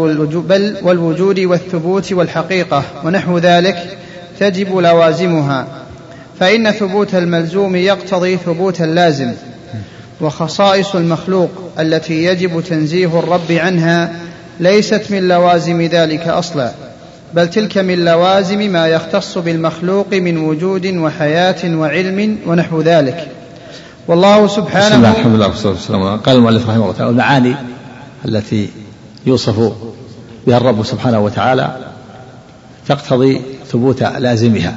بل 0.48 0.76
والوجود 0.82 1.40
والثبوت 1.40 2.12
والحقيقة 2.12 2.82
ونحو 3.04 3.38
ذلك 3.38 3.98
تجب 4.40 4.76
لوازمها. 4.76 5.66
فإن 6.40 6.70
ثبوت 6.70 7.14
الملزوم 7.14 7.76
يقتضي 7.76 8.36
ثبوت 8.36 8.80
اللازم. 8.80 9.32
وخصائص 10.20 10.94
المخلوق 10.94 11.50
التي 11.78 12.24
يجب 12.24 12.60
تنزيه 12.60 13.18
الرب 13.18 13.52
عنها 13.52 14.23
ليست 14.60 15.02
من 15.10 15.28
لوازم 15.28 15.82
ذلك 15.82 16.28
أصلا 16.28 16.72
بل 17.34 17.50
تلك 17.50 17.78
من 17.78 18.04
لوازم 18.04 18.72
ما 18.72 18.88
يختص 18.88 19.38
بالمخلوق 19.38 20.12
من 20.12 20.38
وجود 20.38 20.86
وحياة 20.86 21.76
وعلم 21.76 22.38
ونحو 22.46 22.80
ذلك. 22.80 23.28
والله 24.08 24.46
سبحانه 24.46 24.86
بسم 24.86 24.96
الله 24.96 25.10
الحمد 25.10 25.34
لله 25.34 25.46
والصلاة 25.48 25.72
والسلام 25.72 26.16
قال 26.16 26.36
المؤلف 26.36 26.68
رحمه 26.68 26.82
الله 26.82 26.92
تعالى 26.92 27.10
المعاني 27.10 27.56
التي 28.24 28.68
يوصف 29.26 29.72
بها 30.46 30.56
الرب 30.56 30.84
سبحانه 30.84 31.20
وتعالى 31.20 31.76
تقتضي 32.88 33.40
ثبوت 33.66 34.02
لازمها. 34.02 34.76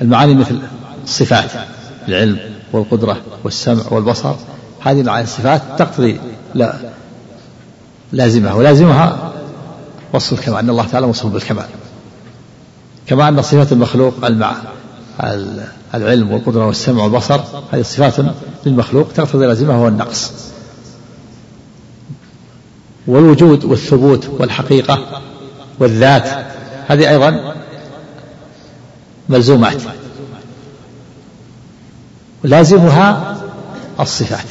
المعاني 0.00 0.34
مثل 0.34 0.58
الصفات 1.04 1.50
العلم 2.08 2.38
والقدرة 2.72 3.16
والسمع 3.44 3.82
والبصر 3.90 4.34
هذه 4.80 5.02
معاني 5.02 5.24
الصفات 5.24 5.62
تقتضي 5.78 6.20
لازمها 8.12 8.54
ولازمها 8.54 9.32
وصف 10.12 10.32
الكمال 10.32 10.58
أن 10.58 10.70
الله 10.70 10.86
تعالى 10.86 11.06
موصوف 11.06 11.32
بالكمال. 11.32 11.66
كما 13.06 13.28
أن 13.28 13.42
صفات 13.42 13.72
المخلوق 13.72 14.24
المع 14.24 14.54
العلم 15.94 16.32
والقدرة 16.32 16.66
والسمع 16.66 17.02
والبصر 17.02 17.40
هذه 17.72 17.82
صفات 17.82 18.34
للمخلوق 18.66 19.08
تقتضي 19.12 19.46
لازمها 19.46 19.76
هو 19.76 19.88
النقص. 19.88 20.32
والوجود 23.06 23.64
والثبوت 23.64 24.28
والحقيقة 24.38 25.20
والذات 25.78 26.28
هذه 26.88 27.10
أيضا 27.10 27.54
ملزومات. 29.28 29.82
لازمها 32.44 33.36
الصفات 34.00 34.44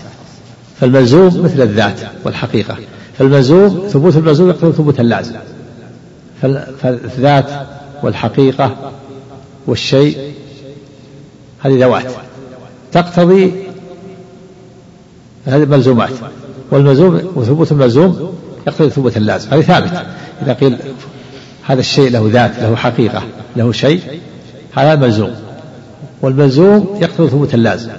فالملزوم 0.80 1.43
مثل 1.43 1.62
الذات 1.62 1.99
والحقيقة. 2.24 2.78
فالملزوم 3.22 3.88
ثبوت 3.90 4.16
الملزوم 4.18 4.50
يقتضي 4.50 4.72
ثبوت 4.72 5.00
اللازم. 5.00 5.36
فالذات 6.82 7.46
والحقيقة 8.04 8.92
والشيء 9.68 10.34
هذه 11.60 11.80
ذوات. 11.80 12.06
تقتضي 12.92 13.54
هذه 15.46 15.66
ملزومات 15.66 16.10
والملزوم 16.72 17.32
وثبوت 17.36 17.72
الملزوم 17.72 18.34
يقتضي 18.68 18.90
ثبوت 18.90 19.18
اللازم. 19.18 19.50
هذه 19.54 19.62
ثابت 19.62 20.06
إذا 20.42 20.54
قيل 20.54 20.78
هذا 21.64 21.80
الشيء 21.80 22.12
له 22.12 22.30
ذات 22.34 22.60
له 22.60 22.76
حقيقة 22.76 23.24
له 23.56 23.72
شيء 23.72 24.02
هذا 24.72 24.96
ملزوم. 24.96 25.36
والملزوم 26.22 26.98
يقتضي 27.02 27.30
ثبوت 27.30 27.54
اللازم. 27.54 27.90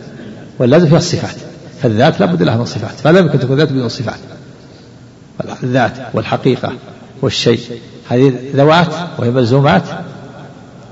واللازم 0.59 0.87
فيها 0.87 0.99
الصفات. 0.99 1.37
فالذات 1.83 2.20
لابد 2.20 2.43
لها 2.43 2.57
من 2.57 2.64
صفات. 2.64 2.95
فلا 2.95 3.18
يمكن 3.18 3.39
تكون 3.39 3.57
ذات 3.57 3.73
بدون 3.73 3.89
صفات. 3.89 4.18
الذات 5.62 5.93
والحقيقة 6.14 6.72
والشيء. 7.22 7.61
هذه 8.09 8.35
ذوات 8.55 8.95
وهي 9.18 9.30
ملزومات 9.30 9.83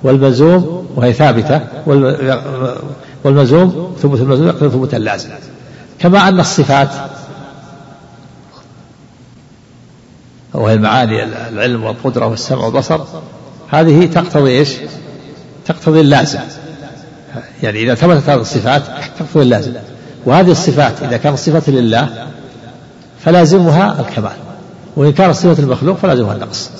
والملزوم 0.02 0.88
وهي 0.96 1.12
ثابتة 1.12 1.60
والملزوم 3.24 3.96
ثبوت 4.02 4.20
الملزوم 4.20 4.46
يقتضي 4.46 4.70
ثبوت 4.70 4.94
اللازم 4.94 5.28
كما 5.98 6.28
أن 6.28 6.40
الصفات 6.40 6.88
وهي 10.54 10.74
المعاني 10.74 11.24
العلم 11.24 11.84
والقدرة 11.84 12.26
والسمع 12.26 12.64
والبصر 12.64 13.00
هذه 13.70 14.06
تقتضي 14.06 14.50
إيش؟ 14.50 14.76
تقتضي 15.66 16.00
اللازم. 16.00 16.40
يعني 17.62 17.82
إذا 17.82 17.94
ثبتت 17.94 18.28
هذه 18.28 18.40
الصفات 18.40 18.82
تقتضي 19.18 19.42
اللازم. 19.42 19.72
وهذه 20.26 20.50
الصفات 20.50 21.02
إذا 21.02 21.16
كانت 21.16 21.38
صفة 21.38 21.72
لله 21.72 22.26
فلازمها 23.24 24.00
الكمال. 24.00 24.36
وإن 24.96 25.12
كانت 25.12 25.34
صفة 25.34 25.62
المخلوق 25.62 25.96
فلازمها 25.96 26.34
النقص. 26.34 26.70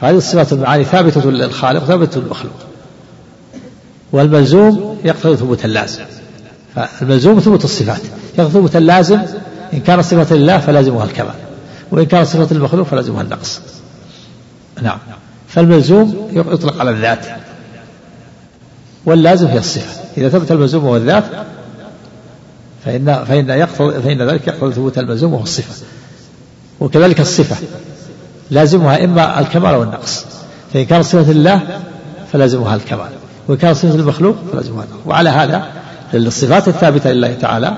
فهذه 0.00 0.16
الصفات 0.16 0.52
المعاني 0.52 0.84
ثابتة 0.84 1.30
للخالق 1.30 1.84
ثابتة 1.84 2.20
للمخلوق. 2.20 2.54
والملزوم 4.12 4.98
يقتضي 5.04 5.36
ثبوت 5.36 5.64
اللازم. 5.64 6.02
فالملزوم 6.74 7.40
ثبوت 7.40 7.64
الصفات. 7.64 8.00
يقتضي 8.38 8.52
ثبوت 8.52 8.76
اللازم 8.76 9.20
إن 9.72 9.80
كانت 9.80 10.04
صفة 10.04 10.36
لله 10.36 10.58
فلازمها 10.58 11.04
الكمال. 11.04 11.34
وإن 11.90 12.06
كانت 12.06 12.26
صفة 12.26 12.56
المخلوق 12.56 12.86
فلازمها 12.86 13.22
النقص. 13.22 13.60
نعم. 14.82 14.98
فالملزوم 15.48 16.28
يطلق 16.32 16.80
على 16.80 16.90
الذات. 16.90 17.26
واللازم 19.06 19.46
هي 19.46 19.58
الصفة. 19.58 20.00
إذا 20.16 20.28
ثبت 20.28 20.52
الملزوم 20.52 20.84
وهو 20.84 20.96
الذات 20.96 21.24
فإن 22.84 23.24
فإن 23.24 23.48
يقتضي 23.48 24.02
فإن 24.02 24.22
ذلك 24.22 24.46
يقتضي 24.46 24.72
ثبوت 24.72 24.98
الملزوم 24.98 25.34
وهو 25.34 25.42
الصفة. 25.42 25.84
وكذلك 26.80 27.20
الصفة. 27.20 27.56
لازمها 28.50 29.04
إما 29.04 29.40
الكمال 29.40 29.74
أو 29.74 29.82
النقص 29.82 30.24
فإن 30.72 30.84
كانت 30.84 31.04
صفة 31.04 31.32
لله 31.32 31.80
فلازمها 32.32 32.74
الكمال. 32.74 33.08
وإن 33.48 33.58
كانت 33.58 33.76
صفة 33.76 33.94
المخلوق 33.94 34.36
فلازمها 34.52 34.84
النقص. 34.84 35.06
وعلى 35.06 35.30
هذا 35.30 35.68
الصفات 36.14 36.68
الثابتة 36.68 37.12
لله 37.12 37.34
تعالى. 37.34 37.76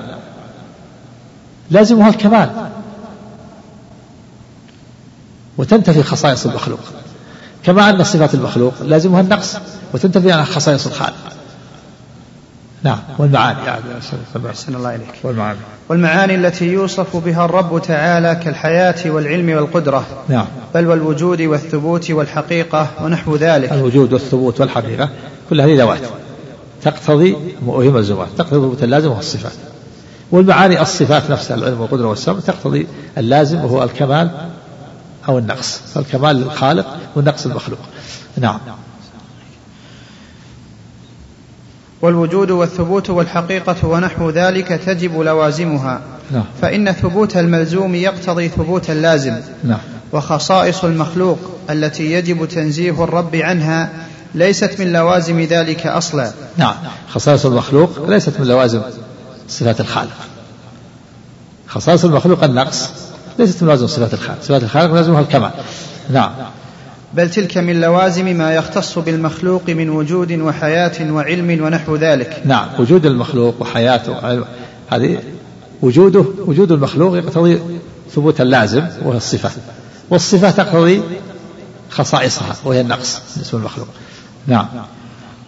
لازمها 1.71 2.09
الكمال. 2.09 2.49
وتنتفي 5.57 6.03
خصائص 6.03 6.45
المخلوق. 6.45 6.79
كما 7.63 7.89
أن 7.89 8.03
صفات 8.03 8.33
المخلوق 8.33 8.73
لازمها 8.81 9.21
النقص. 9.21 9.57
وتنتفي 9.93 10.31
عن 10.31 10.45
خصائص 10.45 10.87
الخالق. 10.87 11.40
نعم 12.83 12.99
والمعاني. 13.17 13.59
أحسن 14.49 14.75
الله 14.75 14.95
إليك. 14.95 15.13
والمعاني. 15.23 15.59
والمعاني 15.89 16.35
التي 16.35 16.65
يوصف 16.65 17.17
بها 17.17 17.45
الرب 17.45 17.81
تعالى 17.81 18.35
كالحياة 18.43 19.11
والعلم 19.11 19.49
والقدرة. 19.49 20.05
نعم. 20.27 20.45
بل 20.75 20.87
والوجود 20.87 21.41
والثبوت 21.41 22.11
والحقيقة 22.11 22.87
ونحو 23.01 23.35
ذلك. 23.35 23.71
الوجود 23.71 24.13
والثبوت 24.13 24.61
والحقيقة 24.61 25.09
كل 25.49 25.61
هذه 25.61 25.77
ذوات. 25.77 25.99
تقتضي 26.81 27.37
وهي 27.65 27.89
ملزومات 27.89 28.27
تقتضي 28.37 28.55
ثبوت 28.55 28.83
اللازم 28.83 29.11
والصفات. 29.11 29.51
والمعاني 30.31 30.81
الصفات 30.81 31.31
نفسها 31.31 31.57
العلم 31.57 31.81
والقدرة 31.81 32.07
والسمع 32.07 32.39
تقتضي 32.39 32.87
اللازم 33.17 33.65
وهو 33.65 33.83
الكمال 33.83 34.31
أو 35.29 35.37
النقص. 35.37 35.81
فالكمال 35.93 36.35
للخالق 36.35 36.97
والنقص 37.15 37.45
المخلوق. 37.45 37.79
نعم. 38.37 38.59
والوجود 42.01 42.51
والثبوت 42.51 43.09
والحقيقة 43.09 43.87
ونحو 43.87 44.29
ذلك 44.29 44.67
تجب 44.67 45.19
لوازمها. 45.19 46.01
نعم 46.31 46.43
فإن 46.61 46.91
ثبوت 46.91 47.37
الملزوم 47.37 47.95
يقتضي 47.95 48.49
ثبوت 48.49 48.89
اللازم. 48.89 49.35
نعم 49.63 49.79
وخصائص 50.11 50.83
المخلوق 50.83 51.39
التي 51.69 52.11
يجب 52.11 52.45
تنزيه 52.45 53.03
الرب 53.03 53.35
عنها 53.35 53.89
ليست 54.35 54.75
من 54.79 54.93
لوازم 54.93 55.41
ذلك 55.41 55.87
أصلا. 55.87 56.31
نعم 56.57 56.75
خصائص 57.09 57.45
المخلوق 57.45 58.09
ليست 58.09 58.39
من 58.39 58.47
لوازم 58.47 58.81
صفات 59.49 59.81
الخالق. 59.81 60.17
خصائص 61.67 62.05
المخلوق 62.05 62.43
النقص 62.43 62.89
ليست 63.39 63.61
من 63.61 63.67
لوازم 63.67 63.87
صفات 63.87 64.13
الخالق. 64.13 64.41
صفات 64.41 64.63
الخالق 64.63 64.93
لازمها 64.93 65.21
الكمال. 65.21 65.51
نعم 66.09 66.31
بل 67.13 67.29
تلك 67.29 67.57
من 67.57 67.81
لوازم 67.81 68.25
ما 68.37 68.55
يختص 68.55 68.99
بالمخلوق 68.99 69.69
من 69.69 69.89
وجود 69.89 70.31
وحياة 70.31 71.11
وعلم 71.11 71.63
ونحو 71.63 71.95
ذلك. 71.95 72.41
نعم 72.45 72.67
وجود 72.79 73.05
المخلوق 73.05 73.61
وحياته 73.61 74.11
وعلم- 74.11 74.45
هذه 74.91 75.19
وجوده 75.81 76.25
وجود 76.45 76.71
المخلوق 76.71 77.17
يقتضي 77.17 77.59
ثبوت 78.15 78.41
اللازم 78.41 78.83
وهي 79.05 79.17
الصفة 79.17 79.49
والصفة 80.09 80.51
تقتضي 80.51 81.01
خصائصها 81.89 82.55
وهي 82.65 82.81
النقص 82.81 83.19
بالنسبة 83.35 83.59
للمخلوق. 83.59 83.87
نعم. 84.47 84.67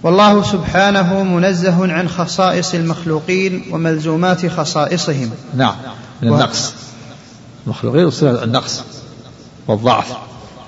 والله 0.03 0.43
سبحانه 0.43 1.23
منزه 1.23 1.93
عن 1.93 2.09
خصائص 2.09 2.73
المخلوقين 2.73 3.63
وملزومات 3.71 4.45
خصائصهم. 4.45 5.31
نعم 5.57 5.75
من 6.21 6.27
النقص. 6.33 6.73
المخلوقين 7.65 8.05
والصفة 8.05 8.43
النقص 8.43 8.81
والضعف. 9.67 10.13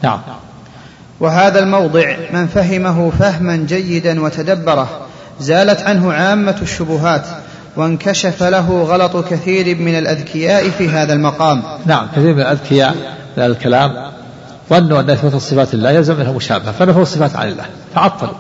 نعم. 0.03 0.19
وهذا 1.20 1.59
الموضع 1.59 2.16
من 2.34 2.47
فهمه 2.47 3.11
فهما 3.20 3.55
جيدا 3.55 4.22
وتدبره 4.22 4.88
زالت 5.39 5.82
عنه 5.82 6.13
عامة 6.13 6.55
الشبهات 6.61 7.26
وانكشف 7.78 8.43
له 8.43 8.84
غلط 8.84 9.28
كثير 9.28 9.78
من 9.78 9.97
الأذكياء 9.97 10.70
في 10.70 10.89
هذا 10.89 11.13
المقام. 11.13 11.63
نعم 11.86 12.07
كثير 12.11 12.34
من 12.34 12.41
الأذكياء 12.41 12.95
من 13.38 13.43
الكلام 13.43 14.11
ظنوا 14.70 14.99
أن 14.99 15.09
إثبات 15.09 15.34
الصفات 15.34 15.76
لله 15.76 15.91
يلزم 15.91 16.20
منها 16.20 16.32
مشابهة 16.32 16.72
فنفوا 16.72 17.01
الصفات 17.01 17.36
عن 17.36 17.47
الله 17.47 17.66
تعطلوا 17.95 18.34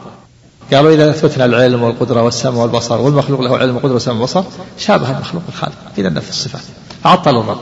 قالوا 0.73 0.93
إذا 0.93 1.09
أثبتنا 1.09 1.45
العلم 1.45 1.83
والقدرة 1.83 2.21
والسمع 2.21 2.61
والبصر 2.61 3.01
والمخلوق 3.01 3.41
له 3.41 3.57
علم 3.57 3.75
وقدرة 3.75 3.95
وسمع 3.95 4.19
وبصر 4.19 4.43
شابه 4.77 5.11
المخلوق 5.11 5.43
الخالق 5.49 5.75
إذا 5.97 6.09
نفي 6.09 6.29
الصفات. 6.29 6.61
تعطلوا 7.03 7.43
الرب 7.43 7.59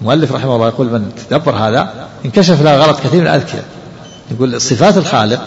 المؤلف 0.00 0.32
رحمه 0.32 0.56
الله 0.56 0.68
يقول 0.68 0.86
من 0.86 1.12
تدبر 1.30 1.56
هذا 1.56 2.08
انكشف 2.24 2.62
له 2.62 2.76
غلط 2.76 3.00
كثير 3.00 3.20
من 3.20 3.26
الأذكياء. 3.26 3.64
يقول 4.30 4.60
صفات 4.60 4.96
الخالق 4.96 5.40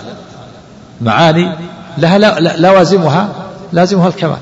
معاني 1.01 1.51
لها 1.97 2.17
لوازمها 2.57 3.30
لازمها 3.73 4.07
الكمال. 4.07 4.38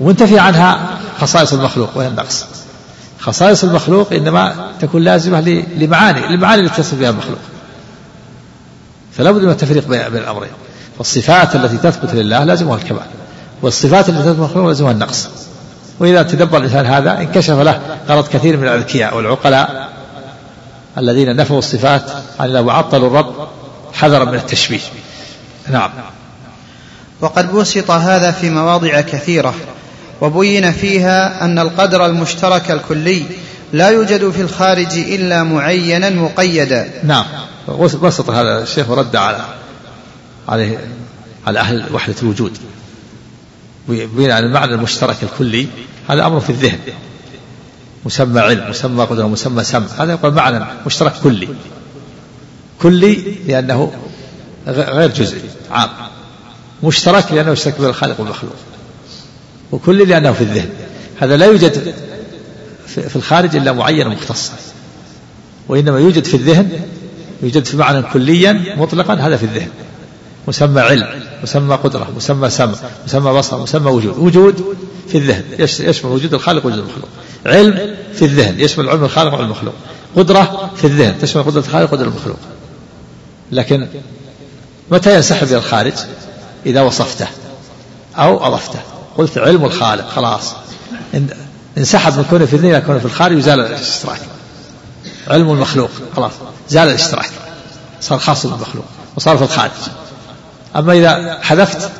ومنتفي 0.00 0.38
عنها 0.38 0.80
خصائص 1.20 1.52
المخلوق 1.52 1.96
وهي 1.96 2.08
النقص. 2.08 2.44
خصائص 3.18 3.64
المخلوق 3.64 4.12
إنما 4.12 4.54
تكون 4.80 5.02
لازمة 5.02 5.40
لمعاني 5.78 6.26
المعاني 6.26 6.60
اللي 6.60 6.72
يتصل 6.72 6.96
بها 6.96 7.10
المخلوق. 7.10 7.38
فلا 9.12 9.30
بد 9.30 9.42
من 9.42 9.50
التفريق 9.50 9.88
بين 9.88 10.00
الأمرين. 10.00 10.50
والصفات 10.98 11.56
التي 11.56 11.76
تثبت 11.76 12.14
لله 12.14 12.44
لازمها 12.44 12.76
الكمال. 12.76 13.06
والصفات 13.62 14.08
التي 14.08 14.22
تثبت 14.22 14.36
للمخلوق 14.36 14.66
لازمها 14.66 14.92
النقص. 14.92 15.28
وإذا 16.00 16.22
تدبر 16.22 16.58
الإنسان 16.58 16.86
هذا 16.86 17.18
انكشف 17.18 17.58
له 17.58 17.80
غلط 18.08 18.28
كثير 18.28 18.56
من 18.56 18.64
الأذكياء 18.64 19.16
والعقلاء 19.16 19.87
الذين 20.98 21.36
نفوا 21.36 21.58
الصفات 21.58 22.10
عن 22.40 22.48
الله 22.48 22.62
وعطلوا 22.62 23.08
الرب 23.08 23.48
حذرا 23.92 24.24
من 24.24 24.34
التشبيه. 24.34 24.80
نعم. 25.68 25.90
وقد 27.20 27.52
بسط 27.52 27.90
هذا 27.90 28.30
في 28.30 28.50
مواضع 28.50 29.00
كثيرة 29.00 29.54
وبين 30.20 30.72
فيها 30.72 31.44
أن 31.44 31.58
القدر 31.58 32.06
المشترك 32.06 32.70
الكلي 32.70 33.24
لا 33.72 33.88
يوجد 33.88 34.30
في 34.30 34.40
الخارج 34.42 34.98
إلا 34.98 35.42
معينا 35.42 36.10
مقيدا. 36.10 36.90
نعم. 37.04 37.24
بسط 38.02 38.30
هذا 38.30 38.62
الشيخ 38.62 38.90
ورد 38.90 39.16
على 39.16 39.44
عليه 40.48 40.78
على 41.46 41.60
أهل 41.60 41.84
وحدة 41.92 42.14
الوجود. 42.22 42.58
عن 44.18 44.44
المعنى 44.44 44.74
المشترك 44.74 45.16
الكلي 45.22 45.66
هذا 46.08 46.26
أمر 46.26 46.40
في 46.40 46.50
الذهن. 46.50 46.78
مسمى 48.06 48.40
علم 48.40 48.70
مسمى 48.70 49.04
قدرة 49.04 49.26
مسمى 49.26 49.64
سمع. 49.64 49.86
هذا 49.98 50.12
يقول 50.12 50.32
معنى 50.34 50.64
مشترك 50.86 51.12
كلي. 51.22 51.48
كلي 52.82 53.34
لأنه 53.48 53.92
غير 54.68 55.10
جزئي 55.10 55.40
عام. 55.70 55.88
مشترك 56.82 57.32
لأنه 57.32 57.50
يشترك 57.52 57.80
بين 57.80 57.88
الخالق 57.88 58.20
والمخلوق. 58.20 58.54
وكلي 59.72 60.04
لأنه 60.04 60.32
في 60.32 60.40
الذهن. 60.40 60.68
هذا 61.20 61.36
لا 61.36 61.46
يوجد 61.46 61.94
في 62.86 63.16
الخارج 63.16 63.56
إلا 63.56 63.72
معين 63.72 64.08
مختص 64.08 64.50
وإنما 65.68 65.98
يوجد 65.98 66.24
في 66.24 66.34
الذهن 66.34 66.80
يوجد 67.42 67.64
في 67.64 67.76
معنى 67.76 68.02
كليا 68.02 68.76
مطلقا 68.76 69.14
هذا 69.14 69.36
في 69.36 69.44
الذهن. 69.44 69.68
مسمى 70.48 70.80
علم 70.80 71.08
مسمى 71.42 71.74
قدرة 71.74 72.08
مسمى 72.16 72.50
سمع 72.50 72.74
مسمى 73.06 73.32
بصر 73.32 73.62
مسمى 73.62 73.90
وجود. 73.90 74.18
وجود 74.18 74.76
في 75.08 75.18
الذهن. 75.18 75.44
يش- 75.58 75.80
يشمل 75.80 76.10
وجود 76.12 76.34
الخالق 76.34 76.64
ووجود 76.66 76.78
المخلوق. 76.78 77.08
علم 77.46 77.94
في 78.14 78.24
الذهن 78.24 78.60
يشمل 78.60 78.88
علم 78.88 79.04
الخالق 79.04 79.32
وعلم 79.32 79.44
المخلوق. 79.44 79.74
قدرة 80.16 80.70
في 80.76 80.86
الذهن 80.86 81.18
تشمل 81.18 81.42
قدرة 81.42 81.60
الخالق 81.60 81.92
وقدرة 81.92 82.06
المخلوق. 82.06 82.38
لكن 83.52 83.88
متى 84.90 85.14
ينسحب 85.14 85.46
إلى 85.46 85.56
الخارج؟ 85.56 85.92
إذا 86.66 86.80
وصفته 86.82 87.26
أو 88.16 88.46
أضفته. 88.46 88.78
قلت 89.16 89.38
علم 89.38 89.64
الخالق 89.64 90.08
خلاص. 90.08 90.54
انسحب 91.78 92.18
من 92.18 92.24
كونه 92.30 92.46
في 92.46 92.56
الذهن 92.56 92.70
إلى 92.70 92.80
كونه 92.80 92.98
في 92.98 93.04
الخارج 93.04 93.36
وزال 93.36 93.60
الاشتراك. 93.60 94.20
علم 95.28 95.50
المخلوق 95.50 95.90
خلاص. 96.16 96.32
زال 96.68 96.88
الاشتراك. 96.88 97.30
صار 98.00 98.18
خاص 98.18 98.46
بالمخلوق 98.46 98.84
وصار 99.16 99.36
في 99.36 99.44
الخارج. 99.44 99.70
أما 100.76 100.92
إذا 100.92 101.38
حذفت 101.42 101.90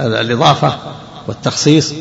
الإضافة 0.00 0.78
والتخصيص 1.28 1.92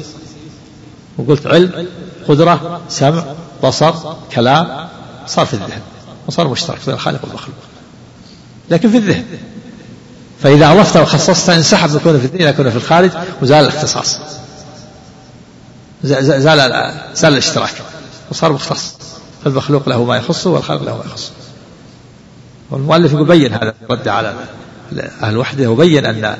وقلت 1.18 1.48
علم 1.48 1.88
قدرة 2.28 2.82
سمع 2.90 3.24
بصر 3.64 3.94
كلام 4.32 4.88
صار 5.28 5.46
في 5.46 5.54
الذهن 5.54 5.82
وصار 6.28 6.48
مشترك 6.48 6.80
بين 6.86 6.94
الخالق 6.94 7.20
والمخلوق. 7.24 7.56
لكن 8.70 8.90
في 8.90 8.98
الذهن. 8.98 9.26
فإذا 10.44 10.72
أضفت 10.72 10.98
وخصصت 10.98 11.50
انسحب 11.50 11.92
من 11.92 12.00
كونه 12.00 12.20
في 12.20 12.26
الذهن 12.26 12.52
كونه 12.52 12.70
في 12.70 12.76
الخارج 12.76 13.12
وزال 13.42 13.66
الاختصاص. 13.66 14.18
زال 16.04 16.42
زال 17.14 17.34
الاشتراك. 17.34 17.74
وصار 18.32 18.54
مختص. 18.54 18.94
فالمخلوق 19.44 19.90
له 19.90 20.04
ما 20.04 20.18
يخصه 20.18 20.50
والخالق 20.50 20.84
له 20.84 20.98
ما 20.98 21.04
يخصه 21.06 21.32
والمؤلف 22.72 23.14
يقول 23.14 23.28
بين 23.28 23.54
هذا 23.54 23.74
رد 23.90 24.08
على 24.08 24.34
أهل 25.22 25.30
الوحدة 25.30 25.68
وبين 25.68 26.06
أن 26.06 26.38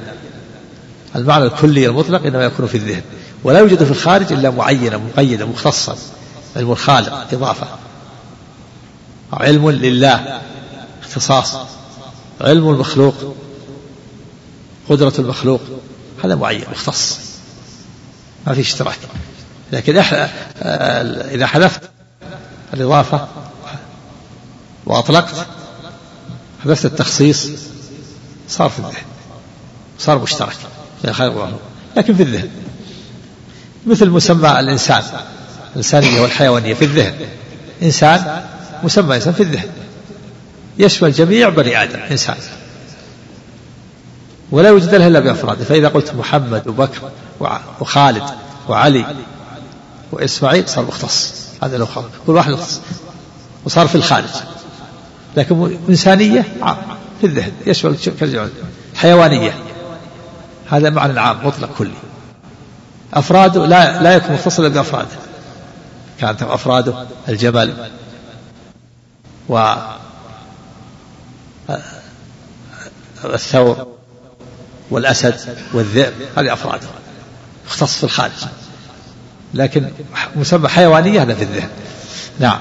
المعنى 1.16 1.44
الكلي 1.46 1.86
المطلق 1.86 2.26
إنما 2.26 2.44
يكون 2.44 2.68
في 2.68 2.78
الذهن. 2.78 3.02
ولا 3.48 3.60
يوجد 3.60 3.84
في 3.84 3.92
الخارج 3.92 4.34
إلا 4.34 4.50
معينا 4.50 4.98
مقيدا 4.98 5.46
مختصا 5.46 5.98
علم 6.56 6.72
الخالق 6.72 7.28
إضافة. 7.34 7.68
علم 9.34 9.70
لله 9.70 10.42
اختصاص. 11.04 11.56
علم 12.42 12.70
المخلوق 12.70 13.36
قدرة 14.90 15.14
المخلوق 15.20 15.62
هذا 16.24 16.36
معين 16.36 16.64
مختص. 16.72 17.20
ما 18.48 18.54
في 18.54 18.62
اشتراك. 18.62 19.00
لكن 19.72 20.04
إح- 20.04 20.14
آه، 20.14 21.34
إذا 21.36 21.48
حذفت 21.48 21.82
الإضافة 22.74 23.28
وأطلقت 24.86 25.46
حذفت 26.64 26.86
التخصيص 26.86 27.48
صار 28.50 28.70
في 28.70 28.80
الذهن 28.80 29.06
صار 30.00 30.20
مشترك. 30.20 30.58
لكن 31.98 32.16
في 32.16 32.24
الذهن. 32.24 32.50
مثل 33.88 34.10
مسمى 34.10 34.60
الإنسان. 34.60 35.04
الإنسانية 35.72 36.22
والحيوانية 36.22 36.74
في 36.74 36.86
الذهن. 36.86 37.16
إنسان 37.84 38.42
مسمى 38.84 39.16
إنسان 39.16 39.34
في 39.34 39.44
الذهن. 39.44 39.70
يشمل 40.78 41.12
جميع 41.12 41.50
بني 41.50 41.84
آدم 41.84 42.00
إنسان. 42.00 42.36
ولا 44.52 44.70
يوجد 44.70 44.96
له 44.96 45.08
إلا 45.08 45.20
بأفراده 45.20 45.66
فإذا 45.66 45.88
قلت 45.88 46.14
محمد 46.16 46.68
وبكر 46.68 47.12
وخالد 47.80 48.24
وعلي 48.70 49.06
وإسماعيل 50.12 50.70
صار 50.70 50.86
مختص. 50.86 51.34
هذا 51.64 51.86
خالق 51.86 52.12
كل 52.28 52.34
واحد 52.34 52.52
مختص. 52.52 52.82
وصار 53.66 53.88
في 53.88 53.96
الخارج. 53.96 54.30
لكن 55.38 55.78
إنسانية 55.90 56.46
عام 56.62 56.78
في 57.22 57.28
الذهن. 57.28 57.52
يشمل 57.66 57.98
حيوانية. 58.96 59.56
هذا 60.70 60.90
معنى 60.90 61.20
عام 61.20 61.48
مطلق 61.48 61.70
كلي. 61.78 61.92
أفراده 63.14 63.66
لا 63.66 64.02
لا 64.02 64.16
يكون 64.16 64.36
متصلا 64.36 64.68
بأفراده. 64.68 65.18
كانت 66.20 66.42
أفراده 66.44 67.06
الجبل 67.30 67.74
و 69.50 69.76
الثور 73.26 73.88
والأسد 74.90 75.36
والذئب 75.74 76.14
هذه 76.38 76.54
أفراد 76.54 76.82
يختص 77.68 77.98
في 77.98 78.04
الخارج. 78.04 78.32
لكن 79.54 79.92
مسمى 80.36 80.68
حيوانية 80.68 81.22
هذا 81.22 81.34
في 81.34 81.44
الذهن. 81.44 81.70
نعم. 82.40 82.60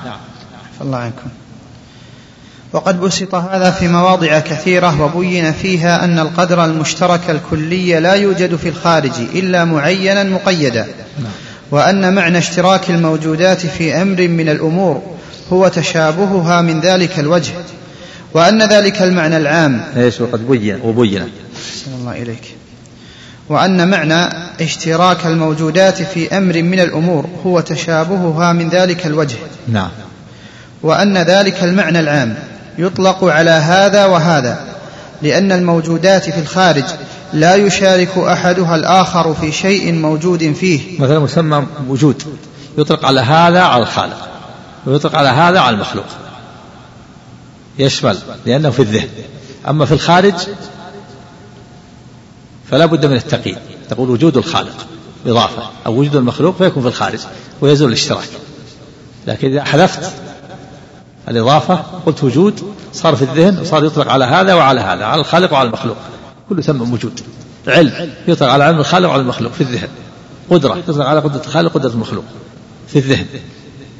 الله 0.80 0.98
عنكم 0.98 1.30
وقد 2.72 3.00
بسط 3.00 3.34
هذا 3.34 3.70
في 3.70 3.88
مواضع 3.88 4.38
كثيرة 4.38 5.02
وبين 5.02 5.52
فيها 5.52 6.04
أن 6.04 6.18
القدر 6.18 6.64
المشترك 6.64 7.20
الكلي 7.30 8.00
لا 8.00 8.12
يوجد 8.12 8.56
في 8.56 8.68
الخارج 8.68 9.12
إلا 9.34 9.64
معينا 9.64 10.22
مقيدا. 10.24 10.86
وأن 11.70 12.14
معنى 12.14 12.38
اشتراك 12.38 12.90
الموجودات 12.90 13.66
في 13.66 14.02
أمر 14.02 14.28
من 14.28 14.48
الأمور 14.48 15.02
هو 15.52 15.68
تشابهها 15.68 16.62
من 16.62 16.80
ذلك 16.80 17.18
الوجه. 17.18 17.52
وأن 18.34 18.62
ذلك 18.62 19.02
المعنى 19.02 19.36
العام. 19.36 19.80
إيش 19.96 20.20
وقد 20.20 20.48
بين 20.48 20.80
وبين. 20.84 21.28
الله 22.00 22.22
إليك. 22.22 22.56
وأن 23.48 23.88
معنى 23.88 24.28
اشتراك 24.60 25.26
الموجودات 25.26 26.02
في 26.02 26.38
أمر 26.38 26.62
من 26.62 26.80
الأمور 26.80 27.26
هو 27.46 27.60
تشابهها 27.60 28.52
من 28.52 28.68
ذلك 28.68 29.06
الوجه. 29.06 29.36
نعم. 29.68 29.90
وأن 30.82 31.18
ذلك 31.18 31.64
المعنى 31.64 32.00
العام. 32.00 32.36
يطلق 32.78 33.24
على 33.24 33.50
هذا 33.50 34.04
وهذا 34.06 34.76
لأن 35.22 35.52
الموجودات 35.52 36.30
في 36.30 36.40
الخارج 36.40 36.84
لا 37.32 37.54
يشارك 37.54 38.18
أحدها 38.18 38.76
الآخر 38.76 39.34
في 39.34 39.52
شيء 39.52 39.92
موجود 39.92 40.52
فيه. 40.52 41.00
مثلا 41.00 41.18
مسمى 41.18 41.66
وجود 41.88 42.22
يطلق 42.78 43.04
على 43.04 43.20
هذا 43.20 43.60
على 43.60 43.82
الخالق 43.82 44.28
ويطلق 44.86 45.14
على 45.14 45.28
هذا 45.28 45.60
على 45.60 45.74
المخلوق. 45.74 46.06
يشمل 47.78 48.18
لأنه 48.46 48.70
في 48.70 48.80
الذهن. 48.80 49.08
أما 49.68 49.84
في 49.84 49.92
الخارج 49.92 50.34
فلا 52.70 52.86
بد 52.86 53.06
من 53.06 53.16
التقييد. 53.16 53.58
تقول 53.90 54.10
وجود 54.10 54.36
الخالق 54.36 54.86
إضافة 55.26 55.62
أو 55.86 55.92
وجود 55.92 56.16
المخلوق 56.16 56.56
فيكون 56.58 56.82
في 56.82 56.88
الخارج 56.88 57.20
ويزول 57.60 57.88
الاشتراك. 57.88 58.28
لكن 59.26 59.50
إذا 59.50 59.64
حذفت 59.64 60.12
الإضافة 61.28 61.74
قلت 62.06 62.24
وجود 62.24 62.74
صار 62.92 63.16
في 63.16 63.22
الذهن 63.22 63.58
وصار 63.58 63.84
يطلق 63.84 64.08
على 64.12 64.24
هذا 64.24 64.54
وعلى 64.54 64.80
هذا 64.80 65.04
على 65.04 65.20
الخالق 65.20 65.52
وعلى 65.52 65.66
المخلوق. 65.66 65.96
كله 66.48 66.58
يسمى 66.58 66.86
موجود 66.86 67.20
علم 67.66 68.10
يطلق 68.28 68.48
على 68.48 68.64
علم 68.64 68.78
الخالق 68.78 69.08
وعلى 69.08 69.22
المخلوق 69.22 69.52
في 69.52 69.60
الذهن. 69.60 69.88
قدرة 70.50 70.76
يطلق 70.76 71.06
على 71.06 71.20
قدرة 71.20 71.42
الخالق 71.46 71.76
وقدرة 71.76 71.90
المخلوق 71.90 72.24
في 72.88 72.98
الذهن. 72.98 73.26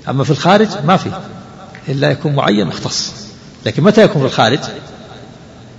أما 0.09 0.25
في 0.25 0.31
الخارج 0.31 0.69
ما 0.87 0.97
في. 0.97 1.11
إلا 1.89 2.11
يكون 2.11 2.35
معين 2.35 2.67
مختص. 2.67 3.13
لكن 3.67 3.83
متى 3.83 4.03
يكون 4.03 4.23
في 4.23 4.29
الخارج؟ 4.29 4.61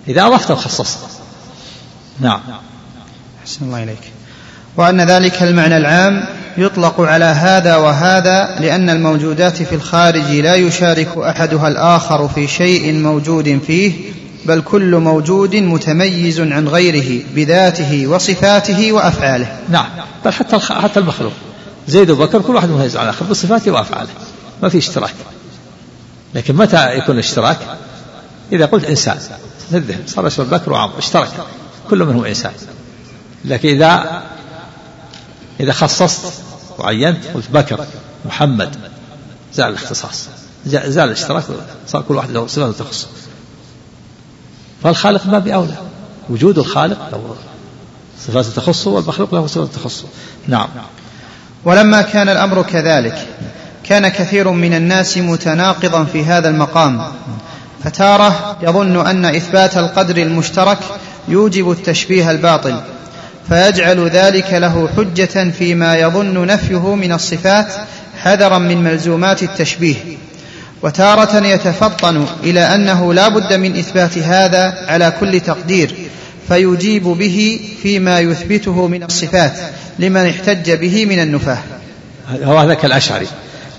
إذا 0.08 0.28
أضفت 0.28 0.52
وخصصت 0.52 1.00
نعم. 2.20 2.40
أحسن 3.42 3.66
الله 3.66 3.84
إليك. 3.84 4.12
وأن 4.78 5.02
ذلك 5.02 5.44
المعنى 5.44 5.78
العام 5.78 6.28
يطلق 6.58 7.02
على 7.02 7.26
هذا 7.26 7.76
وهذا 7.76 8.56
لأن 8.60 8.90
الموجودات 8.90 9.64
في 9.64 9.76
الخارج 9.76 10.32
لا 10.32 10.56
يشارك 10.56 11.18
أحدها 11.18 11.68
الآخر 11.68 12.28
في 12.28 12.48
شيء 12.48 12.94
موجود 12.94 13.60
فيه 13.68 13.94
بل 14.46 14.62
كل 14.62 14.96
موجود 14.96 15.56
متميز 15.56 16.40
عن 16.40 16.68
غيره 16.68 17.24
بذاته 17.36 18.08
وصفاته 18.08 18.92
وأفعاله. 18.92 19.60
نعم. 19.70 19.86
بل 20.26 20.34
حتى 20.34 20.60
حتى 20.60 21.00
المخلوق. 21.00 21.34
زيد 21.88 22.10
وبكر 22.10 22.42
كل 22.42 22.56
واحد 22.56 22.70
مميز 22.70 22.98
عن 22.98 23.04
الآخر 23.04 23.26
بصفاته 23.26 23.72
وأفعاله. 23.72 24.10
ما 24.64 24.70
في 24.70 24.78
اشتراك. 24.78 25.14
لكن 26.36 26.56
متى 26.56 26.98
يكون 26.98 27.16
الاشتراك 27.16 27.58
إذا 28.52 28.66
قلت 28.66 28.86
إنسان. 28.86 29.18
الذهن. 29.74 30.04
صار 30.08 30.28
اسم 30.28 30.44
بكر 30.44 30.74
وعمر. 30.74 30.98
اشترك. 30.98 31.30
كل 31.90 32.06
منهم 32.06 32.26
إنسان. 32.26 32.52
لكن 33.46 33.70
إذا 33.70 34.24
إذا 35.60 35.72
خصصت 35.72 36.34
وعينت 36.78 37.26
قلت 37.34 37.52
بكر 37.52 37.86
محمد. 38.26 38.76
زال 39.54 39.70
الاختصاص. 39.70 40.28
زال 40.66 41.08
الاشتراك 41.08 41.44
صار 41.88 42.02
كل 42.02 42.16
واحد 42.16 42.32
له 42.32 42.48
صفة 42.48 42.72
تخص 42.72 43.08
فالخالق 44.84 45.26
ما 45.26 45.40
بأولى. 45.40 45.78
وجود 46.30 46.58
الخالق 46.58 47.10
له 47.12 47.36
صفات 48.28 48.46
تخصه 48.46 48.92
والمخلوق 48.92 49.36
له 49.36 49.48
صفات 49.48 49.76
تخصه 49.76 50.06
نعم. 50.48 50.68
ولما 51.66 52.02
كان 52.02 52.30
الأمر 52.30 52.62
كذلك 52.62 53.28
كان 53.84 54.08
كثير 54.08 54.52
من 54.52 54.74
الناس 54.74 55.18
متناقضا 55.18 56.04
في 56.04 56.26
هذا 56.26 56.50
المقام. 56.50 57.12
فتارة 57.84 58.58
يظن 58.62 59.08
أن 59.08 59.26
إثبات 59.26 59.78
القدر 59.78 60.18
المشترك 60.18 60.78
يوجب 61.28 61.72
التشبيه 61.72 62.32
الباطل. 62.32 62.82
فيجعل 63.50 64.10
ذلك 64.10 64.54
له 64.54 64.90
حجة 64.98 65.52
فيما 65.52 65.98
يظن 65.98 66.46
نفيه 66.46 66.96
من 66.96 67.12
الصفات 67.12 67.68
حذرا 68.24 68.58
من 68.58 68.84
ملزومات 68.84 69.44
التشبيه. 69.44 69.96
وتارة 70.82 71.48
يتفطن 71.48 72.26
إلى 72.44 72.60
أنه 72.60 73.14
لا 73.14 73.28
بد 73.28 73.54
من 73.54 73.78
إثبات 73.78 74.18
هذا 74.18 74.86
على 74.88 75.14
كل 75.20 75.40
تقدير 75.40 75.96
فيجيب 76.48 77.04
به 77.04 77.60
فيما 77.82 78.20
يثبته 78.20 78.88
من 78.88 79.04
الصفات 79.04 79.54
لمن 80.00 80.26
احتج 80.26 80.72
به 80.72 81.06
من 81.06 81.20
النفاة. 81.20 81.58
هذا 82.46 82.74
كالاشعري 82.74 83.28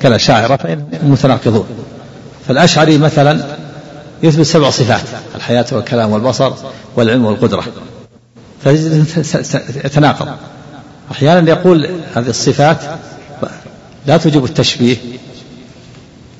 كالأشاعرة 0.02 0.56
فانهم 0.56 0.88
متناقضون 1.02 1.66
فالأشعري 2.48 2.98
مثلا 2.98 3.40
يثبت 4.22 4.46
سبع 4.46 4.70
صفات 4.70 5.02
الحياة 5.34 5.66
والكلام 5.72 6.12
والبصر 6.12 6.52
والعلم 6.96 7.24
والقدرة. 7.24 7.64
فيتناقض 8.64 10.28
أحيانا 11.12 11.50
يقول 11.50 11.88
هذه 12.14 12.28
الصفات 12.28 12.78
لا 14.06 14.16
توجب 14.16 14.44
التشبيه. 14.44 14.96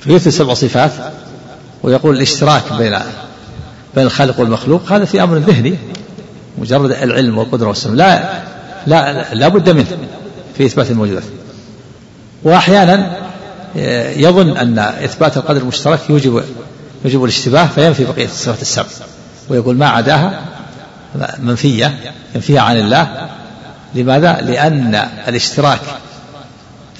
فيثبت 0.01 0.29
سبع 0.29 0.55
صفات 0.55 0.91
ويقول 1.83 2.17
الاشتراك 2.17 2.63
بين 2.79 2.99
بين 3.95 4.07
الخالق 4.07 4.41
والمخلوق 4.41 4.93
هذا 4.93 5.05
في 5.05 5.23
أمر 5.23 5.37
ذهني. 5.37 5.75
مجرد 6.59 6.91
العلم 6.91 7.39
والقدرة 7.39 7.69
والسلم 7.69 7.95
لا 7.95 8.43
لا 8.87 9.35
لا 9.35 9.49
بد 9.49 9.71
منه 9.71 9.87
في 10.57 10.67
إثبات 10.67 10.91
الموجودات. 10.91 11.25
وأحيانا 12.45 13.17
يظن 14.17 14.57
أن 14.57 14.79
إثبات 14.79 15.37
القدر 15.37 15.61
المشترك 15.61 16.01
يوجب 16.11 16.43
يوجب 17.05 17.25
الاشتباه 17.25 17.67
فينفي 17.67 18.05
بقية 18.05 18.25
الصفات 18.25 18.63
السبع. 18.63 18.87
ويقول 19.49 19.77
ما 19.77 19.89
عداها 19.89 20.45
منفية 21.39 22.13
ينفيها 22.35 22.61
عن 22.61 22.77
الله. 22.79 23.29
لماذا؟ 23.95 24.41
لأن 24.41 25.09
الاشتراك 25.29 25.81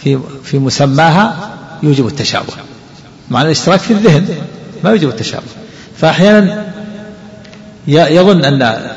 في 0.03 0.19
في 0.45 0.59
مسماها 0.59 1.51
يوجب 1.83 2.07
التشابه. 2.07 2.53
مع 3.31 3.43
الاشتراك 3.43 3.81
في 3.81 3.91
الذهن 3.91 4.29
ما 4.85 4.91
يوجب 4.91 5.09
التشابه. 5.09 5.47
فأحيانا 5.97 6.65
يظن 7.87 8.45
أن 8.45 8.91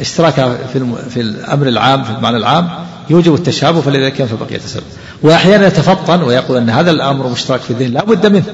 اشتراك 0.00 0.34
في 0.72 0.86
في 1.10 1.20
الأمر 1.20 1.68
العام 1.68 2.04
في 2.04 2.10
المعنى 2.10 2.36
العام 2.36 2.68
يوجب 3.10 3.34
التشابه 3.34 3.80
فلذلك 3.80 4.20
ينفي 4.20 4.36
بقية 4.36 4.56
السبب 4.56 4.82
وأحيانا 5.22 5.66
يتفطن 5.66 6.22
ويقول 6.22 6.56
أن 6.56 6.70
هذا 6.70 6.90
الأمر 6.90 7.28
مشترك 7.28 7.60
في 7.60 7.70
الذهن 7.70 7.92
لا 7.92 8.04
بد 8.04 8.26
منه. 8.26 8.44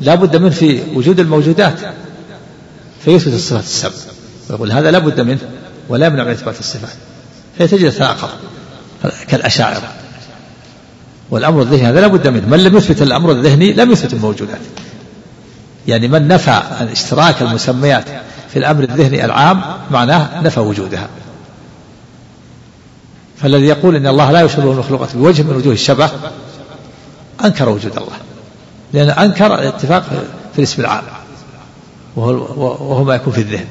لا 0.00 0.14
بد 0.14 0.36
منه 0.36 0.50
في 0.50 0.80
وجود 0.94 1.20
الموجودات. 1.20 1.74
فيثبت 3.04 3.34
الصفات 3.34 3.64
السبع. 3.64 4.17
ويقول 4.50 4.72
هذا 4.72 4.90
لا 4.90 4.98
بد 4.98 5.20
منه 5.20 5.38
ولا 5.88 6.06
يمنع 6.06 6.24
من 6.24 6.30
إثبات 6.30 6.60
الصفات. 6.60 6.96
فتجد 7.58 7.92
تناقض 7.92 8.28
كالأشاعرة. 9.28 9.92
والأمر 11.30 11.62
الذهني 11.62 11.86
هذا 11.86 12.00
لا 12.00 12.06
بد 12.06 12.28
منه. 12.28 12.48
من 12.48 12.64
لم 12.64 12.76
يثبت 12.76 13.02
الأمر 13.02 13.32
الذهني 13.32 13.72
لم 13.72 13.90
يثبت 13.90 14.12
الموجودات. 14.12 14.60
يعني 15.86 16.08
من 16.08 16.28
نفى 16.28 16.62
اشتراك 16.92 17.42
المسميات 17.42 18.04
في 18.50 18.58
الأمر 18.58 18.82
الذهني 18.82 19.24
العام 19.24 19.62
معناه 19.90 20.40
نفى 20.40 20.60
وجودها. 20.60 21.08
فالذي 23.36 23.66
يقول 23.66 23.96
إن 23.96 24.06
الله 24.06 24.30
لا 24.30 24.40
يشبه 24.40 24.72
المخلوقات 24.72 25.16
بوجه 25.16 25.42
من 25.42 25.56
وجوه 25.56 25.72
الشبه 25.72 26.10
أنكر 27.44 27.68
وجود 27.68 27.96
الله. 27.96 28.16
لأن 28.92 29.10
أنكر 29.10 29.54
الاتفاق 29.54 30.02
في 30.52 30.58
الاسم 30.58 30.82
العام. 30.82 31.04
وهو, 32.16 32.30
وهو 32.90 33.04
ما 33.04 33.14
يكون 33.14 33.32
في 33.32 33.40
الذهن. 33.40 33.66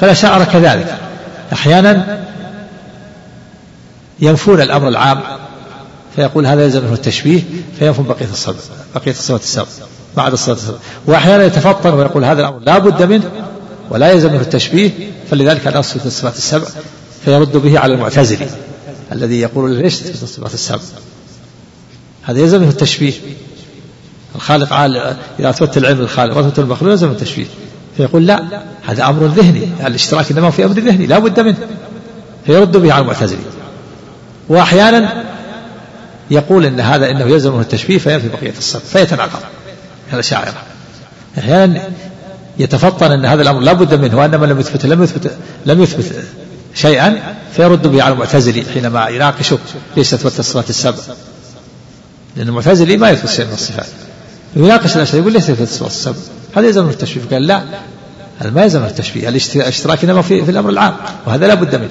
فالأشاعرة 0.00 0.44
كذلك. 0.44 0.98
أحيانا 1.52 2.20
ينفون 4.20 4.60
الأمر 4.60 4.88
العام 4.88 5.20
فيقول 6.16 6.46
هذا 6.46 6.64
يلزم 6.64 6.84
منه 6.84 6.92
التشبيه 6.92 7.42
فينفون 7.78 8.06
بقية 8.06 8.28
الصفات 8.32 8.54
بقية 8.94 9.10
الصفات 9.10 9.40
السبع 9.40 9.66
بعد 10.16 10.32
الصفات 10.32 10.56
السبع. 10.56 10.76
وأحيانا 11.06 11.44
يتفطن 11.44 11.94
ويقول 11.94 12.24
هذا 12.24 12.40
الأمر 12.40 12.58
لا 12.58 12.78
بد 12.78 13.02
منه 13.02 13.30
ولا 13.90 14.10
يلزم 14.10 14.32
منه 14.32 14.40
التشبيه 14.40 14.90
فلذلك 15.30 15.66
لا 15.66 15.80
في 15.80 16.06
الصفات 16.06 16.36
السبع 16.36 16.66
فيرد 17.24 17.56
به 17.56 17.78
على 17.78 17.94
المعتزلي 17.94 18.46
الذي 19.12 19.40
يقول 19.40 19.70
ليش 19.74 19.94
في 19.94 20.22
الصفات 20.22 20.54
السبع؟ 20.54 20.80
هذا 22.22 22.38
يلزم 22.38 22.60
منه 22.60 22.70
التشبيه. 22.70 23.12
الخالق 24.34 24.72
عال 24.72 24.96
إذا 25.38 25.50
أثبت 25.50 25.76
العلم 25.76 26.00
للخالق 26.00 26.36
وأثبت 26.36 26.58
المخلوق 26.58 26.92
يلزم 26.92 27.10
التشبيه. 27.10 27.46
فيقول 28.00 28.26
لا 28.26 28.62
هذا 28.86 29.04
أمر 29.04 29.26
ذهني 29.26 29.68
الاشتراك 29.86 30.30
إنما 30.30 30.50
في 30.50 30.64
أمر 30.64 30.72
ذهني 30.72 31.06
لا 31.06 31.18
بد 31.18 31.40
منه. 31.40 31.56
فيرد 32.46 32.76
به 32.76 32.92
على 32.92 33.02
المعتزلة 33.02 33.38
وأحيانا 34.48 35.24
يقول 36.30 36.66
إن 36.66 36.80
هذا 36.80 37.10
إنه 37.10 37.24
يلزم 37.24 37.52
منه 37.52 37.60
التشبيه 37.60 37.98
فينفي 37.98 38.28
بقية 38.28 38.54
الصفات 38.58 38.82
فيتناقض 38.82 39.40
الأشاعرة 40.12 40.54
أحيانا 41.38 41.82
يتفطن 42.58 43.12
أن 43.12 43.24
هذا 43.24 43.42
الأمر 43.42 43.60
لا 43.60 43.72
بد 43.72 43.94
منه 43.94 44.18
وأن 44.18 44.40
من 44.40 44.48
لم 44.48 44.60
يثبت 44.60 44.86
لم 44.86 45.02
يثبت 45.02 45.36
لم 45.66 45.82
يثبت 45.82 46.24
شيئا 46.74 47.36
فيرد 47.56 47.86
به 47.86 48.02
على 48.02 48.14
المعتزلي 48.14 48.64
حينما 48.74 49.08
يناقشه 49.08 49.58
ليس 49.96 50.14
اثبت 50.14 50.38
الصفات 50.38 50.70
السبع. 50.70 50.98
لأن 52.36 52.48
المعتزلي 52.48 52.96
ما 52.96 53.10
يثبت 53.10 53.30
شيء 53.30 53.46
من 53.46 53.52
الصفات. 53.52 53.86
يناقش 54.56 54.96
الأشياء 54.96 55.20
يقول 55.20 55.32
ليس 55.32 55.50
اثبت 55.50 55.60
الصفات 55.60 55.90
السبع. 55.90 56.16
هذا 56.56 56.66
يلزم 56.66 56.84
من 56.84 56.90
التشبيه 56.90 57.30
قال 57.30 57.46
لا 57.46 57.62
هذا 58.38 58.50
ما 58.50 58.62
يلزم 58.62 58.84
التشبيه 58.84 59.28
الاشتراك 59.28 60.04
إنما 60.04 60.22
في, 60.22 60.44
في 60.44 60.50
الأمر 60.50 60.70
العام 60.70 60.96
وهذا 61.26 61.46
لا 61.46 61.54
بد 61.54 61.76
منه. 61.76 61.90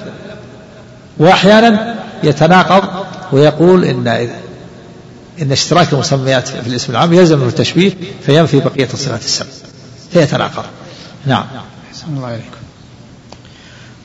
وأحيانا 1.18 1.94
يتناقض 2.22 3.06
ويقول 3.32 3.84
ان 3.84 4.30
إن 5.42 5.52
اشتراك 5.52 5.92
المسميات 5.92 6.48
في 6.48 6.66
الاسم 6.66 6.92
العام 6.92 7.12
يلزم 7.12 7.38
من 7.38 7.48
التشبيه 7.48 7.92
فينفي 8.26 8.60
بقية 8.60 8.88
الصفات 8.92 9.20
السبع 9.20 9.48
فيتناقض. 10.12 10.64
نعم. 11.26 11.44
أحسن 11.90 12.06
الله 12.16 12.26
عليكم 12.26 12.60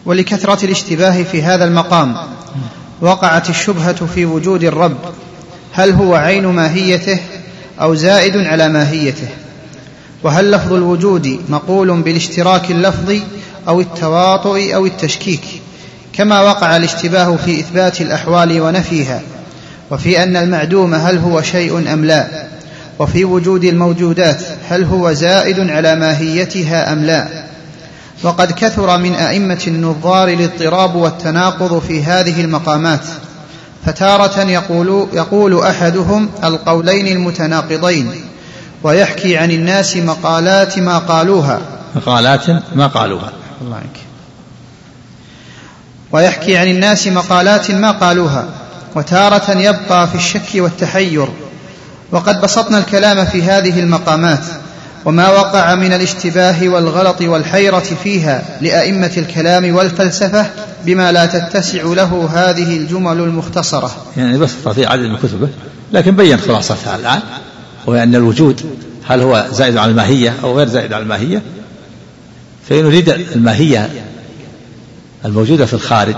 ولكثرة 0.05 0.65
الاشتباه 0.65 1.23
في 1.23 1.43
هذا 1.43 1.65
المقام 1.65 2.17
وقعت 3.01 3.49
الشبهة 3.49 4.05
في 4.05 4.25
وجود 4.25 4.63
الرب. 4.63 4.97
هل 5.71 5.91
هو 5.91 6.15
عين 6.15 6.45
ماهيته 6.45 7.19
أو 7.81 7.95
زائد 7.95 8.37
على 8.37 8.69
ماهيته؟ 8.69 9.27
وهل 10.25 10.51
لفظ 10.51 10.73
الوجود 10.73 11.39
مقول 11.49 12.01
بالاشتراك 12.01 12.71
اللفظي 12.71 13.21
أو 13.67 13.81
التواطؤ 13.81 14.75
أو 14.75 14.85
التشكيك؟ 14.85 15.41
كما 16.13 16.41
وقع 16.41 16.75
الاشتباه 16.75 17.35
في 17.35 17.59
إثبات 17.59 18.01
الأحوال 18.01 18.61
ونفيها 18.61 19.21
وفي 19.91 20.23
أن 20.23 20.37
المعدوم 20.37 20.93
هل 20.93 21.17
هو 21.17 21.41
شيء 21.41 21.93
أم 21.93 22.05
لا؟ 22.05 22.47
وفي 22.99 23.25
وجود 23.25 23.63
الموجودات 23.63 24.41
هل 24.69 24.83
هو 24.83 25.13
زائد 25.13 25.69
على 25.69 25.95
ماهيتها 25.95 26.93
أم 26.93 27.03
لا؟ 27.03 27.27
وقد 28.23 28.51
كثر 28.51 28.97
من 28.97 29.13
أئمة 29.13 29.61
النظار 29.67 30.27
الاضطراب 30.27 30.95
والتناقض 30.95 31.81
في 31.87 32.03
هذه 32.03 32.41
المقامات 32.41 33.05
فتارة 33.85 34.41
يقول, 34.41 35.07
يقول 35.13 35.59
أحدهم 35.63 36.29
القولين 36.43 37.07
المتناقضين 37.07 38.24
ويحكي 38.85 39.37
عن 39.37 39.51
الناس 39.51 39.97
مقالات 39.97 40.79
ما 40.79 40.97
قالوها. 40.97 41.61
مقالات 41.95 42.49
ما 42.75 42.87
قالوها. 42.87 43.31
الله 43.61 43.75
عنك 43.75 43.97
ويحكي 46.11 46.57
عن 46.57 46.67
الناس 46.67 47.07
مقالات 47.07 47.71
ما 47.71 47.91
قالوها 47.91 48.47
وتارة 48.95 49.51
يبقى 49.51 50.07
في 50.07 50.15
الشك 50.15 50.49
والتحير. 50.55 51.27
وقد 52.11 52.41
بسطنا 52.41 52.77
الكلام 52.77 53.25
في 53.25 53.43
هذه 53.43 53.79
المقامات 53.79 54.43
وما 55.05 55.29
وقع 55.29 55.75
من 55.75 55.93
الاشتباه 55.93 56.67
والغلط 56.69 57.21
والحيرة 57.21 57.79
فيها 58.03 58.43
لأئمة 58.61 59.11
الكلام 59.17 59.75
والفلسفة 59.75 60.45
بما 60.85 61.11
لا 61.11 61.25
تتسع 61.25 61.83
له 61.83 62.29
هذه 62.33 62.77
الجمل 62.77 63.17
المختصرة. 63.17 63.91
يعني 64.17 64.37
بسط 64.37 64.69
في 64.69 64.85
عدد 64.85 65.03
من 65.05 65.17
كتبه 65.17 65.49
لكن 65.93 66.15
بين 66.15 66.39
خلاصتها 66.39 66.95
الآن. 66.95 67.21
وهي 67.87 68.03
أن 68.03 68.15
الوجود 68.15 68.61
هل 69.03 69.21
هو 69.21 69.47
زائد 69.51 69.77
على 69.77 69.91
الماهية 69.91 70.35
أو 70.43 70.57
غير 70.57 70.67
زائد 70.67 70.93
على 70.93 71.03
الماهية؟ 71.03 71.41
فإن 72.69 72.83
نريد 72.83 73.09
الماهية 73.09 73.89
الموجودة 75.25 75.65
في 75.65 75.73
الخارج 75.73 76.15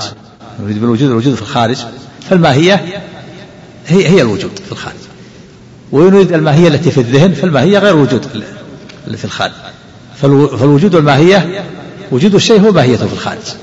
نريد 0.64 0.82
بالوجود 0.82 1.10
الوجود 1.10 1.36
في 1.36 1.42
الخارج 1.42 1.78
فالماهية 2.30 3.02
هي 3.88 4.10
هي 4.10 4.22
الوجود 4.22 4.60
في 4.66 4.72
الخارج. 4.72 4.96
ونريد 5.92 6.34
الماهية 6.34 6.68
التي 6.68 6.92
في 6.92 6.98
الذهن 6.98 7.34
فالماهية 7.34 7.80
غير 7.80 7.96
وجود 7.96 8.28
اللي 9.08 9.18
في 9.18 9.26
الخارج. 9.26 9.52
فالوجود 10.22 10.96
والماهية 10.96 11.64
وجود 12.12 12.36
الشيء 12.36 12.62
هو 12.62 12.72
ماهيته 12.72 13.08
في 13.08 13.14
الخارج. 13.14 13.56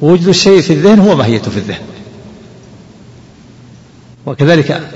ووجود 0.00 0.28
الشيء 0.28 0.60
في 0.60 0.72
الذهن 0.72 0.98
هو 0.98 1.16
ماهيته 1.16 1.50
في 1.50 1.56
الذهن. 1.56 1.82
وكذلك 4.26 4.90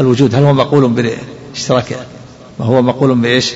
الوجود 0.00 0.34
هل 0.34 0.44
هو 0.44 0.52
مقول 0.52 0.88
بالاشتراك 0.88 2.06
وهو 2.58 2.82
مقول 2.82 3.14
بإيش؟ 3.14 3.52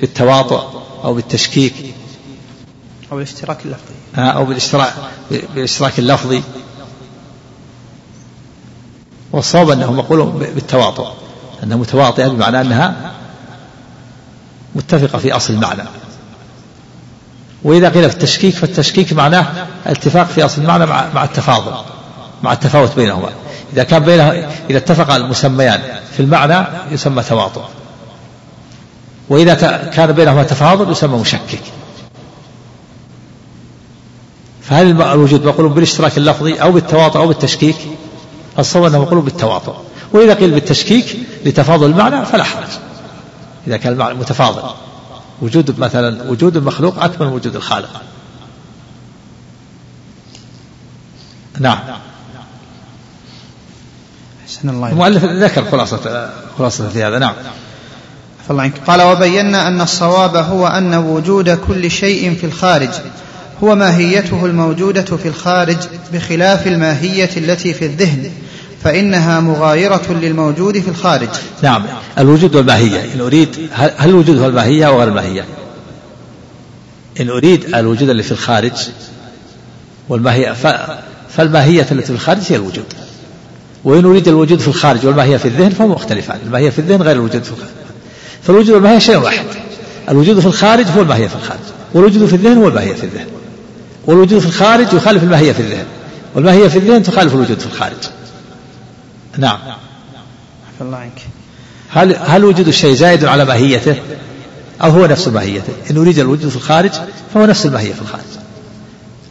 بالتواطؤ 0.00 0.62
أو 1.04 1.14
بالتشكيك. 1.14 1.74
أو 3.12 3.18
الاشتراك 3.18 3.58
اللفظي. 3.64 3.94
أو 4.16 4.44
بالإشتراك 4.44 4.92
بالاشتراك 5.30 5.98
اللفظي. 5.98 6.42
والصواب 9.32 9.70
أنه 9.70 9.92
مقول 9.92 10.26
بالتواطؤ 10.54 11.08
انها 11.62 11.76
متواطئه 11.76 12.28
بمعنى 12.28 12.60
أنها 12.60 13.12
متفقة 14.74 15.18
في 15.18 15.32
أصل 15.32 15.54
المعنى. 15.54 15.82
وإذا 17.62 17.88
قيل 17.88 18.10
في 18.10 18.16
التشكيك 18.16 18.54
فالتشكيك 18.54 19.12
معناه 19.12 19.66
الاتفاق 19.86 20.26
في 20.26 20.44
أصل 20.44 20.62
المعنى 20.62 20.86
مع 20.86 21.08
مع 21.14 21.24
التفاضل 21.24 21.74
مع 22.42 22.52
التفاوت 22.52 22.96
بينهما. 22.96 23.28
إذا 23.74 23.82
كان 23.82 24.02
بينه 24.02 24.28
إذا 24.70 24.78
اتفق 24.78 25.14
المسميان 25.14 25.80
في 26.16 26.20
المعنى 26.20 26.66
يسمى 26.90 27.22
تواطؤ 27.22 27.62
وإذا 29.28 29.54
كان 29.94 30.12
بينهما 30.12 30.42
تفاضل 30.42 30.92
يسمى 30.92 31.18
مشكك. 31.18 31.62
فهل 34.62 35.02
الوجود 35.02 35.44
مقول 35.44 35.68
بالاشتراك 35.68 36.18
اللفظي 36.18 36.54
أو 36.54 36.72
بالتواطؤ 36.72 37.20
أو 37.20 37.28
بالتشكيك؟ 37.28 37.76
الصواب 38.58 38.84
أنه 38.84 39.02
مقول 39.02 39.20
بالتواطؤ 39.20 39.74
وإذا 40.12 40.34
قيل 40.34 40.50
بالتشكيك 40.50 41.18
لتفاضل 41.44 41.86
المعنى 41.86 42.24
فلا 42.24 42.44
حرج. 42.44 42.68
إذا 43.66 43.76
كان 43.76 43.92
المعنى 43.92 44.14
متفاضل. 44.14 44.62
وجود 45.42 45.78
مثلا 45.78 46.30
وجود 46.30 46.56
المخلوق 46.56 47.04
أكمل 47.04 47.26
من 47.26 47.32
وجود 47.32 47.56
الخالق. 47.56 48.02
نعم. 51.60 51.78
أحسن 54.44 54.68
الله 54.68 54.88
المؤلف 54.88 55.24
ذكر 55.24 55.64
خلاصة 55.70 56.30
خلاصة 56.58 56.88
في 56.88 57.04
هذا 57.04 57.18
نعم. 57.18 57.34
الله 58.50 58.62
عنك. 58.62 58.72
قال 58.86 59.02
وبينا 59.02 59.68
أن 59.68 59.80
الصواب 59.80 60.36
هو 60.36 60.66
أن 60.66 60.94
وجود 60.94 61.50
كل 61.50 61.90
شيء 61.90 62.34
في 62.34 62.44
الخارج 62.44 62.88
هو 63.64 63.74
ماهيته 63.74 64.46
الموجودة 64.46 65.02
في 65.02 65.28
الخارج 65.28 65.76
بخلاف 66.12 66.66
الماهية 66.66 67.30
التي 67.36 67.74
في 67.74 67.86
الذهن 67.86 68.30
فإنها 68.84 69.40
مغايرة 69.40 70.02
للموجود 70.10 70.78
في 70.80 70.88
الخارج. 70.88 71.28
نعم. 71.62 71.84
الوجود 72.18 72.56
والماهية. 72.56 73.14
إن 73.14 73.20
أريد 73.20 73.68
هل 73.72 74.10
الوجود 74.10 74.38
هو 74.38 74.46
الماهية 74.46 74.86
أو 74.86 74.98
غير 74.98 75.08
الماهية؟ 75.08 75.44
إن 77.20 77.30
أريد 77.30 77.74
الوجود 77.74 78.08
اللي 78.08 78.22
في 78.22 78.32
الخارج 78.32 78.72
والماهية 80.08 80.52
فالماهية 81.28 81.86
التي 81.92 82.06
في 82.06 82.10
الخارج 82.10 82.40
هي 82.48 82.56
الوجود. 82.56 82.84
وإن 83.84 84.04
أريد 84.04 84.28
الوجود 84.28 84.58
في 84.58 84.68
الخارج 84.68 85.06
والماهية 85.06 85.36
في 85.36 85.48
الذهن 85.48 85.70
فهو 85.70 85.88
مختلفان 85.88 86.38
الماهية 86.46 86.70
في 86.70 86.78
الذهن 86.78 87.02
غير 87.02 87.16
الوجود 87.16 87.42
في 87.42 87.50
الخارج. 87.50 87.70
فالوجود 88.42 88.74
والماهية 88.74 88.98
شيء 88.98 89.16
واحد. 89.16 89.44
الوجود 90.08 90.40
في 90.40 90.46
الخارج 90.46 90.86
هو 90.96 91.02
الماهية 91.02 91.26
في 91.28 91.34
الخارج. 91.34 91.60
والوجود 91.94 92.26
في 92.26 92.36
الذهن 92.36 92.58
هو 92.58 92.68
الماهية 92.68 92.94
في 92.94 93.04
الذهن. 93.04 93.26
والوجود 94.06 94.38
في 94.38 94.46
الخارج 94.46 94.86
يخالف 94.92 95.22
الماهية 95.22 95.52
في 95.52 95.60
الذهن. 95.60 95.86
والماهية 96.34 96.68
في 96.68 96.78
الذهن 96.78 97.02
تخالف 97.02 97.34
الوجود 97.34 97.58
في 97.58 97.66
الخارج. 97.66 97.96
نعم. 99.38 99.58
هل 101.90 102.16
هل 102.16 102.44
وجود 102.44 102.68
الشيء 102.68 102.94
زائد 102.94 103.24
على 103.24 103.44
ماهيته 103.44 103.96
أو 104.82 104.90
هو 104.90 105.06
نفس 105.06 105.28
ماهيته 105.28 105.72
إن 105.90 105.96
أريد 105.96 106.18
الوجود 106.18 106.48
في 106.48 106.56
الخارج 106.56 106.90
فهو 107.34 107.46
نفس 107.46 107.66
الماهية 107.66 107.92
في 107.92 108.02
الخارج. 108.02 108.24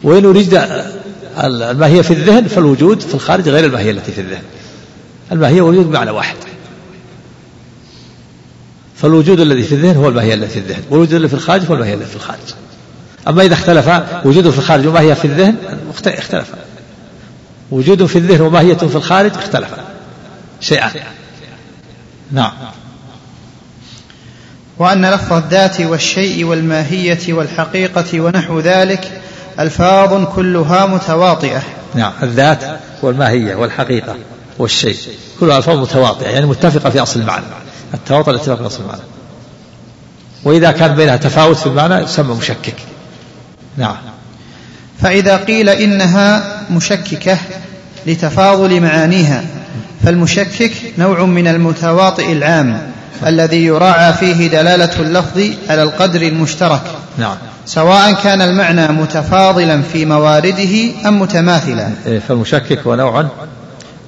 وإن 0.02 0.24
أريد 0.24 0.60
الماهية 1.42 2.02
في 2.02 2.10
الذهن 2.10 2.46
فالوجود 2.46 3.00
في 3.00 3.14
الخارج 3.14 3.48
غير 3.48 3.64
الماهية 3.64 3.90
التي 3.90 4.12
في 4.12 4.20
الذهن. 4.20 4.42
الماهية 5.32 5.62
والوجود 5.62 5.90
بمعنى 5.90 6.10
واحد. 6.10 6.36
فالوجود 8.96 9.40
الذي 9.40 9.62
في 9.62 9.74
الذهن 9.74 9.96
هو 9.96 10.08
الماهية 10.08 10.34
التي 10.34 10.48
في 10.48 10.58
الذهن. 10.58 10.82
والوجود 10.90 11.14
الذي 11.14 11.28
في 11.28 11.34
الخارج 11.34 11.66
هو 11.66 11.74
الماهية 11.74 11.94
التي 11.94 12.06
في 12.06 12.16
الخارج. 12.16 12.54
أما 13.28 13.42
إذا 13.42 13.54
اختلف 13.54 13.88
وجوده 14.24 14.50
في 14.50 14.58
الخارج 14.58 14.86
وماهية 14.86 15.14
في 15.14 15.24
الذهن 15.24 15.56
اختلف. 16.06 16.46
وجود 17.70 18.06
في 18.06 18.18
الذهن 18.18 18.40
وماهية 18.40 18.74
في 18.74 18.96
الخارج 18.96 19.32
اختلف. 19.34 19.68
شيئان 20.60 20.90
نعم. 22.32 22.52
وأن 24.78 25.06
لفظ 25.06 25.32
الذات 25.32 25.80
والشيء 25.80 26.44
والماهية 26.44 27.32
والحقيقة 27.32 28.20
ونحو 28.20 28.60
ذلك 28.60 29.20
ألفاظ 29.60 30.24
كلها 30.24 30.86
متواطئة. 30.86 31.62
نعم 31.94 32.12
الذات 32.22 32.64
والماهية 33.02 33.54
والحقيقة 33.54 34.16
والشيء. 34.58 34.96
كلها 35.40 35.58
ألفاظ 35.58 35.78
متواطئة 35.78 36.28
يعني 36.28 36.46
متفقة 36.46 36.90
في 36.90 37.02
أصل 37.02 37.20
المعنى. 37.20 37.44
التواطؤ 37.94 38.30
الاتفاق 38.30 38.58
في 38.58 38.66
أصل 38.66 38.82
المعنى. 38.82 39.00
وإذا 40.44 40.70
كان 40.70 40.94
بينها 40.94 41.16
تفاوت 41.16 41.56
في 41.56 41.66
المعنى 41.66 41.94
يسمى 41.94 42.34
مشكك. 42.34 42.74
نعم. 43.76 43.96
فإذا 45.02 45.36
قيل 45.36 45.68
إنها 45.68 46.42
مشككة 46.70 47.38
لتفاضل 48.06 48.80
معانيها 48.80 49.44
فالمشكك 50.04 50.72
نوع 50.98 51.24
من 51.24 51.46
المتواطئ 51.46 52.32
العام 52.32 52.92
الذي 53.26 53.64
يراعى 53.64 54.12
فيه 54.12 54.48
دلالة 54.48 55.00
اللفظ 55.00 55.42
على 55.68 55.82
القدر 55.82 56.22
المشترك. 56.22 56.82
نعم. 57.18 57.36
سواء 57.66 58.12
كان 58.12 58.42
المعنى 58.42 58.88
متفاضلا 58.88 59.82
في 59.92 60.04
موارده 60.04 60.90
أم 61.08 61.20
متماثلا. 61.20 61.90
إيه، 62.06 62.18
فالمشكك 62.18 62.78
هو 62.78 62.94
نوع 62.94 63.26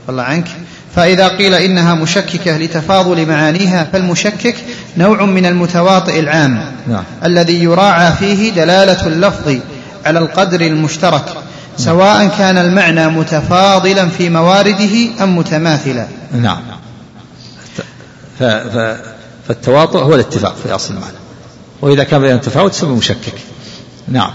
والله 0.06 0.22
عنك. 0.22 0.48
فإذا 0.96 1.28
قيل 1.28 1.54
إنها 1.54 1.94
مشككة 1.94 2.56
لتفاضل 2.56 3.26
معانيها 3.28 3.88
فالمشكك 3.92 4.56
نوع 4.96 5.24
من 5.24 5.46
المتواطئ 5.46 6.20
العام 6.20 6.72
نعم. 6.88 7.04
الذي 7.24 7.62
يراعى 7.62 8.12
فيه 8.12 8.52
دلالة 8.52 9.06
اللفظ 9.06 9.56
على 10.06 10.18
القدر 10.18 10.60
المشترك 10.60 11.24
سواء 11.76 12.28
كان 12.38 12.58
المعنى 12.58 13.08
متفاضلا 13.08 14.08
في 14.08 14.30
موارده 14.30 15.22
أم 15.22 15.38
متماثلا. 15.38 16.06
نعم. 16.32 16.60
ف... 18.38 18.42
ف... 18.42 18.96
فالتواطؤ 19.48 19.98
هو 19.98 20.14
الاتفاق 20.14 20.56
في 20.62 20.74
أصل 20.74 20.94
المعنى. 20.94 21.25
وإذا 21.82 22.04
كان 22.04 22.20
بين 22.20 22.40
تفاوت 22.40 22.74
يسمى 22.74 22.96
مشكك. 22.96 23.34
نعم. 24.08 24.30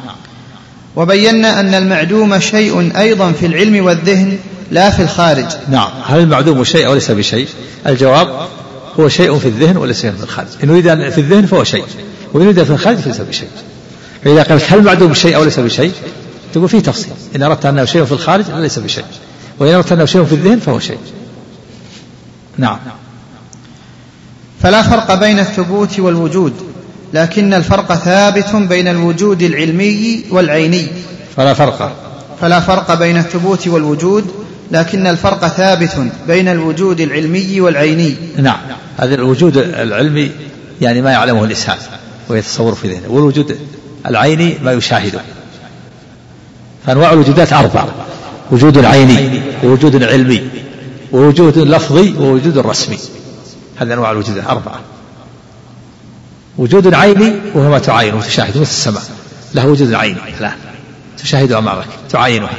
وبينا 0.95 1.59
أن 1.59 1.73
المعدوم 1.73 2.39
شيء 2.39 2.97
أيضا 2.97 3.31
في 3.31 3.45
العلم 3.45 3.85
والذهن 3.85 4.37
لا 4.71 4.89
في 4.89 5.01
الخارج. 5.01 5.45
نعم. 5.69 5.89
هل 6.05 6.19
المعدوم 6.19 6.63
شيء 6.63 6.85
أو 6.87 6.93
ليس 6.93 7.11
بشيء؟ 7.11 7.47
الجواب 7.87 8.47
هو 8.99 9.09
شيء 9.09 9.39
في 9.39 9.47
الذهن 9.47 9.77
وليس 9.77 10.05
في 10.05 10.23
الخارج. 10.23 10.47
إن 10.63 10.69
يريد 10.69 11.09
في 11.09 11.17
الذهن 11.17 11.45
فهو 11.45 11.63
شيء 11.63 11.85
وإن 12.33 12.43
يريد 12.43 12.63
في 12.63 12.71
الخارج 12.71 12.97
فليس 12.97 13.21
بشيء. 13.21 13.49
فإذا 14.23 14.43
قلت 14.43 14.63
هل 14.69 14.79
المعدوم 14.79 15.13
شيء 15.13 15.35
أو 15.35 15.43
ليس 15.43 15.59
بشيء؟ 15.59 15.91
تقول 16.53 16.69
فيه 16.69 16.79
تفصيل. 16.79 17.13
إن 17.35 17.43
أردت 17.43 17.65
أنه 17.65 17.85
شيء 17.85 18.05
في 18.05 18.11
الخارج 18.11 18.43
فليس 18.43 18.79
بشيء. 18.79 19.05
وإن 19.59 19.73
أردت 19.73 19.91
أنه 19.91 20.05
شيء 20.05 20.23
في 20.23 20.33
الذهن 20.33 20.59
فهو 20.59 20.79
شيء. 20.79 20.97
نعم. 22.57 22.77
فلا 24.63 24.81
فرق 24.81 25.13
بين 25.15 25.39
الثبوت 25.39 25.99
والوجود. 25.99 26.53
لكن 27.13 27.53
الفرق 27.53 27.95
ثابت 27.95 28.55
بين 28.55 28.87
الوجود 28.87 29.41
العلمي 29.41 30.23
والعيني. 30.31 30.87
فلا 31.35 31.53
فرق. 31.53 31.95
فلا 32.41 32.59
فرق 32.59 32.93
بين 32.93 33.17
الثبوت 33.17 33.67
والوجود 33.67 34.25
لكن 34.71 35.07
الفرق 35.07 35.47
ثابت 35.47 35.97
بين 36.27 36.47
الوجود 36.47 36.99
العلمي 36.99 37.61
والعيني. 37.61 38.15
نعم. 38.37 38.59
هذا 38.97 39.15
الوجود 39.15 39.57
العلمي 39.57 40.31
يعني 40.81 41.01
ما 41.01 41.11
يعلمه 41.11 41.43
الإنسان 41.43 41.77
ويتصور 42.29 42.75
في 42.75 42.87
ذهنه 42.87 43.09
والوجود 43.09 43.57
العيني 44.07 44.57
ما 44.63 44.71
يشاهده. 44.71 45.21
فأنواع 46.85 47.13
الوجودات 47.13 47.53
أربعة 47.53 47.87
وجود 48.51 48.85
عيني 48.85 49.41
ووجود 49.63 50.03
علمي 50.03 50.41
ووجود 51.11 51.57
لفظي 51.57 52.13
ووجود 52.19 52.57
رسمي 52.57 52.97
هذه 53.77 53.93
أنواع 53.93 54.11
الوجودات 54.11 54.47
أربعة 54.47 54.79
وجود 56.57 56.93
عيني 56.93 57.33
وهو 57.53 57.69
ما 57.69 57.79
تعاين 57.79 58.13
وتشاهد 58.13 58.57
مثل 58.57 58.61
السماء. 58.61 59.01
له 59.53 59.67
وجود 59.67 59.93
عيني 59.93 60.19
الآن 60.39 60.51
تشاهد 61.17 61.51
أمامك 61.51 61.85
تعاينها 62.09 62.57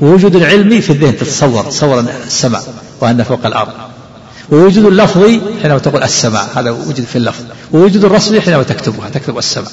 ووجود 0.00 0.36
العلمي 0.36 0.80
في 0.80 0.90
الذهن 0.90 1.16
تتصور 1.16 1.62
تصور 1.62 2.04
السماء 2.26 2.62
وأن 3.00 3.22
فوق 3.22 3.46
الأرض. 3.46 3.72
ووجود 4.50 4.84
اللفظي 4.84 5.40
حينما 5.62 5.78
تقول 5.78 6.02
السماء 6.02 6.48
هذا 6.54 6.70
وجد 6.70 7.04
في 7.04 7.16
اللفظ. 7.16 7.44
ووجود 7.72 8.04
الرسمي 8.04 8.40
حينما 8.40 8.62
تكتبها 8.62 9.08
تكتب 9.08 9.38
السماء. 9.38 9.70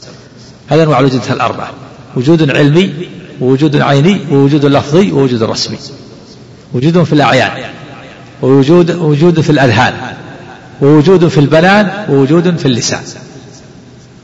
هذا 0.67 0.83
أنواع 0.83 0.99
الوجود 0.99 1.21
الأربعة 1.31 1.71
وجود 2.15 2.51
علمي 2.51 2.93
ووجود 3.41 3.81
عيني 3.81 4.19
ووجود 4.31 4.65
لفظي 4.65 5.11
ووجود 5.11 5.43
رسمي 5.43 5.77
وجود 6.73 7.03
في 7.03 7.13
الأعيان. 7.13 7.51
ووجود 8.41 8.91
وجود 8.91 9.41
في 9.41 9.49
الأذهان. 9.49 9.93
ووجود 10.81 11.27
في 11.27 11.39
البنان 11.39 12.05
ووجود 12.09 12.57
في 12.57 12.65
اللسان. 12.65 13.01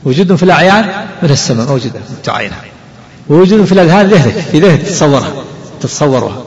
وجود 0.04 0.34
في 0.34 0.42
الأعيان 0.42 1.06
من 1.22 1.30
السماء 1.30 1.66
موجودة. 1.66 2.00
تعاينها 2.24 2.62
ووجود 3.28 3.64
في 3.64 3.72
الأذهان 3.72 4.06
ذهنك 4.06 4.34
في 4.34 4.60
ذهنك 4.60 4.82
تتصورها 4.82 5.32
تتصورها. 5.80 6.44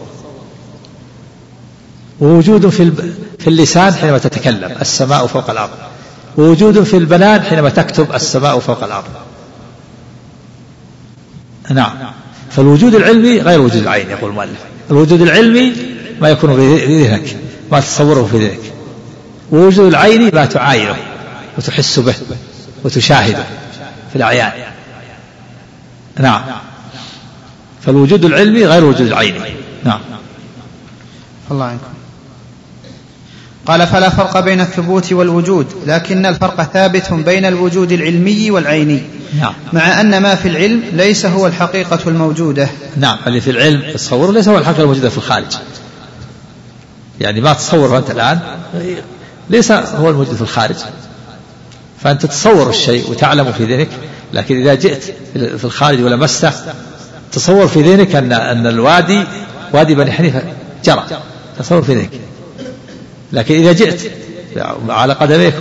ووجود 2.20 2.70
في 2.70 2.91
في 3.39 3.47
اللسان 3.47 3.93
حينما 3.93 4.18
تتكلم 4.18 4.72
السماء 4.82 5.28
فوق 5.28 5.49
الأرض. 5.49 5.70
ووجود 6.38 6.84
في 6.84 6.97
البنان 6.97 7.41
حينما 7.41 7.70
تكتب 7.70 8.16
السماء 8.16 8.60
فوق 8.60 8.84
الأرض. 8.84 9.05
نعم. 11.72 11.91
فالوجود 12.51 12.95
العلمي 12.95 13.39
غير 13.39 13.62
وجود 13.62 13.82
العين 13.82 14.10
يقول 14.10 14.30
المؤلف. 14.30 14.60
الوجود 14.91 15.22
العلمي 15.22 15.74
ما 16.22 16.30
يكون 16.30 16.55
في 16.55 17.03
ذهنك 17.03 17.38
ما 17.72 17.80
تتصوره 17.80 18.30
في 18.32 18.38
ذهنك. 18.38 18.74
ووجود 19.51 19.88
العين 19.88 20.36
ما 20.36 20.45
تعاينه 20.45 20.95
وتحس 21.58 21.99
به. 21.99 22.16
وتشاهده 22.84 23.43
في 24.09 24.15
الأعيان. 24.15 24.51
نعم. 26.19 26.41
فالوجود 27.86 28.25
العلمي 28.25 28.65
غير 28.65 28.86
وجود 28.86 29.07
العيني 29.07 29.39
نعم. 29.84 29.99
الله 31.51 31.65
عنكم. 31.65 31.88
قال 33.65 33.88
فلا 33.88 34.09
فرق 34.09 34.39
بين 34.39 34.61
الثبوت 34.61 35.13
والوجود 35.13 35.67
لكن 35.88 36.25
الفرق 36.25 36.63
ثابت 36.73 37.13
بين 37.13 37.45
الوجود 37.45 37.91
العلمي 37.91 38.51
والعيني. 38.51 39.01
نعم. 39.39 39.53
مع 39.73 40.01
أن 40.01 40.21
ما 40.21 40.36
في 40.36 40.47
العلم 40.47 40.84
ليس 40.93 41.25
هو 41.25 41.47
الحقيقة 41.47 41.99
الموجودة. 42.07 42.69
نعم. 42.97 43.17
اللي 43.28 43.41
في 43.41 43.51
العلم 43.51 43.91
تصور 43.93 44.32
ليس 44.32 44.47
هو 44.47 44.57
الحقيقة 44.57 44.82
الموجودة 44.82 45.09
في 45.09 45.17
الخارج. 45.17 45.57
يعني 47.21 47.41
ما 47.41 47.53
تصور 47.53 47.97
أنت 47.97 48.11
الآن 48.11 48.39
ليس 49.49 49.71
هو 49.71 50.09
الموجود 50.09 50.36
في 50.36 50.41
الخارج. 50.41 50.75
فأنت 52.08 52.26
تتصور 52.26 52.70
الشيء 52.70 53.10
وتعلم 53.12 53.51
في 53.51 53.66
ذهنك 53.66 53.89
لكن 54.34 54.60
إذا 54.62 54.74
جئت 54.74 55.03
في 55.34 55.66
الخارج 55.66 56.03
ولمسته 56.03 56.51
تصور 57.32 57.68
في 57.68 57.82
ذهنك 57.82 58.16
أن 58.16 58.32
أن 58.32 58.68
الوادي 58.68 59.24
وادي 59.74 59.95
بني 59.95 60.12
حنيفة 60.12 60.41
جرى. 60.86 61.05
تصور 61.60 61.82
في 61.82 61.95
ذهنك. 61.95 62.10
لكن 63.34 63.55
إذا 63.55 63.72
جئت 63.72 64.12
على 64.89 65.14
قدميك 65.14 65.53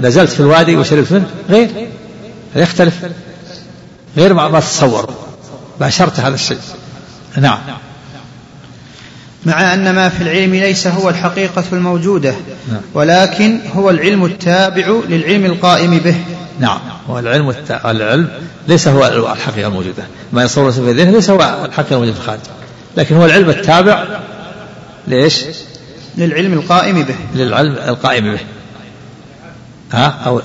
ونزلت 0.00 0.30
في 0.30 0.40
الوادي 0.40 0.76
وشربت 0.76 1.12
منه 1.12 1.26
غير. 1.50 1.88
يختلف. 2.56 2.94
غير 4.16 4.34
ما 4.34 4.60
تتصور. 4.60 5.14
باشرت 5.80 6.20
هذا 6.20 6.34
الشيء. 6.34 6.58
نعم. 7.36 7.58
مع 9.46 9.74
أن 9.74 9.94
ما 9.94 10.08
في 10.08 10.22
العلم 10.22 10.54
ليس 10.54 10.86
هو 10.86 11.08
الحقيقة 11.08 11.64
الموجودة 11.72 12.34
نعم. 12.68 12.80
ولكن 12.94 13.60
هو 13.74 13.90
العلم 13.90 14.24
التابع 14.24 15.00
للعلم 15.08 15.44
القائم 15.44 15.98
به. 15.98 16.16
نعم. 16.60 16.78
والعلم 17.08 17.50
الت... 17.50 17.70
العلم 17.84 18.28
ليس 18.68 18.88
هو 18.88 19.32
الحقيقة 19.32 19.68
الموجودة. 19.68 20.04
ما 20.32 20.42
يصور 20.42 20.72
في 20.72 20.78
الذهن 20.78 21.12
ليس 21.12 21.30
هو 21.30 21.64
الحقيقة 21.64 21.92
الموجودة 21.92 22.12
في 22.12 22.20
الخارج. 22.20 22.40
لكن 22.96 23.16
هو 23.16 23.24
العلم 23.24 23.50
التابع 23.50 24.06
ليش؟ 25.06 25.44
للعلم 26.16 26.52
القائم 26.52 27.02
به. 27.02 27.14
للعلم 27.34 27.72
القائم 27.72 28.32
به. 28.32 28.40
ها؟ 29.92 30.06
أو 30.26 30.40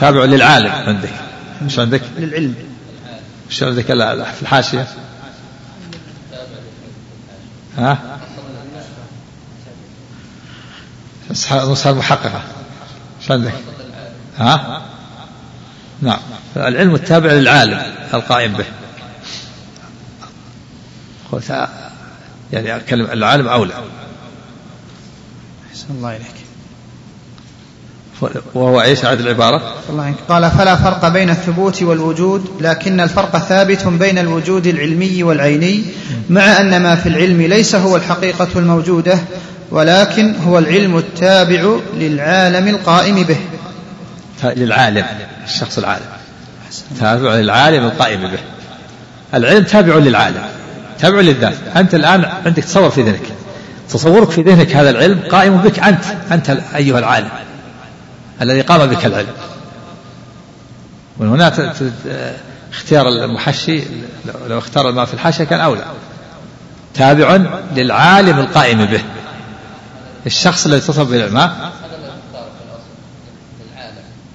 تابع 0.00 0.24
للعالم 0.24 0.70
عندك. 0.70 1.10
مش 1.62 1.78
عندك؟ 1.78 2.02
للعلم. 2.18 2.54
مش 3.50 3.62
عندك 3.62 3.84
في 3.84 4.42
الحاشية؟ 4.42 4.86
ها؟ 7.78 7.98
نسخة 11.30 11.90
المحققة 11.90 12.42
إيش 13.22 13.30
عندك؟ 13.30 13.52
ها؟ 14.38 14.82
نعم. 16.02 16.18
العلم 16.56 16.94
التابع 16.94 17.32
للعالم 17.32 17.82
القائم 18.14 18.52
به. 18.52 18.64
يعني 22.52 22.76
العالم 22.92 23.48
أولى. 23.48 23.74
أحسن 25.70 25.86
الله 25.90 26.16
إليك. 26.16 26.37
وهو 28.54 28.80
إيش 28.80 29.04
عاد 29.04 29.20
العبارة؟ 29.20 29.74
الله 29.90 30.02
عنك 30.02 30.16
قال 30.28 30.50
فلا 30.50 30.76
فرق 30.76 31.08
بين 31.08 31.30
الثبوت 31.30 31.82
والوجود 31.82 32.48
لكن 32.60 33.00
الفرق 33.00 33.38
ثابت 33.38 33.86
بين 33.86 34.18
الوجود 34.18 34.66
العلمي 34.66 35.22
والعيني 35.22 35.84
مع 36.30 36.60
أن 36.60 36.82
ما 36.82 36.96
في 36.96 37.08
العلم 37.08 37.42
ليس 37.42 37.74
هو 37.74 37.96
الحقيقة 37.96 38.48
الموجودة 38.56 39.18
ولكن 39.70 40.34
هو 40.36 40.58
العلم 40.58 40.98
التابع 40.98 41.76
للعالم 41.94 42.68
القائم 42.68 43.22
به. 43.22 43.36
للعالم 44.44 45.04
الشخص 45.44 45.78
العالم. 45.78 46.06
تابع 47.00 47.34
للعالم 47.34 47.84
القائم 47.84 48.20
به. 48.20 48.38
العلم 49.34 49.64
تابع 49.64 49.94
للعالم 49.94 50.42
تابع 50.98 51.20
للذات. 51.20 51.56
أنت 51.76 51.94
الآن 51.94 52.24
عندك 52.46 52.64
تصور 52.64 52.90
في 52.90 53.02
ذهنك. 53.02 53.22
تصورك 53.90 54.30
في 54.30 54.42
ذهنك 54.42 54.76
هذا 54.76 54.90
العلم 54.90 55.20
قائم 55.30 55.56
بك 55.56 55.78
أنت 55.78 56.04
أنت 56.32 56.50
أيها 56.76 56.98
العالم. 56.98 57.47
الذي 58.42 58.60
قام 58.60 58.86
بك 58.86 59.06
العلم. 59.06 59.34
ومن 61.18 61.28
هنا 61.28 61.74
اختيار 62.72 63.08
المحشي 63.08 63.82
لو 64.46 64.58
اختار 64.58 64.88
الماء 64.88 65.04
في 65.04 65.14
الحاشية 65.14 65.44
كان 65.44 65.60
أولى. 65.60 65.84
تابع 66.94 67.36
للعالم 67.76 68.38
القائم 68.38 68.84
به. 68.84 69.02
الشخص 70.26 70.66
الذي 70.66 70.78
اتصل 70.78 71.04
بالعلماء 71.04 71.72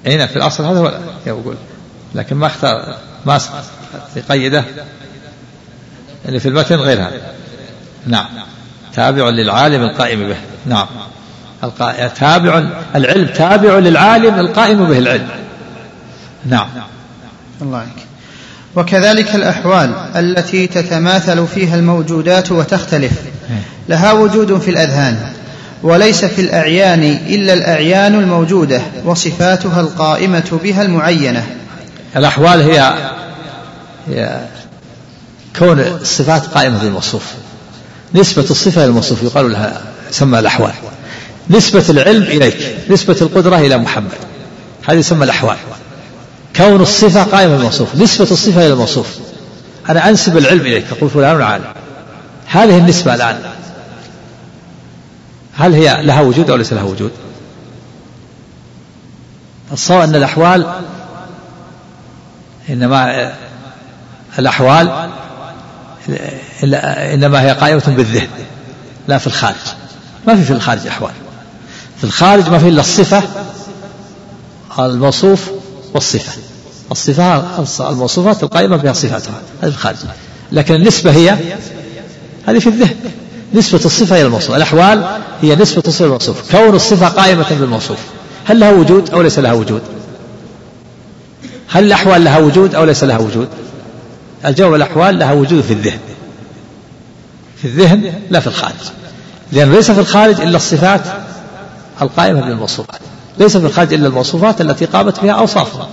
اي 0.08 0.18
نعم 0.18 0.28
في 0.28 0.36
الأصل 0.36 0.64
هذا 0.64 0.80
هو 0.80 1.00
يقول 1.26 1.56
لكن 2.16 2.36
ما 2.36 2.48
اختار 2.48 2.98
ما 3.26 3.40
يقيده 4.16 4.64
اللي 6.26 6.40
في 6.40 6.50
المتن 6.50 6.76
غير 6.76 7.02
هذا. 7.02 7.34
نعم. 8.08 8.28
تابع 8.94 9.30
للعالم 9.30 9.84
القائم 9.84 10.28
به. 10.28 10.38
نعم. 10.66 10.88
تابع 12.16 12.64
العلم 12.96 13.28
تابع 13.28 13.80
للعالم 13.80 14.40
القائم 14.40 14.86
به 14.86 14.98
العلم. 14.98 15.28
نعم. 16.46 16.68
الله 17.62 17.78
عليك. 17.78 18.08
وكذلك 18.76 19.36
الأحوال 19.36 19.94
التي 20.16 20.68
تتماثل 20.68 21.48
فيها 21.48 21.76
الموجودات 21.76 22.52
وتختلف. 22.52 23.12
لها 23.90 24.12
وجود 24.12 24.60
في 24.60 24.72
الأذهان 24.72 25.20
وليس 25.84 26.26
في 26.26 26.42
الأعيان 26.42 27.04
إلا 27.28 27.54
الأعيان 27.54 28.16
الموجودة 28.16 28.82
وصفاتها 29.06 29.82
القائمة 29.82 30.60
بها 30.64 30.82
المعينة. 30.82 31.48
الأحوال 32.16 32.62
هي, 32.62 32.94
هي 34.08 34.42
كون 35.60 35.80
الصفات 35.80 36.46
قائمة 36.46 36.78
بالموصوف 36.78 37.24
نسبة 38.16 38.46
الصفة 38.50 38.82
إلى 38.82 38.90
الموصوف 38.90 39.24
يقال 39.24 39.52
لها 39.52 39.82
سمى 40.12 40.40
الأحوال. 40.40 40.72
نسبة 41.50 41.86
العلم 41.90 42.24
إليك 42.24 42.76
نسبة 42.90 43.18
القدرة 43.22 43.58
إلى 43.58 43.78
محمد. 43.78 44.12
هذه 44.88 44.98
يسمى 44.98 45.24
الأحوال. 45.24 45.58
كون 46.56 46.82
الصفة 46.82 47.24
قائمة 47.24 47.56
بالموصوف 47.56 47.96
نسبة 47.96 48.28
الصفة 48.32 48.66
إلى 48.66 48.74
الموصوف. 48.74 49.08
أنا 49.90 50.10
أنسب 50.10 50.38
العلم 50.38 50.62
إليك 50.62 50.86
أقول 50.92 51.10
فلان 51.10 51.42
عالم 51.42 51.74
هذه 52.46 52.78
النسبة 52.78 53.16
الآن. 53.16 53.40
هل 55.58 55.74
هي 55.74 56.04
لها 56.04 56.22
وجود 56.22 56.50
أو 56.50 56.56
ليس 56.56 56.74
لها 56.74 56.84
وجود؟ 56.84 57.12
الصواب 59.72 60.10
أن 60.10 60.16
الأحوال 60.16 60.68
إنما 62.70 63.34
الأحوال 64.40 65.10
إنما 67.14 67.42
هي 67.42 67.52
قائمة 67.52 67.84
بالذهن 67.88 68.28
لا 69.08 69.18
في 69.18 69.28
الخارج. 69.28 69.56
ما 70.28 70.36
في 70.36 70.44
في 70.44 70.54
الخارج 70.54 70.88
أحوال. 70.88 71.12
في 71.98 72.04
الخارج 72.04 72.50
ما 72.50 72.60
في 72.60 72.68
إلا 72.68 72.82
الصفة 72.82 73.24
الموصوف 74.80 75.50
والصفة. 75.94 76.32
الصفة 76.92 77.90
الموصوفات 77.90 78.44
القائمة 78.44 78.78
بها 78.78 78.94
صفاتها 78.94 79.42
هذه 79.62 79.70
في 79.70 79.76
الخارج. 79.76 79.98
لكن 80.52 80.76
النسبة 80.76 81.12
هي 81.12 81.38
هذه 82.48 82.60
في 82.60 82.68
الذهن. 82.68 82.96
نسبة 83.54 83.82
الصفة 83.86 84.16
إلى 84.16 84.26
الموصوف. 84.26 84.56
الأحوال 84.56 85.04
هي 85.42 85.56
نسبة 85.56 85.84
الصفة 85.88 86.06
الموصوف. 86.06 86.52
كون 86.52 86.76
الصفة 86.76 87.08
قائمة 87.08 87.46
بالموصوف 87.50 87.98
هل 88.46 88.60
لها 88.60 88.72
وجود 88.72 89.10
أو 89.10 89.22
ليس 89.22 89.40
لها 89.40 89.54
وجود؟ 89.54 89.82
هل 91.68 91.84
الأحوال 91.84 92.24
لها 92.24 92.38
وجود 92.38 92.76
أو 92.76 92.86
ليس 92.86 93.04
لها 93.04 93.18
وجود؟ 93.18 93.48
الجواب 94.46 94.74
الأحوال 94.74 95.20
لها 95.20 95.34
وجود 95.34 95.62
في 95.62 95.74
الذهن. 95.74 96.00
في 97.62 97.68
الذهن 97.68 98.14
لا 98.30 98.40
في 98.40 98.48
الخارج. 98.48 98.74
لأن 99.52 99.72
ليس 99.72 99.92
في 99.92 100.00
الخارج 100.00 100.42
إلا 100.42 100.58
الصفات 100.58 101.02
القائمة 102.02 102.42
بالموصوفات. 102.42 103.02
ليس 103.38 103.58
في 103.58 103.66
الخارج 103.66 103.94
إلا 103.94 104.08
الموصوفات 104.08 104.62
التي 104.62 104.86
قامت 104.86 105.20
بها 105.20 105.32
أوصافها. 105.32 105.88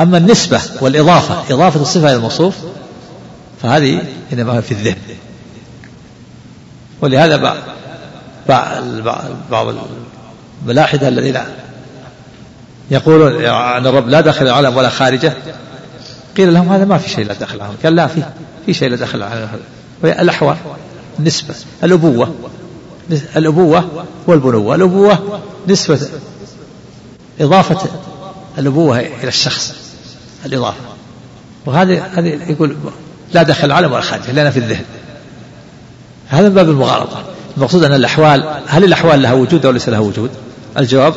أما 0.00 0.18
النسبة 0.18 0.60
والإضافة 0.80 1.54
إضافة 1.54 1.82
الصفة 1.82 2.06
إلى 2.06 2.16
الموصوف 2.16 2.54
فهذه 3.62 4.02
إنما 4.32 4.60
في 4.60 4.72
الذهن. 4.72 4.96
ولهذا 7.00 7.36
بعض 7.36 7.56
بعض 9.50 9.74
الملاحدة 10.62 11.08
الذين 11.08 11.38
يقولون 12.90 13.44
أن 13.44 13.86
الرب 13.86 14.08
لا 14.08 14.20
داخل 14.20 14.46
العالم 14.46 14.76
ولا 14.76 14.88
خارجه 14.88 15.32
قيل 16.36 16.54
لهم 16.54 16.68
هذا 16.68 16.84
ما 16.84 16.98
في 16.98 17.10
شيء 17.10 17.26
لا 17.26 17.34
دخل 17.34 17.56
العالم. 17.56 17.76
قال 17.84 17.96
لا 17.96 18.06
في 18.06 18.22
في 18.66 18.74
شيء 18.74 18.88
لا 18.90 18.96
دخل 18.96 19.18
العالم. 19.18 19.48
الأحوال 20.04 20.56
النسبة 21.18 21.54
الأبوة. 21.84 22.34
الأبوة 23.36 24.04
والبنوة. 24.26 24.74
الأبوة 24.74 25.40
نسبة 25.68 26.00
إضافة 27.40 27.88
الأبوة 28.58 29.00
إلى 29.00 29.28
الشخص 29.28 29.74
الإضافة. 30.46 30.80
وهذه 31.66 32.04
هذه 32.04 32.50
يقول 32.50 32.76
لا 33.32 33.42
دخل 33.42 33.64
العالم 33.64 33.92
ولا 33.92 34.00
خارجه 34.00 34.32
لأنها 34.32 34.50
في 34.50 34.58
الذهن. 34.58 34.84
هذا 36.28 36.48
من 36.48 36.54
باب 36.54 36.68
المغالطة. 36.68 37.24
المقصود 37.56 37.84
أن 37.84 37.92
الأحوال 37.92 38.62
هل 38.66 38.84
الأحوال 38.84 39.22
لها 39.22 39.32
وجود 39.32 39.66
أو 39.66 39.72
ليس 39.72 39.88
لها 39.88 39.98
وجود؟ 39.98 40.30
الجواب 40.78 41.14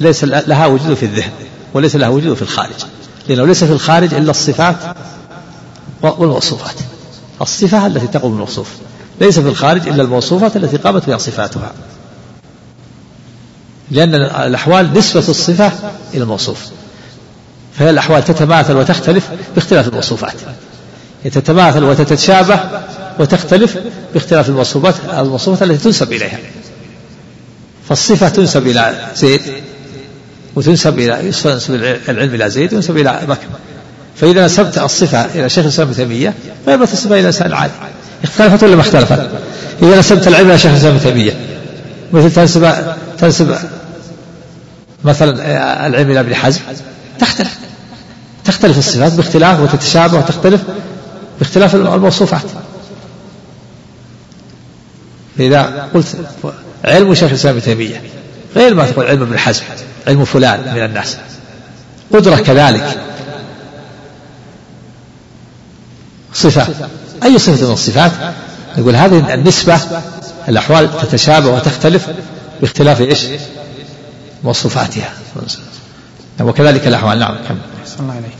ليس 0.00 0.24
لها 0.24 0.66
وجود 0.66 0.94
في 0.94 1.02
الذهن 1.02 1.32
وليس 1.74 1.96
لها 1.96 2.08
وجود 2.08 2.34
في 2.34 2.42
الخارج. 2.42 2.84
لأنه 3.28 3.46
ليس 3.46 3.64
في 3.64 3.72
الخارج 3.72 4.14
إلا 4.14 4.30
الصفات 4.30 4.76
والموصوفات. 6.02 6.74
الصفة 7.40 7.86
التي 7.86 8.06
تقوم 8.06 8.30
بالموصوف. 8.30 8.68
ليس 9.20 9.38
في 9.38 9.48
الخارج 9.48 9.88
إلا 9.88 10.02
الموصوفات 10.02 10.56
التي 10.56 10.76
قامت 10.76 11.06
بها 11.06 11.18
صفاتها. 11.18 11.72
لأن 13.90 14.14
الأحوال 14.14 14.92
نسبة 14.92 15.28
الصفة 15.28 15.72
إلى 16.14 16.22
الموصوف. 16.22 16.58
فهي 17.78 17.90
الأحوال 17.90 18.24
تتماثل 18.24 18.76
وتختلف 18.76 19.28
باختلاف 19.54 19.88
الموصوفات. 19.88 20.34
تتماثل 21.24 21.84
وتتشابه 21.84 22.60
وتختلف 23.18 23.78
باختلاف 24.14 24.48
الموصوفات 24.48 24.94
الموصوفات 25.18 25.62
التي 25.62 25.84
تنسب 25.84 26.12
إليها. 26.12 26.38
فالصفة 27.88 28.28
تنسب 28.28 28.66
إلى 28.66 29.08
زيد 29.16 29.40
وتنسب 30.54 30.98
إلى 30.98 31.26
ينسب 31.26 31.74
العلم 32.08 32.34
إلى 32.34 32.50
زيد 32.50 32.72
وينسب 32.72 32.96
إلى 32.96 33.20
بكر. 33.28 33.46
فإذا 34.16 34.44
نسبت 34.44 34.78
الصفة 34.78 35.24
إلى 35.24 35.48
شيخ 35.48 35.64
الإسلام 35.64 35.88
ابن 35.88 35.96
تيمية 35.96 36.34
فيبقى 36.64 36.92
الصفة 36.92 37.18
إلى 37.18 37.26
إنسان 37.26 37.52
عادي. 37.52 37.72
اختلفت 38.24 38.62
ولا 38.62 38.76
ما 38.76 38.80
اختلفت؟ 38.80 39.28
إذا 39.82 39.98
نسبت 39.98 40.28
العلم 40.28 40.50
إلى 40.50 40.58
شيخ 40.58 40.70
الإسلام 40.70 40.94
ابن 40.94 41.04
تيمية. 41.04 41.32
مثل 42.12 42.32
تنسب 42.32 42.74
تنسب 43.18 43.56
مثلا 45.04 45.86
العلم 45.86 46.10
إلى 46.10 46.20
ابن 46.20 46.34
حزم 46.34 46.60
تختلف. 47.18 47.58
تختلف 48.44 48.78
الصفات 48.78 49.12
باختلاف 49.12 49.60
وتتشابه 49.60 50.18
وتختلف 50.18 50.60
باختلاف 51.38 51.74
الموصوفات. 51.74 52.42
إذا 55.40 55.88
قلت 55.94 56.16
علم 56.84 57.14
شيخ 57.14 57.28
الإسلام 57.28 57.54
ابن 57.54 57.64
تيمية. 57.64 58.02
غير 58.56 58.74
ما 58.74 58.90
تقول 58.90 59.06
علم 59.06 59.22
ابن 59.22 59.38
حزم 59.38 59.62
علم 60.06 60.24
فلان 60.24 60.74
من 60.74 60.84
الناس. 60.84 61.16
قدرة 62.12 62.36
كذلك. 62.36 62.98
صفة. 66.34 66.66
أي 67.24 67.38
صفة 67.38 67.66
من 67.66 67.72
الصفات؟ 67.72 68.12
نقول 68.78 68.96
هذه 68.96 69.34
النسبة 69.34 69.80
الأحوال 70.48 70.90
تتشابه 71.02 71.48
وتختلف 71.48 72.06
باختلاف 72.60 73.00
إيش؟ 73.00 73.24
مواصفاتها. 74.44 75.12
وكذلك 76.40 76.86
الأحوال. 76.86 77.18
نعم 77.18 77.34
كم 77.48 77.56
الله 78.00 78.12
عليك 78.12 78.36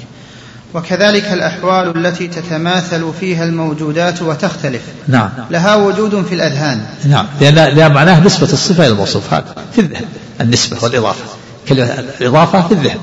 وكذلك 0.74 1.32
الأحوال 1.32 2.06
التي 2.06 2.28
تتماثل 2.28 3.12
فيها 3.20 3.44
الموجودات 3.44 4.22
وتختلف. 4.22 4.82
نعم. 5.08 5.30
لها 5.50 5.74
وجود 5.74 6.24
في 6.24 6.34
الأذهان. 6.34 6.86
نعم. 7.04 7.26
لأن, 7.40 7.54
لأن 7.54 7.92
معناه 7.92 8.20
نسبة 8.20 8.52
الصفة 8.52 8.86
إلى 8.86 8.92
الموصوف 8.92 9.34
هذا 9.34 9.54
في 9.72 9.80
الذهن 9.80 10.04
النسبة 10.40 10.76
والإضافة. 10.82 11.24
كلمة 11.68 12.04
الإضافة 12.20 12.68
في 12.68 12.74
الذهن. 12.74 12.98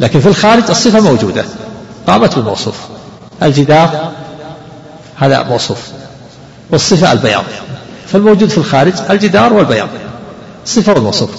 لكن 0.00 0.20
في 0.20 0.28
الخارج 0.28 0.64
الصفة 0.70 1.00
موجودة 1.00 1.44
قامت 2.06 2.34
بالموصوف. 2.34 2.76
الجدار 3.42 4.12
هذا 5.16 5.42
موصوف. 5.42 5.78
والصفة 6.70 7.12
البياض. 7.12 7.44
فالموجود 8.06 8.48
في 8.48 8.58
الخارج 8.58 8.92
الجدار 9.10 9.52
والبياض. 9.52 9.88
صفة 10.66 10.92
والموصوف. 10.92 11.30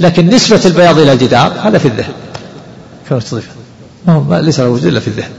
لكن 0.00 0.26
نسبة 0.26 0.60
البياض 0.64 0.98
إلى 0.98 1.12
الجدار 1.12 1.52
هذا 1.64 1.78
في 1.78 1.88
الذهن. 1.88 2.12
كما 3.08 3.20
صفة 3.20 3.42
ما 4.06 4.40
ليس 4.42 4.60
له 4.60 4.68
وجود 4.68 4.86
إلا 4.86 5.00
في 5.00 5.08
الذهن. 5.08 5.30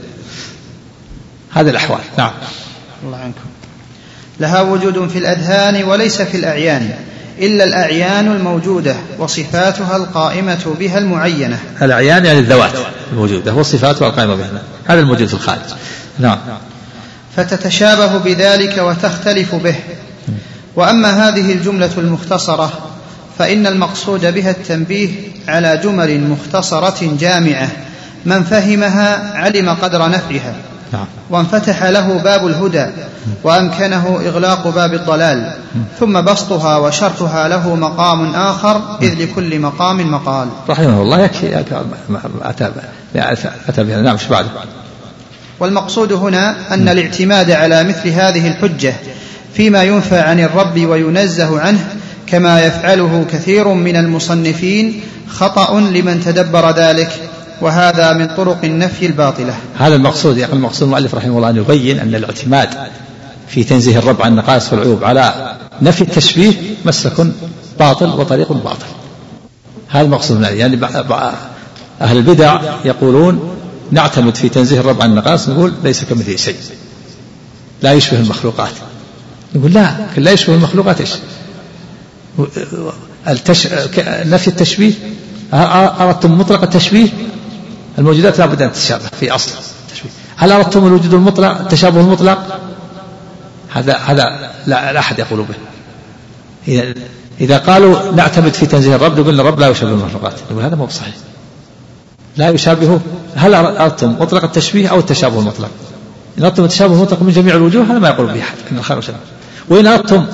هذه 1.52 1.70
الأحوال. 1.70 2.00
نعم. 2.18 2.32
الله 3.04 3.16
عنكم. 3.16 3.40
لها 4.40 4.60
وجود 4.60 5.08
في 5.08 5.18
الأذهان 5.18 5.84
وليس 5.84 6.22
في 6.22 6.36
الأعيان 6.36 6.94
إلا 7.38 7.64
الأعيان 7.64 8.32
الموجودة 8.32 8.96
وصفاتها 9.18 9.96
القائمة 9.96 10.76
بها 10.80 10.98
المعينة. 10.98 11.58
الأعيان 11.82 12.24
يعني 12.24 12.38
الذوات 12.38 12.70
الموجودة 13.12 13.54
وصفاتها 13.54 14.08
القائمة 14.08 14.34
بها. 14.34 14.62
هذا 14.86 15.00
الموجود 15.00 15.28
في 15.28 15.34
الخارج. 15.34 15.60
نعم. 16.18 16.38
فتتشابه 17.36 18.18
بذلك 18.18 18.78
وتختلف 18.78 19.54
به. 19.54 19.74
وأما 20.76 21.28
هذه 21.28 21.52
الجملة 21.52 21.90
المختصرة 21.98 22.72
فإن 23.38 23.66
المقصود 23.66 24.34
بها 24.34 24.50
التنبيه 24.50 25.10
على 25.48 25.80
جمل 25.84 26.20
مختصرة 26.20 27.16
جامعة 27.20 27.68
من 28.24 28.42
فهمها 28.42 29.38
علم 29.38 29.68
قدر 29.68 30.08
نفعها. 30.08 30.54
نعم. 30.92 31.06
وانفتح 31.30 31.84
له 31.84 32.18
باب 32.24 32.46
الهدى 32.46 32.86
وأمكنه 33.44 34.20
إغلاق 34.26 34.68
باب 34.68 34.94
الضلال. 34.94 35.52
ثم 36.00 36.20
بسطها 36.20 36.76
وشرحها 36.76 37.48
له 37.48 37.74
مقام 37.74 38.34
آخر 38.34 38.98
إذ 39.02 39.14
لكل 39.14 39.58
مقام 39.58 40.12
مقال 40.12 40.48
رحمه 40.68 41.02
الله 41.02 41.20
يكفي. 41.20 41.60
أتى 41.60 42.70
أتى 43.68 43.84
بها. 43.84 44.02
نعم 44.02 44.16
بعده 44.30 44.48
والمقصود 45.60 46.12
هنا 46.12 46.74
أن 46.74 46.88
الاعتماد 46.88 47.50
على 47.50 47.84
مثل 47.84 48.08
هذه 48.08 48.48
الحجة 48.48 48.94
فيما 49.54 49.82
ينفى 49.82 50.18
عن 50.18 50.40
الرب 50.40 50.86
وينزه 50.86 51.60
عنه 51.60 51.86
كما 52.26 52.64
يفعله 52.64 53.26
كثير 53.32 53.68
من 53.68 53.96
المصنفين 53.96 55.00
خطأ 55.28 55.80
لمن 55.80 56.20
تدبر 56.24 56.70
ذلك 56.70 57.10
وهذا 57.60 58.12
من 58.12 58.26
طرق 58.26 58.58
النفي 58.64 59.06
الباطلة. 59.06 59.54
هذا 59.78 59.94
المقصود 59.94 60.38
يعني 60.38 60.52
المقصود 60.52 60.82
المؤلف 60.82 61.14
رحمه 61.14 61.36
الله 61.36 61.50
أن 61.50 61.56
يبين 61.56 61.98
أن 61.98 62.14
الاعتماد 62.14 62.68
في 63.48 63.64
تنزيه 63.64 63.98
الرب 63.98 64.22
عن 64.22 64.30
النقائص 64.30 64.72
والعيوب 64.72 65.04
على 65.04 65.54
نفي 65.82 66.00
التشبيه 66.00 66.52
مسلك 66.84 67.26
باطل 67.78 68.06
وطريق 68.06 68.52
باطل. 68.52 68.86
هذا 69.88 70.04
المقصود 70.04 70.42
يعني 70.42 70.78
أهل 72.00 72.16
البدع 72.16 72.60
يقولون 72.84 73.59
نعتمد 73.90 74.34
في 74.34 74.48
تنزيه 74.48 74.80
الرب 74.80 75.02
عن 75.02 75.10
النقائص 75.10 75.48
نقول 75.48 75.74
ليس 75.84 76.04
كمثله 76.04 76.36
شيء. 76.36 76.56
لا 77.82 77.92
يشبه 77.92 78.20
المخلوقات. 78.20 78.72
نقول 79.54 79.72
لا 79.72 79.94
لكن 80.10 80.22
لا 80.22 80.30
يشبه 80.30 80.54
المخلوقات 80.54 81.00
إيش؟ 81.00 81.10
التش... 83.28 83.68
نفي 84.06 84.48
التشبيه؟ 84.48 84.92
أردتم 85.52 86.38
مطلق 86.38 86.62
التشبيه؟ 86.62 87.08
الموجودات 87.98 88.38
لا 88.38 88.46
بد 88.46 88.62
أن 88.62 88.72
تتشابه 88.72 89.08
في 89.20 89.30
أصل 89.30 89.50
التشبيه. 89.86 90.10
هل 90.36 90.52
أردتم 90.52 90.86
الوجود 90.86 91.14
المطلق 91.14 91.60
التشابه 91.60 92.00
المطلق؟ 92.00 92.60
هذا 93.72 93.96
هذا 93.96 94.24
لا, 94.66 94.92
لا 94.92 94.98
أحد 94.98 95.18
يقول 95.18 95.44
به. 95.44 95.54
إذا 96.68 96.94
إذا 97.40 97.58
قالوا 97.58 98.12
نعتمد 98.12 98.54
في 98.54 98.66
تنزيه 98.66 98.96
الرب 98.96 99.20
نقول 99.20 99.40
الرب 99.40 99.60
لا 99.60 99.68
يشابه 99.68 99.92
المخلوقات. 99.92 100.34
نقول 100.50 100.64
هذا 100.64 100.76
مو 100.76 100.86
بصحيح. 100.86 101.14
لا 102.36 102.48
يشابه 102.48 103.00
هل 103.36 103.54
أردتم 103.54 104.16
مطلق 104.20 104.44
التشبيه 104.44 104.88
أو 104.88 104.98
التشابه 104.98 105.38
المطلق؟ 105.38 105.70
إن 106.38 106.44
أردتم 106.44 106.64
التشابه 106.64 106.94
المطلق 106.94 107.22
من 107.22 107.32
جميع 107.32 107.54
الوجوه 107.54 107.84
هذا 107.84 107.98
ما 107.98 108.08
يقول 108.08 108.26
به 108.26 108.40
أحد 108.40 108.56
إن 108.72 108.78
الخير 108.78 109.00
شبه 109.00 109.16
وإن 109.68 109.86
أردتم 109.86 110.26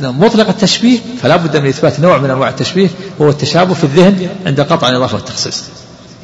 مطلق 0.00 0.48
التشبيه 0.48 0.98
فلا 1.22 1.36
بد 1.36 1.56
من 1.56 1.68
إثبات 1.68 2.00
نوع 2.00 2.18
من 2.18 2.30
أنواع 2.30 2.48
التشبيه 2.48 2.88
وهو 3.18 3.30
التشابه 3.30 3.74
في 3.74 3.84
الذهن 3.84 4.28
عند 4.46 4.60
قطع 4.60 4.88
الإضافة 4.88 5.14
والتخصيص. 5.14 5.64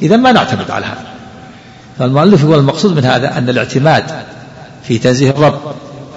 إذا 0.01 0.17
ما 0.17 0.31
نعتمد 0.31 0.71
على 0.71 0.85
هذا. 0.85 1.05
فالمؤلف 1.99 2.43
يقول 2.43 2.59
المقصود 2.59 2.95
من 2.95 3.05
هذا 3.05 3.37
أن 3.37 3.49
الاعتماد 3.49 4.03
في 4.83 4.97
تنزيه 4.97 5.29
الرب 5.29 5.59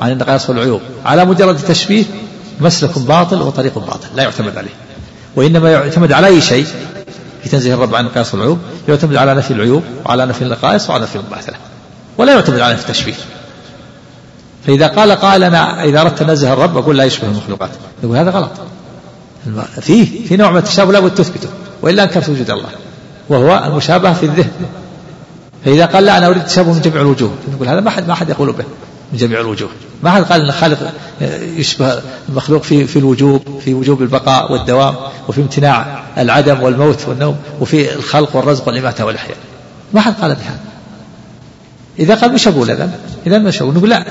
عن 0.01 0.13
النقائص 0.13 0.51
والعيوب 0.51 0.81
على 1.05 1.25
مجرد 1.25 1.55
التشبيه 1.55 2.05
مسلك 2.61 2.99
باطل 2.99 3.43
وطريق 3.43 3.79
باطل 3.79 4.09
لا 4.17 4.23
يعتمد 4.23 4.57
عليه. 4.57 4.75
وإنما 5.37 5.73
يعتمد 5.73 6.13
على 6.13 6.27
أي 6.27 6.41
شيء؟ 6.41 6.67
في 7.43 7.49
تنزيه 7.49 7.75
الرب 7.75 7.95
عن 7.95 8.05
النقائص 8.05 8.35
والعيوب 8.35 8.59
يعتمد 8.89 9.17
على 9.17 9.35
نفي 9.35 9.51
العيوب 9.51 9.83
وعلى 10.05 10.27
نفي 10.27 10.43
النقائص 10.43 10.91
وعلى 10.91 11.03
نفي 11.03 11.17
المماثلة 11.17 11.57
ولا 12.19 12.33
يعتمد 12.33 12.61
على 12.61 12.75
نفي 12.75 12.83
التشبيه. 12.83 13.15
فإذا 14.67 14.87
قال 14.87 15.13
قائل 15.13 15.45
أنا 15.45 15.85
إذا 15.85 16.01
أردت 16.01 16.23
أنزه 16.23 16.53
الرب 16.53 16.77
أقول 16.77 16.97
لا 16.99 17.05
يشبه 17.05 17.29
المخلوقات. 17.29 17.71
يقول 18.03 18.17
هذا 18.17 18.31
غلط. 18.31 18.51
فيه 19.81 20.27
في 20.27 20.37
نوع 20.37 20.51
من 20.51 20.57
التشابه 20.57 20.93
لابد 20.93 21.15
تثبته. 21.15 21.49
وإلا 21.83 22.03
أنكرت 22.03 22.29
وجود 22.29 22.51
الله. 22.51 22.69
وهو 23.29 23.65
المشابهة 23.67 24.15
في 24.15 24.27
الذهن. 24.27 24.51
فإذا 25.65 25.87
قال 25.87 26.05
لا 26.05 26.19
أنا 26.19 26.27
أريد 26.27 26.39
التشابه 26.39 26.73
من 26.73 26.81
جميع 26.81 27.01
الوجوه. 27.01 27.31
نقول 27.55 27.69
هذا 27.69 27.81
ما 27.81 27.91
حد 27.91 28.09
ما 28.09 28.15
حد 28.15 28.31
يقول 28.31 28.53
به. 28.53 28.65
من 29.13 29.19
جميع 29.19 29.41
الوجوه. 29.41 29.69
ما 30.03 30.11
حد 30.11 30.23
قال 30.23 30.41
أن 30.41 30.49
الخالق 30.49 30.93
يشبه 31.57 32.03
المخلوق 32.29 32.63
في 32.63 32.87
في 32.87 32.99
الوجوب 32.99 33.61
في 33.65 33.75
وجوب 33.75 34.03
البقاء 34.03 34.53
والدوام 34.53 34.95
وفي 35.29 35.41
امتناع 35.41 36.05
العدم 36.19 36.63
والموت 36.63 37.09
والنوم 37.09 37.37
وفي 37.61 37.95
الخلق 37.95 38.37
والرزق 38.37 38.69
والإماتة 38.69 39.05
والإحياء. 39.05 39.37
ما 39.95 40.01
حد 40.01 40.15
قال 40.15 40.35
بهذا 40.35 40.61
إذا 41.99 42.15
قال 42.15 42.33
مش 42.33 42.49
أقول 42.49 42.71
إذا 42.71 42.91
إذا 43.27 43.39
مش 43.39 43.63
أقول. 43.63 43.75
نقول 43.75 43.91
لا 43.91 44.05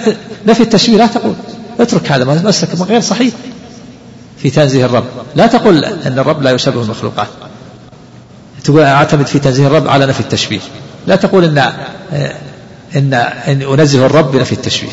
نفي 0.48 0.64
التشبيه 0.64 0.98
لا 0.98 1.08
تقول. 1.08 1.34
اترك 1.80 2.12
هذا 2.12 2.42
مسلك 2.44 2.70
غير 2.82 3.02
صحيح. 3.02 3.34
في 4.38 4.50
تنزيه 4.50 4.86
الرب. 4.86 5.06
لا 5.36 5.48
تقول 5.48 5.86
أن 5.86 6.20
الرب 6.20 6.42
لا 6.42 6.52
يشبه 6.52 6.82
المخلوقات. 6.82 7.28
تقول 8.64 8.82
أعتمد 8.82 9.28
في 9.28 9.40
تنزيه 9.40 9.68
الرب 9.68 9.88
على 9.88 10.06
نفي 10.06 10.20
التشبيه. 10.20 10.60
لا 11.08 11.16
تقول 11.16 11.44
إن 11.44 11.72
إن 12.96 13.14
إن 13.14 13.62
أنزه 13.62 14.06
الرب 14.06 14.32
بنفي 14.32 14.52
التشبيه 14.52 14.90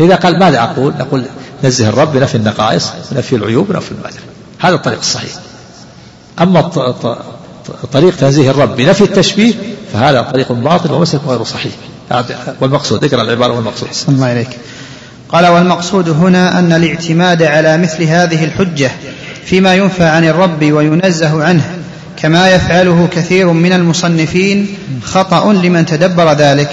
إذا 0.00 0.14
قال 0.14 0.38
ماذا 0.38 0.62
أقول؟ 0.62 0.94
نقول 0.98 1.24
نزه 1.64 1.88
الرب 1.88 2.12
بنفي 2.12 2.34
النقائص 2.34 2.92
ونفي 3.12 3.36
العيوب 3.36 3.70
ونفي 3.70 3.92
المادة 3.92 4.16
هذا 4.58 4.74
الطريق 4.74 4.98
الصحيح. 4.98 5.30
أما 6.40 6.60
طريق 7.92 8.16
تنزيه 8.16 8.50
الرب 8.50 8.76
بنفي 8.76 9.04
التشبيه 9.04 9.54
فهذا 9.92 10.22
طريق 10.22 10.52
باطل 10.52 10.92
ومسلك 10.92 11.20
غير 11.26 11.44
صحيح. 11.44 11.72
والمقصود 12.60 13.04
اقرأ 13.04 13.22
العبارة 13.22 13.52
والمقصود. 13.52 13.88
الله 14.08 14.32
إليك. 14.32 14.50
قال 15.28 15.46
والمقصود 15.46 16.08
هنا 16.08 16.58
أن 16.58 16.72
الاعتماد 16.72 17.42
على 17.42 17.78
مثل 17.78 18.02
هذه 18.02 18.44
الحجة 18.44 18.90
فيما 19.44 19.74
ينفى 19.74 20.04
عن 20.04 20.24
الرب 20.24 20.72
وينزه 20.72 21.44
عنه. 21.44 21.77
كما 22.22 22.50
يفعله 22.50 23.08
كثير 23.12 23.52
من 23.52 23.72
المصنفين 23.72 24.76
خطأ 25.02 25.52
لمن 25.52 25.86
تدبر 25.86 26.32
ذلك 26.32 26.70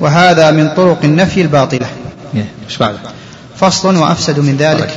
وهذا 0.00 0.50
من 0.50 0.68
طرق 0.68 0.98
النفي 1.04 1.42
الباطلة. 1.42 1.86
إيش 2.34 2.78
بعد 2.78 2.94
فصل 3.56 3.96
وأفسد 3.96 4.40
من 4.40 4.56
ذلك. 4.56 4.90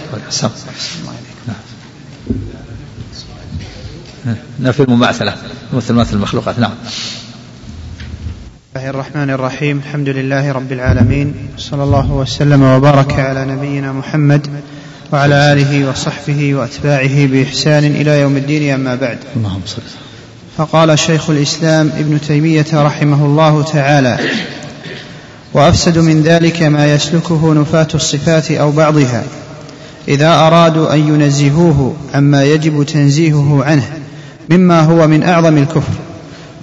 نفي 4.60 4.84
المماثلة 4.84 5.34
مثل 5.74 5.94
مثل 5.94 6.16
المخلوقات 6.16 6.60
نعم. 6.60 6.72
الله 8.76 8.90
الرحمن 8.90 9.30
الرحيم 9.30 9.78
الحمد 9.78 10.10
لله 10.10 10.52
رب 10.52 10.72
العالمين 10.72 11.36
صلى 11.58 11.84
الله 11.84 12.12
وسلم 12.12 12.64
وبارك 12.64 13.20
على 13.20 13.46
نبينا 13.46 13.92
محمد 13.92 14.48
وعلى 15.11 15.53
آله 15.53 15.90
وصحبه 15.90 16.56
وأتباعه 16.56 17.26
بإحسان 17.26 17.84
إلى 17.84 18.19
يوم 18.19 18.38
الدين 18.38 18.73
أما 18.73 18.95
بعد. 18.95 19.18
اللهم 19.36 19.61
صل 19.65 19.82
فقال 20.57 20.99
شيخ 20.99 21.30
الإسلام 21.30 21.91
ابن 21.98 22.22
تيمية 22.22 22.65
رحمه 22.73 23.26
الله 23.26 23.64
تعالى 23.64 24.18
وأفسد 25.53 25.98
من 25.98 26.22
ذلك 26.22 26.64
ما 26.64 26.94
يسلكه 26.94 27.53
نفاة 27.53 27.88
الصفات 27.95 28.52
أو 28.52 28.72
بعضها 28.72 29.23
إذا 30.07 30.30
أرادوا 30.34 30.94
أن 30.94 30.99
ينزهوه 30.99 31.95
عما 32.14 32.44
يجب 32.44 32.84
تنزيهه 32.84 33.64
عنه 33.64 33.84
مما 34.49 34.80
هو 34.80 35.07
من 35.07 35.23
أعظم 35.23 35.57
الكفر 35.57 35.94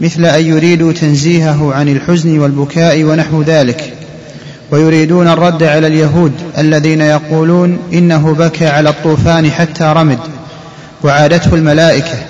مثل 0.01 0.25
أن 0.25 0.45
يريدوا 0.45 0.93
تنزيهه 0.93 1.75
عن 1.75 1.89
الحزن 1.89 2.39
والبكاء 2.39 3.05
ونحو 3.05 3.43
ذلك. 3.43 4.02
ويريدون 4.73 5.29
الرد 5.29 5.63
على 5.63 5.87
اليهود 5.87 6.33
الذين 6.59 7.01
يقولون 7.01 7.79
إنه 7.93 8.35
بكى 8.35 8.67
على 8.67 8.89
الطوفان 8.89 9.51
حتى 9.51 9.85
رمد 9.85 10.19
وعادته 11.05 11.55
الملائكة 11.55 12.25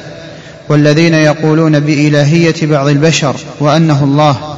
والذين 0.68 1.14
يقولون 1.14 1.80
بإلهية 1.80 2.54
بعض 2.62 2.86
البشر 2.86 3.36
وأنه 3.60 4.04
الله. 4.04 4.56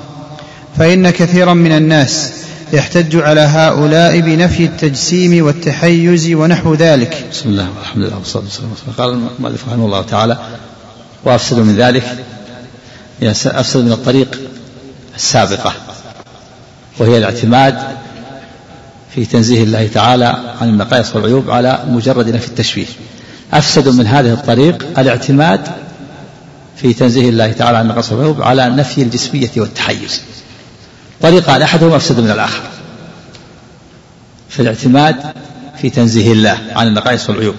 فإن 0.78 1.11
كثيرا 1.11 1.55
من 1.55 1.73
الناس 1.73 2.32
يحتج 2.73 3.16
على 3.16 3.40
هؤلاء 3.40 4.20
بنفي 4.20 4.65
التجسيم 4.65 5.47
والتحيز 5.47 6.32
ونحو 6.32 6.74
ذلك. 6.74 7.24
بسم 7.32 7.48
الله 7.48 7.69
والحمد 7.78 8.05
لله 8.05 8.19
والصلاة 8.19 8.44
والسلام 8.44 8.94
قال 8.98 9.28
المؤلف 9.39 9.69
رحمه 9.69 9.85
الله 9.85 10.02
تعالى 10.02 10.39
وأفسد 11.24 11.59
من 11.59 11.77
ذلك 11.77 12.05
أفسد 13.47 13.81
من 13.81 13.93
الطريق 13.93 14.40
السابقة. 15.16 15.73
وهي 16.99 17.19
الاعتماد 17.19 17.79
في 19.15 19.25
تنزيه 19.25 19.62
الله 19.62 19.87
تعالى 19.87 20.55
عن 20.61 20.69
النقائص 20.69 21.16
والعيوب 21.16 21.51
على 21.51 21.85
مجرد 21.89 22.29
نفي 22.29 22.49
التشبيه. 22.49 22.87
أفسد 23.53 23.89
من 23.89 24.07
هذه 24.07 24.33
الطريق 24.33 24.99
الاعتماد 24.99 25.61
في 26.77 26.93
تنزيه 26.93 27.29
الله 27.29 27.53
تعالى 27.53 27.79
عن 27.79 27.85
النقائص 27.85 28.12
والعيوب 28.12 28.43
على 28.43 28.69
نفي 28.69 29.03
الجسمية 29.03 29.51
والتحيز. 29.57 30.23
طريقان 31.23 31.62
أحدهما 31.62 31.97
أفسد 31.97 32.21
من 32.21 32.31
الآخر. 32.31 32.62
في 34.49 34.62
الاعتماد 34.62 35.16
في 35.81 35.91
تنزيه 35.91 36.33
الله 36.33 36.59
عن 36.77 36.87
النقائص 36.87 37.31
والعيوب. 37.31 37.55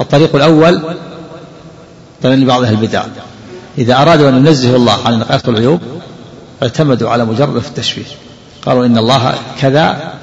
الطريق 0.00 0.36
الأول 0.36 0.96
طريق 2.22 2.36
لبعض 2.36 2.62
أهل 2.62 2.74
البدع. 2.74 3.04
إذا 3.78 4.02
أرادوا 4.02 4.28
أن 4.28 4.46
ينزهوا 4.46 4.76
الله 4.76 5.06
عن 5.06 5.12
النقائص 5.14 5.48
والعيوب 5.48 5.80
اعتمدوا 6.62 7.10
على 7.10 7.24
مجرد 7.24 7.56
التشبيه. 7.56 8.04
قالوا 8.62 8.86
إن 8.86 8.98
الله 8.98 9.38
كذا 9.60 10.14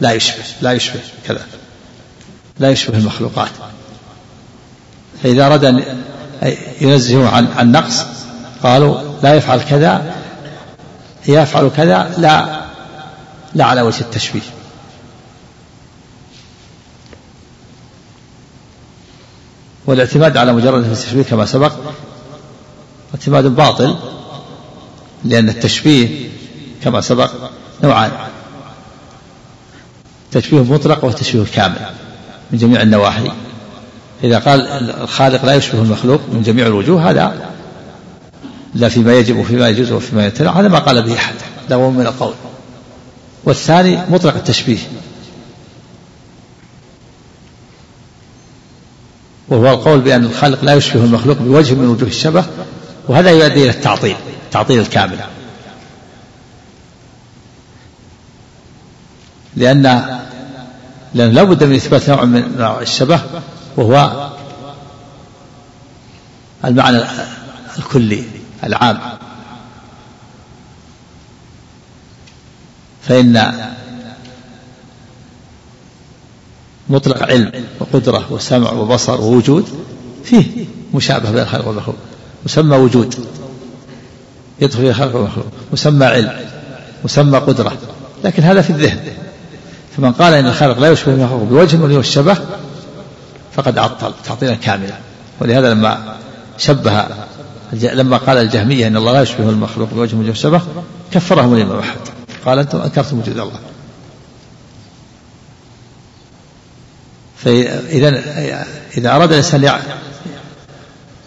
لا 0.00 0.12
يشبه 0.12 0.44
لا 0.62 0.72
يشبه 0.72 1.00
كذا 1.26 1.46
لا 2.58 2.70
يشبه 2.70 2.98
المخلوقات. 2.98 3.50
فإذا 5.22 5.46
أراد 5.46 5.64
أن 5.64 5.84
ينزهوا 6.80 7.28
عن 7.28 7.48
النقص 7.60 8.04
قالوا 8.62 9.00
لا 9.22 9.34
يفعل 9.34 9.60
كذا 9.60 10.14
يفعل 11.28 11.70
كذا 11.76 12.14
لا 12.18 12.62
لا 13.54 13.64
على 13.64 13.82
وجه 13.82 14.00
التشبيه. 14.00 14.40
والاعتماد 19.86 20.36
على 20.36 20.52
مجرد 20.52 20.84
التشبيه 20.84 21.22
كما 21.22 21.46
سبق 21.46 21.72
اعتماد 23.14 23.44
باطل 23.44 23.96
لأن 25.24 25.48
التشبيه 25.48 26.28
كما 26.84 27.00
سبق 27.00 27.30
نوعان. 27.84 28.10
تشبيه 30.32 30.64
مطلق 30.64 31.04
وتشبيه 31.04 31.44
كامل 31.54 31.80
من 32.50 32.58
جميع 32.58 32.82
النواحي. 32.82 33.32
إذا 34.24 34.38
قال 34.38 34.60
الخالق 35.02 35.44
لا 35.44 35.54
يشبه 35.54 35.82
المخلوق 35.82 36.20
من 36.32 36.42
جميع 36.42 36.66
الوجوه 36.66 37.10
هذا 37.10 37.52
لا 38.74 38.88
فيما 38.88 39.14
يجب 39.14 39.36
وفيما 39.36 39.68
يجوز 39.68 39.92
وفيما 39.92 40.24
يمتنع 40.24 40.50
هذا 40.50 40.68
ما 40.68 40.78
قال 40.78 41.02
به 41.02 41.14
أحد 41.14 41.34
لا 41.68 41.76
من 41.76 42.06
القول. 42.06 42.34
والثاني 43.44 43.98
مطلق 44.08 44.34
التشبيه. 44.34 44.78
وهو 49.48 49.70
القول 49.70 50.00
بأن 50.00 50.24
الخالق 50.24 50.64
لا 50.64 50.74
يشبه 50.74 51.04
المخلوق 51.04 51.36
بوجه 51.38 51.74
من 51.74 51.88
وجوه 51.88 52.08
الشبه 52.08 52.44
وهذا 53.08 53.30
يؤدي 53.30 53.62
إلى 53.62 53.70
التعطيل 53.70 54.16
التعطيل 54.46 54.80
الكامل. 54.80 55.18
لأن 59.56 59.82
لأن 61.14 61.30
لا 61.30 61.42
بد 61.42 61.64
من 61.64 61.74
إثبات 61.74 62.10
نوع 62.10 62.24
من 62.24 62.60
الشبه 62.80 63.20
وهو 63.76 64.30
المعنى 66.64 67.04
الكلي 67.78 68.24
العام. 68.64 68.98
فإن 73.02 73.52
مطلق 76.88 77.22
علم 77.22 77.64
وقدرة 77.80 78.32
وسمع 78.32 78.72
وبصر 78.72 79.20
ووجود 79.20 79.68
فيه 80.24 80.64
مشابه 80.94 81.30
بين 81.30 81.42
الخلق 81.42 81.68
والمخلوق. 81.68 81.96
مسمى 82.44 82.76
وجود 82.76 83.26
يدخل 84.60 84.80
فيه 84.80 84.90
الخلق 84.90 85.16
والمخلوق. 85.16 85.46
مسمى 85.72 86.06
علم 86.06 86.32
مسمى 87.04 87.38
قدرة. 87.38 87.78
لكن 88.24 88.42
هذا 88.42 88.62
في 88.62 88.70
الذهن. 88.70 89.21
فمن 89.96 90.12
قال 90.12 90.34
إن 90.34 90.46
الخالق 90.46 90.78
لا 90.78 90.90
يشبه 90.90 91.12
المخلوق 91.14 91.42
بوجه 91.42 91.76
من 91.76 91.98
الشبه 91.98 92.36
فقد 93.52 93.78
عطل 93.78 94.12
تعطيلا 94.24 94.54
كاملا. 94.54 94.94
ولهذا 95.40 95.74
لما 95.74 96.16
شبه 96.58 97.04
لما 97.72 98.16
قال 98.16 98.38
الجهمية 98.38 98.86
إن 98.86 98.96
الله 98.96 99.12
لا 99.12 99.22
يشبه 99.22 99.50
المخلوق 99.50 99.88
بوجه 99.90 100.16
وجه 100.16 100.30
الشبه 100.30 100.60
كفرهم 101.12 101.54
الإمام 101.54 101.78
أحمد 101.78 102.08
قال 102.44 102.58
أنتم 102.58 102.80
أنكرتم 102.80 103.18
وجود 103.18 103.38
الله. 103.38 103.60
فإذا 107.36 108.22
إذا 108.96 109.10
أراد 109.16 109.30
الإنسان 109.32 109.64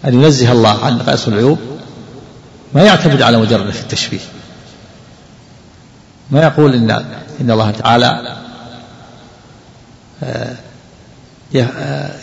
أن 0.04 0.14
ينزه 0.14 0.52
الله 0.52 0.84
عن 0.84 0.98
نقائص 0.98 1.28
العيوب 1.28 1.58
ما 2.74 2.82
يعتمد 2.82 3.22
على 3.22 3.38
مجرد 3.38 3.70
في 3.70 3.80
التشبيه. 3.80 4.20
ما 6.30 6.42
يقول 6.42 6.74
إن 6.74 6.90
إن 7.40 7.50
الله 7.50 7.70
تعالى 7.70 8.36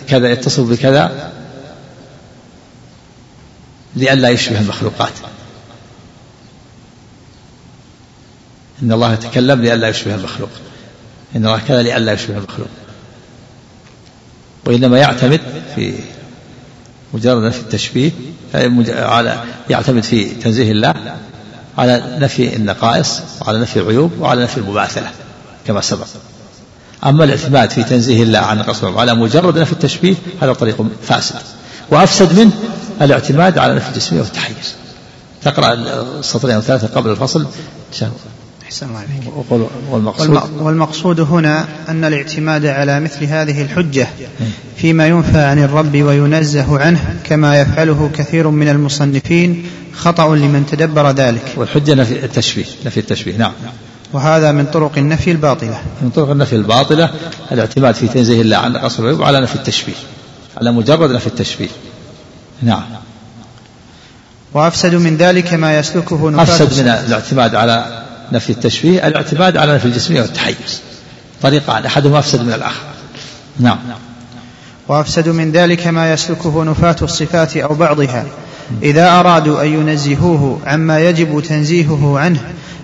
كذا 0.08 0.32
يتصف 0.32 0.70
بكذا 0.70 1.32
لئلا 3.96 4.30
يشبه 4.30 4.60
المخلوقات. 4.60 5.14
إن 8.84 8.92
الله 8.92 9.14
يتكلم 9.14 9.62
لئلا 9.62 9.88
يشبه 9.88 10.16
المخلوق. 10.16 10.50
إن 11.36 11.46
الله 11.46 11.60
كذا 11.68 11.82
لئلا 11.82 12.14
يشبه 12.14 12.38
المخلوق. 12.38 12.68
وإنما 14.66 14.98
يعتمد 14.98 15.42
في 15.76 15.94
مجرد 17.14 17.52
في 17.52 17.60
التشبيه 17.60 18.12
على 18.90 19.44
يعتمد 19.70 20.04
في 20.04 20.26
تنزيه 20.26 20.72
الله 20.72 20.94
على 21.78 22.18
نفي 22.20 22.56
النقائص 22.56 23.22
وعلى 23.42 23.60
نفي 23.60 23.80
العيوب 23.80 24.20
وعلى 24.20 24.44
نفي 24.44 24.58
المماثلة 24.58 25.12
كما 25.68 25.82
سبق. 25.82 26.08
أما 27.06 27.24
الاعتماد 27.24 27.70
في 27.70 27.84
تنزيه 27.84 28.24
الله 28.24 28.40
عن 28.40 28.58
نقص 28.58 28.84
على 28.84 29.14
مجرد 29.16 29.58
نفي 29.60 29.72
التشبيه 29.72 30.16
هذا 30.42 30.54
طريق 30.54 30.86
فاسد. 31.04 31.36
وأفسد 31.92 32.40
منه 32.40 32.52
الاعتماد 33.02 33.58
على 33.58 33.76
نفي 33.76 33.90
الجسمية 33.90 34.22
والتحيز 34.22 34.74
تقرأ 35.42 35.74
السطرين 36.20 36.58
الثلاثة 36.58 36.88
قبل 36.88 37.10
الفصل. 37.10 37.48
أحسن 38.68 38.88
الله 38.88 39.04
والمقصود, 39.92 40.42
والمقصود 40.60 41.20
هنا 41.20 41.66
أن 41.90 42.06
الاعتماد 42.06 42.66
على 42.66 43.00
مثل 43.00 43.26
هذه 43.26 43.62
الحجة 43.62 44.08
فيما 44.78 45.08
ينفى 45.08 45.38
عن 45.38 45.64
الرب 45.64 45.96
وينزه 45.96 46.80
عنه 46.80 47.16
كما 47.24 47.62
يفعله 47.62 48.12
كثير 48.16 48.50
من 48.50 48.70
المصنفين 48.70 49.66
خطأ 49.96 50.36
لمن 50.36 50.66
تدبر 50.72 51.12
ذلك. 51.12 51.54
والحجة 51.58 51.94
نفي 51.94 52.26
التشبيه 52.26 52.66
نفي 52.86 53.00
التشبيه. 53.00 53.38
نعم. 53.38 53.54
وهذا 54.14 54.52
من 54.52 54.66
طرق 54.66 54.98
النفي 54.98 55.32
الباطلة. 55.32 55.82
من 56.02 56.10
طرق 56.10 56.30
النفي 56.30 56.56
الباطلة 56.56 57.10
الاعتماد 57.52 57.96
في 57.96 58.08
تنزيه 58.08 58.42
الله 58.42 58.58
عن 58.58 58.78
قصر 58.78 59.04
العيوب 59.04 59.24
على 59.24 59.42
نفي 59.42 59.56
التشبيه 59.56 59.94
على 60.58 60.72
مجرد 60.72 61.12
نفي 61.12 61.28
التشبيه. 61.28 61.70
نعم. 62.62 62.84
وأفسد 64.54 64.96
من 64.96 65.18
ذلك 65.18 65.54
ما 65.54 65.80
يسلكه 65.80 66.30
نفاة 66.30 66.44
أفسد 66.44 66.82
من 66.82 66.88
الاعتماد 66.88 67.56
على 67.56 68.04
نفي 68.32 68.50
التشبيه 68.50 69.08
الاعتماد 69.08 69.58
على 69.58 69.76
نفي 69.76 69.86
الجسمية 69.86 70.22
والتحيز. 70.22 70.82
طريقان 71.42 71.86
أحدهما 71.86 72.20
أفسد 72.20 72.42
من 72.42 72.54
الآخر. 72.54 72.84
نعم. 73.60 73.78
وأفسد 74.88 75.30
من 75.30 75.52
ذلك 75.52 75.88
ما 75.88 76.14
يسلكه 76.14 76.64
نفاة 76.64 76.96
الصفات 77.02 77.58
أو 77.58 77.74
بعضها. 77.74 78.26
إذا 78.84 79.20
أرادوا 79.20 79.64
أن 79.64 79.68
ينزهوه 79.68 80.60
عما 80.66 81.00
يجب 81.00 81.44
تنزيهه 81.50 82.20
عنه 82.20 82.40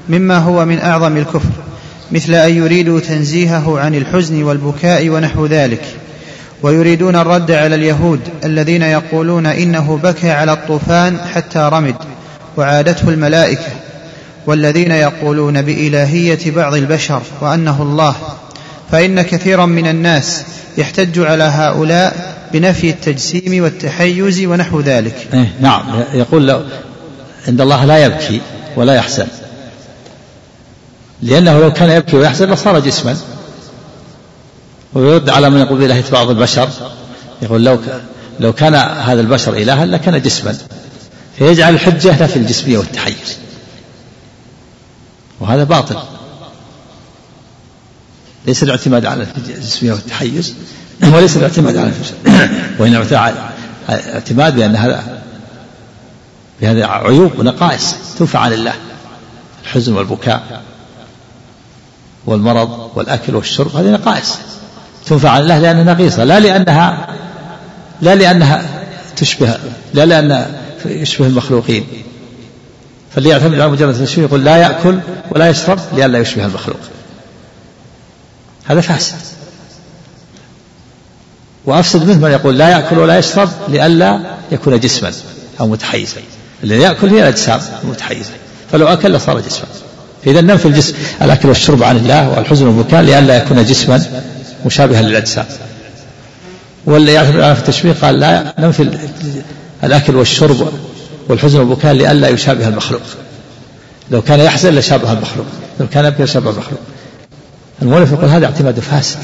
مما 0.10 0.38
هو 0.38 0.66
من 0.66 0.80
أعظم 0.80 1.18
الكفر 1.18 1.50
مثل 2.12 2.34
أن 2.34 2.56
يريدوا 2.56 3.00
تنزيهه 3.00 3.80
عن 3.80 3.96
الحزن 3.96 4.44
والبكاء 4.44 5.10
ونحو 5.10 5.46
ذلك. 5.46 5.82
ويريدون 6.64 7.16
الرد 7.16 7.52
على 7.52 7.76
اليهود 7.76 8.20
الذين 8.44 8.82
يقولون 8.82 9.46
إنه 9.46 10.00
بكى 10.04 10.32
على 10.32 10.54
الطوفان 10.54 11.18
حتى 11.34 11.70
رمد 11.74 11.96
وعادته 12.58 13.10
الملائكة 13.10 13.72
والذين 14.46 14.92
يقولون 14.92 15.62
بإلهية 15.62 16.52
بعض 16.52 16.74
البشر 16.74 17.22
وأنه 17.42 17.82
الله. 17.82 18.16
فإن 18.92 19.22
كثيرا 19.22 19.66
من 19.66 19.88
الناس 19.88 20.44
يحتج 20.78 21.20
على 21.20 21.44
هؤلاء 21.44 22.36
بنفي 22.54 22.90
التجسيم 22.90 23.64
والتحيز 23.64 24.46
ونحو 24.46 24.82
ذلك. 24.82 25.28
إيه 25.34 25.54
نعم. 25.62 26.04
يقول 26.14 26.48
لو 26.48 26.64
عند 27.48 27.62
الله 27.62 27.86
لا 27.86 28.06
يبكي 28.06 28.42
ولا 28.76 28.96
يحزن. 28.96 29.28
لأنه 31.22 31.60
لو 31.60 31.74
كان 31.74 31.90
يبكي 31.90 32.16
ويحزن 32.16 32.52
لصار 32.52 32.80
جسما. 32.80 33.18
ويرد 34.94 35.30
على 35.30 35.50
من 35.50 35.60
يقول 35.60 35.80
بإلهية 35.80 36.04
بعض 36.12 36.30
البشر. 36.30 36.70
يقول 37.42 37.66
لو 37.66 37.80
لو 38.40 38.54
كان 38.54 38.76
هذا 38.76 39.22
البشر 39.22 39.54
إلها 39.54 39.86
لكان 39.86 40.22
جسما. 40.22 40.58
فيجعل 41.38 41.74
الحجة 41.74 42.26
في 42.26 42.36
الجسمية 42.36 42.78
والتحيز. 42.78 43.38
وهذا 45.40 45.64
باطل. 45.64 46.19
ليس 48.50 48.64
الاعتماد 48.64 49.06
على 49.06 49.28
الجسمية 49.38 49.92
والتحيز 49.92 50.56
وليس 51.14 51.38
الاعتماد 51.38 51.78
على 51.78 51.92
وإنما 52.80 53.06
الاعتماد 53.90 54.56
بأن 54.56 54.76
هذا 54.76 55.22
بهذه 56.62 56.86
عيوب 56.86 57.40
ونقائص 57.40 57.96
تنفى 58.20 58.38
عن 58.38 58.54
الله 58.54 58.74
الحزن 59.64 59.94
والبكاء 59.94 60.62
والمرض 62.26 62.92
والأكل 62.96 63.36
والشرب 63.36 63.76
هذه 63.76 63.92
نقائص 63.92 64.38
تنفع 65.06 65.30
عن 65.30 65.42
الله 65.42 65.60
لأنها 65.60 65.94
نقيصة 65.94 66.24
لا 66.24 66.40
لأنها 66.40 67.08
لا 68.02 68.16
لأنها 68.16 68.66
تشبه 69.16 69.58
لا 69.94 70.06
لأن 70.06 70.46
يشبه 70.86 71.28
المخلوقين. 71.28 71.86
فاللي 73.16 73.30
يعتمد 73.30 73.60
على 73.60 73.72
مجرد 73.72 73.96
التشبيه 73.96 74.24
يقول 74.24 74.44
لا 74.44 74.58
يأكل 74.58 75.00
ولا 75.32 75.50
يشرب 75.50 75.80
لئلا 75.96 76.20
يشبه 76.20 76.46
المخلوق. 76.46 76.80
هذا 78.70 78.82
فاسد 78.82 79.16
وأفسد 81.66 82.04
منه 82.04 82.18
من 82.18 82.32
يقول 82.32 82.58
لا 82.58 82.70
يأكل 82.70 82.98
ولا 82.98 83.18
يشرب 83.18 83.50
لئلا 83.68 84.20
يكون 84.52 84.80
جسما 84.80 85.12
أو 85.60 85.68
متحيزا. 85.68 86.22
الذي 86.64 86.82
يأكل 86.82 87.08
هي 87.08 87.20
الأجسام 87.20 87.62
المتحيزة 87.84 88.30
فلو 88.72 88.88
أكل 88.88 89.14
لصار 89.14 89.40
جسما. 89.40 89.66
فإذا 90.26 90.42
ننفي 90.42 90.66
الجسم. 90.66 90.94
الأكل 91.22 91.48
والشرب 91.48 91.84
عن 91.84 91.98
الله 91.98 92.30
والحزن 92.30 92.68
والبكاء 92.68 93.02
لئلا 93.02 93.38
يكون 93.38 93.66
جسما 93.66 94.06
مشابها 94.66 95.02
للأجسام. 95.02 95.46
واللي 96.86 97.14
يعتمد 97.14 97.40
على 97.40 97.52
التشبيه 97.52 97.96
قال 98.02 98.20
لا 98.20 98.54
ننفي 98.60 98.90
الأكل 99.84 100.16
والشرب 100.16 100.74
والحزن 101.30 101.60
والبكاء 101.60 101.94
لئلا 101.94 102.28
يشابه 102.30 102.68
المخلوق. 102.68 103.02
لو 104.12 104.22
كان 104.22 104.40
يحزن 104.40 104.76
لشابه 104.76 105.14
المخلوق. 105.14 105.46
لو 105.80 105.88
كان 105.88 106.06
يبكي 106.06 106.24
لشابه 106.24 106.50
المخلوق. 106.50 106.80
المؤلف 107.82 108.12
يقول 108.12 108.30
هذا 108.30 108.46
اعتماد 108.46 108.80
فاسد 108.80 109.20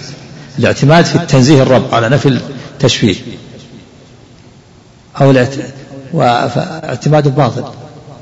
الاعتماد 0.60 1.06
في 1.06 1.20
تنزيه 1.20 1.64
الرب 1.64 1.96
على 1.96 2.10
نفي 2.10 2.40
التشبيه 2.74 3.16
أو 5.22 5.34
اعتماد 6.20 7.36
باطل 7.36 7.64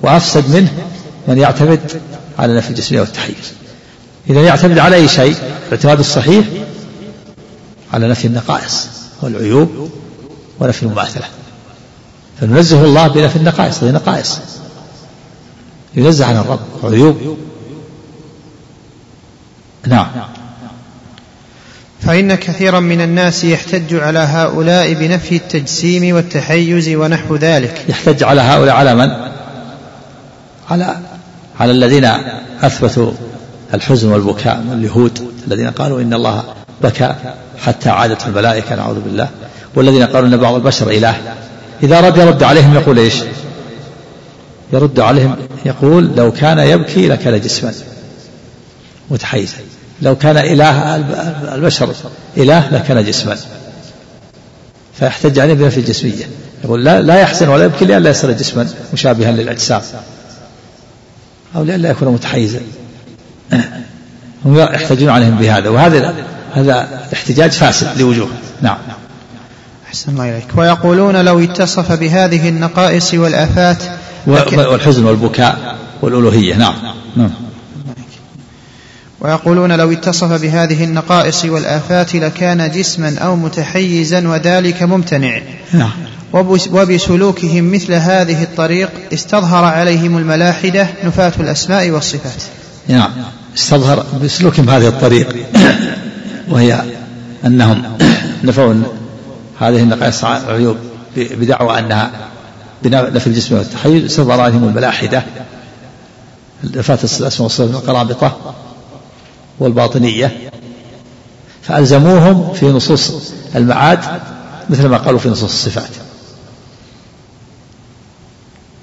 وأفسد 0.02 0.56
منه 0.56 0.72
من 1.28 1.38
يعتمد 1.38 1.80
على 2.40 2.56
نفي 2.56 2.70
الجسمية 2.70 3.00
والتحيز 3.00 3.54
إذا 4.30 4.42
يعتمد 4.42 4.80
على 4.80 4.96
أي 4.96 5.08
شيء 5.08 5.36
الاعتماد 5.68 6.00
الصحيح 6.00 6.46
على 7.94 8.08
نفي 8.08 8.28
النقائص 8.28 8.88
والعيوب 9.22 9.90
ونفي 10.60 10.84
المماثلة. 10.84 11.26
فننزه 12.42 12.84
الله 12.86 13.08
بنفي 13.08 13.36
النقائص 13.36 13.84
هذه 13.84 13.92
نقائص 13.92 14.40
ينزه 15.96 16.26
عن 16.26 16.38
الرب 16.38 16.60
عيوب 16.84 17.38
نعم. 19.88 20.08
فإن 22.02 22.36
كثيرا 22.36 22.80
من 22.80 23.02
الناس 23.02 23.44
يحتج 23.44 23.94
على 23.94 24.20
هؤلاء 24.20 24.94
بنفي 24.94 25.36
التجسيم 25.36 26.16
والتحيز 26.16 26.90
ونحو 26.90 27.36
ذلك. 27.36 27.86
يحتج 27.90 28.24
على 28.24 28.42
هؤلاء 28.42 28.76
على 28.76 28.96
من؟ 28.96 29.10
على 30.70 30.98
على 31.60 31.72
الذين 31.72 32.06
أثبتوا 32.62 33.12
الحزن 33.74 34.12
والبكاء 34.12 34.58
من 34.58 34.74
اليهود 34.74 35.32
الذين 35.48 35.70
قالوا 35.70 36.02
إن 36.02 36.14
الله 36.14 36.44
بكى 36.84 37.16
حتى 37.66 37.90
عادت 37.90 38.28
الملائكة 38.28 38.76
نعوذ 38.76 39.00
بالله. 39.00 39.30
والذين 39.76 40.04
قالوا 40.04 40.28
إن 40.28 40.38
بعض 40.38 40.54
البشر 40.54 40.90
إله. 40.90 41.16
إذا 41.84 42.02
رد 42.02 42.18
يرد 42.18 42.44
عليهم 42.44 42.74
يقول 42.74 43.00
إيش؟ 43.00 43.16
يرد 44.74 45.00
عليهم 45.00 45.36
يقول 45.66 46.12
لو 46.16 46.32
كان 46.32 46.60
يبكي 46.60 47.08
لكان 47.08 47.42
جسما 47.42 47.74
متحيزا. 49.12 49.58
لو 50.04 50.16
كان 50.16 50.38
إله 50.38 50.96
البشر 51.56 51.94
إله 52.38 52.70
لكان 52.72 53.06
جسما 53.06 53.38
فيحتج 55.00 55.40
عليه 55.40 55.54
بنفي 55.54 55.78
الجسمية. 55.78 56.26
يقول 56.64 56.86
لا, 56.86 57.02
لا 57.02 57.20
يحزن 57.20 57.48
ولا 57.48 57.66
يبكي 57.66 57.86
لئلا 57.86 58.10
يصير 58.10 58.32
جسما 58.32 58.68
مشابها 58.94 59.32
للأجسام. 59.32 59.82
أو 61.56 61.64
لئلا 61.64 61.90
يكون 61.90 62.08
متحيزا. 62.08 62.60
هم 64.46 64.60
يحتجون 64.60 65.10
عليهم 65.10 65.36
بهذا. 65.36 65.70
وهذا 65.70 66.14
هذا 66.54 66.88
الاحتجاج 67.08 67.52
فاسد 67.52 67.88
لوجوه 67.98 68.30
نعم. 68.62 68.78
أحسن 69.88 70.12
الله 70.12 70.30
إليك. 70.30 70.48
ويقولون 70.56 71.26
لو 71.26 71.44
اتصف 71.44 71.92
بهذه 71.92 72.50
النقائص 72.50 73.14
والآفات 73.14 73.78
والحزن 74.28 75.06
والبكاء 75.06 75.76
والألوهية. 76.02 76.56
نعم. 76.56 76.76
نعم. 77.16 77.32
ويقولون 79.24 79.72
لو 79.72 79.92
اتصف 79.92 80.42
بهذه 80.42 80.84
النقائص 80.84 81.46
والآفات 81.46 82.16
لكان 82.16 82.72
جسما 82.72 83.18
أو 83.18 83.36
متحيزا 83.36 84.28
وذلك 84.28 84.84
ممتنع. 84.84 85.42
نعم. 85.74 85.92
وبسلوكهم 86.72 87.74
مثل 87.74 87.94
هذه 87.94 88.44
الطريق 88.44 88.90
استظهر 89.14 89.64
عليهم 89.64 90.18
الملاحدة 90.18 90.88
نفاة 91.04 91.34
الأسماء 91.40 91.90
والصفات. 91.90 92.44
نعم. 92.88 93.12
استظهر 93.58 94.06
بسلوكهم 94.24 94.70
هذه 94.70 94.88
الطريق. 94.88 95.36
وهي 96.50 96.84
أنهم 97.46 97.84
نفوا 98.44 98.74
هذه 99.60 99.80
النقائص 99.80 100.24
العيوب 100.26 100.78
بدعوى 101.18 101.80
أنها 101.80 102.12
بنفي 102.84 103.28
الجسم 103.28 103.56
والتحيز 103.56 104.04
استظهر 104.04 104.40
عليهم 104.40 104.64
الملاحدة. 104.64 105.24
نفاة 106.64 107.00
الأسماء 107.04 107.44
والصفات 107.44 107.70
القرابطة. 107.70 108.56
والباطنية 109.60 110.52
فألزموهم 111.62 112.54
في 112.54 112.66
نصوص 112.66 113.12
المعاد 113.56 114.00
مثل 114.70 114.88
ما 114.88 114.98
قالوا 114.98 115.20
في 115.20 115.30
نصوص 115.30 115.52
الصفات. 115.52 115.90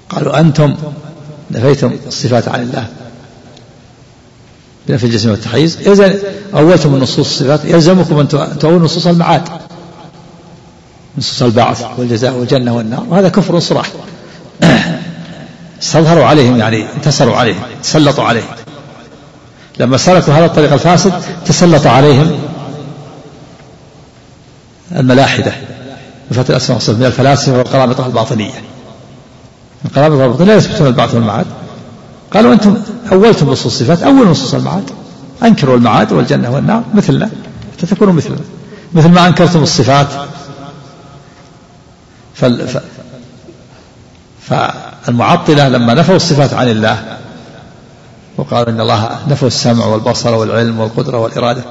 قالوا 0.09 0.39
أنتم 0.39 0.75
نفيتم 1.51 1.95
الصفات 2.07 2.47
عن 2.47 2.61
الله 2.61 2.87
بنفي 4.87 5.03
الجسم 5.03 5.29
والتحيز. 5.31 5.77
إذا 5.87 6.19
أولتم 6.53 6.95
نصوص 6.95 7.19
الصفات 7.19 7.65
يلزمكم 7.65 8.19
أن 8.19 8.27
تؤولوا 8.59 8.85
نصوص 8.85 9.07
المعاد 9.07 9.41
نصوص 11.17 11.41
البعث 11.41 11.85
والجزاء 11.97 12.33
والجنة 12.33 12.75
والنار. 12.75 13.05
وهذا 13.09 13.29
كفر 13.29 13.59
صراح. 13.59 13.91
استظهروا 15.81 16.25
عليهم 16.25 16.57
يعني 16.57 16.93
انتصروا 16.95 17.35
عليهم 17.35 17.61
تسلطوا 17.83 18.23
عليهم. 18.23 18.60
لما 19.81 19.97
سلكوا 19.97 20.33
هذا 20.33 20.45
الطريق 20.45 20.73
الفاسد 20.73 21.13
تسلط 21.45 21.87
عليهم 21.87 22.31
الملاحدة 24.95 25.53
وفات 26.31 26.49
الأسماء 26.49 26.75
والصفات 26.75 26.95
من 26.95 27.05
الفلاسفة 27.05 27.57
والقرامطة 27.57 28.05
الباطنية. 28.05 28.63
القرامطة 29.85 30.25
الباطنية 30.25 30.47
لا 30.47 30.55
يثبتون 30.55 30.87
البعث 30.87 31.15
والمعاد. 31.15 31.45
قالوا 32.33 32.53
أنتم 32.53 32.77
أولتم 33.11 33.49
نصوص 33.49 33.65
الصفات 33.65 34.03
أول 34.03 34.27
نصوص 34.27 34.53
المعاد. 34.53 34.89
أنكروا 35.43 35.77
المعاد 35.77 36.11
والجنة 36.11 36.51
والنار 36.51 36.83
مثلنا. 36.93 37.29
فتكونوا 37.77 38.13
مثلنا. 38.13 38.39
مثل 38.93 39.09
ما 39.09 39.27
أنكرتم 39.27 39.63
الصفات. 39.63 40.07
فال 42.35 42.67
ف... 42.67 42.77
فالمعطلة 44.49 45.67
لما 45.67 45.93
نفوا 45.93 46.15
الصفات 46.15 46.53
عن 46.53 46.69
الله 46.69 47.17
وقالوا 48.37 48.69
إن 48.69 48.81
الله 48.81 49.19
نفوا 49.29 49.47
السمع 49.47 49.85
والبصر 49.85 50.33
والعلم 50.33 50.79
والقدرة 50.79 51.17
والإرادة. 51.17 51.63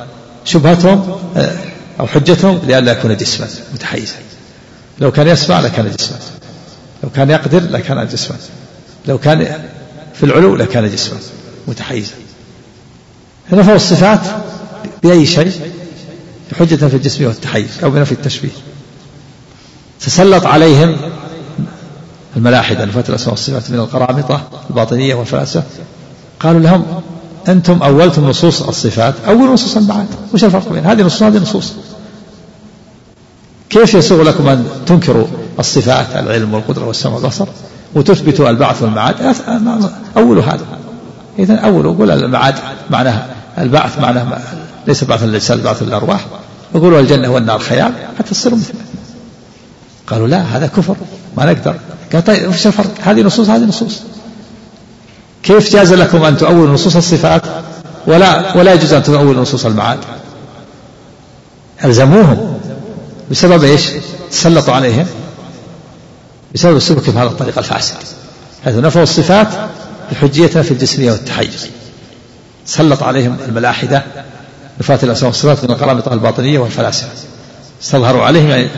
شبهتهم 0.45 1.19
آه، 1.37 1.57
أو 2.01 2.07
حجتهم 2.07 2.61
لئلا 2.67 2.93
يكون 2.93 3.17
جسما 3.17 3.47
متحيزا. 3.75 4.15
لو 4.99 5.13
كان 5.13 5.29
يسمع 5.29 5.61
لكان 5.61 5.91
جسما. 5.99 6.19
لو 7.03 7.11
كان 7.11 7.31
يقدر 7.31 7.61
لكان 7.71 8.09
جسما. 8.09 8.37
لو 9.07 9.19
كان 9.19 9.61
في 10.15 10.23
العلو 10.27 10.57
لكان 10.57 10.91
جسما 10.91 11.19
متحيزا. 11.69 12.13
نفوا 13.53 13.75
الصفات 13.75 14.21
بأي 15.03 15.27
شيء؟ 15.27 15.53
حجة 16.59 16.87
في 16.87 16.97
الجسم 16.97 17.27
والتحيز 17.27 17.69
أو 17.85 17.91
بنفي 17.91 18.13
التشبيه. 18.13 18.51
تسلط 20.01 20.47
عليهم 20.47 20.97
الملاحدة 22.37 22.85
نفاة 22.85 23.05
الأسماء 23.09 23.31
والصفات 23.31 23.71
من 23.71 23.79
القرامطة 23.79 24.49
الباطنية 24.71 25.15
والفلاسفة. 25.15 25.65
قالوا 26.41 26.61
لهم 26.61 26.85
أنتم 27.49 27.83
أولتم 27.83 28.29
نصوص 28.29 28.63
الصفات 28.63 29.15
أول 29.29 29.53
نصوص 29.53 29.77
المعاد 29.77 30.07
وش 30.35 30.45
الفرق 30.45 30.73
بين 30.73 30.87
هذه 30.87 31.03
نصوص 31.03 31.23
هذه 31.23 31.39
نصوص 31.39 31.73
كيف 33.71 33.95
يسوغ 33.95 34.23
لكم 34.23 34.49
أن 34.49 34.67
تنكروا 34.87 35.27
الصفات 35.59 36.07
العلم 36.17 36.55
والقدرة 36.55 36.87
والسمع 36.87 37.15
والبصر 37.15 37.47
وتثبتوا 37.95 38.51
البعث 38.51 38.83
والمعاد؟ 38.83 39.15
أولوا 40.17 40.43
هذا. 40.43 40.65
إذا 41.39 41.55
أولوا 41.55 41.95
قول 41.95 42.11
المعاد 42.11 42.55
معناها 42.91 43.27
البعث 43.59 43.99
معناه 43.99 44.39
ليس 44.87 45.05
بعث 45.05 45.25
الأجساد 45.25 45.63
بعث 45.63 45.83
الأرواح. 45.83 46.27
وقولوا 46.75 47.01
الجنة 47.01 47.29
والنار 47.31 47.59
خيال 47.59 47.93
حتى 48.19 48.31
تصيروا 48.31 48.59
مثله 48.59 48.81
قالوا 50.07 50.29
لا 50.29 50.43
هذا 50.43 50.67
كفر 50.67 50.97
ما 51.37 51.53
نقدر. 51.53 51.75
قال 52.13 52.25
طيب 52.25 52.49
وش 52.49 52.67
الفرق؟ 52.67 52.91
هذه 53.01 53.23
نصوص 53.23 53.49
هذه 53.49 53.65
نصوص. 53.65 54.01
كيف 55.43 55.73
جاز 55.73 55.93
لكم 55.93 56.25
أن 56.25 56.37
تؤولوا 56.37 56.75
نصوص 56.75 56.97
الصفات؟ 56.97 57.43
ولا 58.07 58.57
ولا 58.57 58.73
يجوز 58.75 58.93
أن 58.93 59.03
تؤولوا 59.03 59.43
نصوص 59.43 59.67
المعاد. 59.67 59.99
ألزموهم. 61.85 62.61
بسبب 63.31 63.65
إيش؟ 63.65 63.91
تسلطوا 64.31 64.75
عليهم. 64.75 65.07
بسبب 66.55 66.79
سلوكهم 66.79 67.19
هذا 67.19 67.29
الطريق 67.29 67.59
الفاسد. 67.59 67.97
حيث 68.65 68.75
نفوا 68.75 69.03
الصفات 69.03 69.49
بحجيتها 70.11 70.63
في 70.63 70.71
الجسمية 70.71 71.13
والتحيز. 71.13 71.69
سلط 72.67 73.03
عليهم 73.03 73.37
الملاحدة 73.49 74.03
نفاة 74.81 74.99
الأسماء 75.03 75.27
والصفات 75.31 75.65
من 75.65 75.71
القرامطة 75.71 76.13
الباطنية 76.13 76.59
والفلاسفة. 76.59 77.09
استظهروا 77.83 78.23
عليهم 78.23 78.49
يعني 78.49 78.69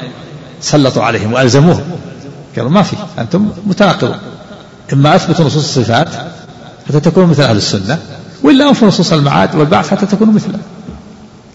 سلطوا 0.61 1.03
عليهم 1.03 1.33
وألزموهم. 1.33 1.85
قالوا 2.57 2.71
ما 2.71 2.83
في 2.83 2.97
أنتم 3.19 3.51
متناقضون. 3.67 4.19
إما 4.93 5.17
أثبتوا 5.17 5.45
نصوص 5.45 5.79
الصفات 5.79 6.09
حتى 6.89 7.01
تكونوا 7.01 7.29
مثل 7.29 7.43
أهل 7.43 7.57
السنة 7.57 7.99
وإلا 8.43 8.69
أنفوا 8.69 8.89
نصوص 8.89 9.13
المعاد 9.13 9.55
والبعث 9.55 9.91
حتى 9.91 10.07
تكونوا 10.07 10.35
مثله. 10.35 10.59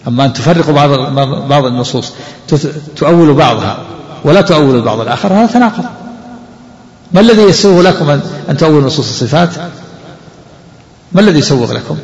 أما 0.08 0.24
أن 0.24 0.32
تفرقوا 0.32 0.74
بعض 0.74 0.90
بعض 1.48 1.64
النصوص 1.64 2.12
تؤولوا 2.96 3.34
بعضها 3.34 3.78
ولا 4.24 4.40
تؤولوا 4.40 4.76
البعض 4.76 5.00
الآخر 5.00 5.32
هذا 5.32 5.46
تناقض. 5.46 5.84
ما 7.12 7.20
الذي 7.20 7.42
يسوغ 7.42 7.82
لكم 7.82 8.10
أن, 8.48 8.56
تؤولوا 8.56 8.86
نصوص 8.86 9.08
الصفات؟ 9.08 9.50
ما 11.12 11.20
الذي 11.20 11.38
يسوغ 11.38 11.72
لكم 11.72 11.98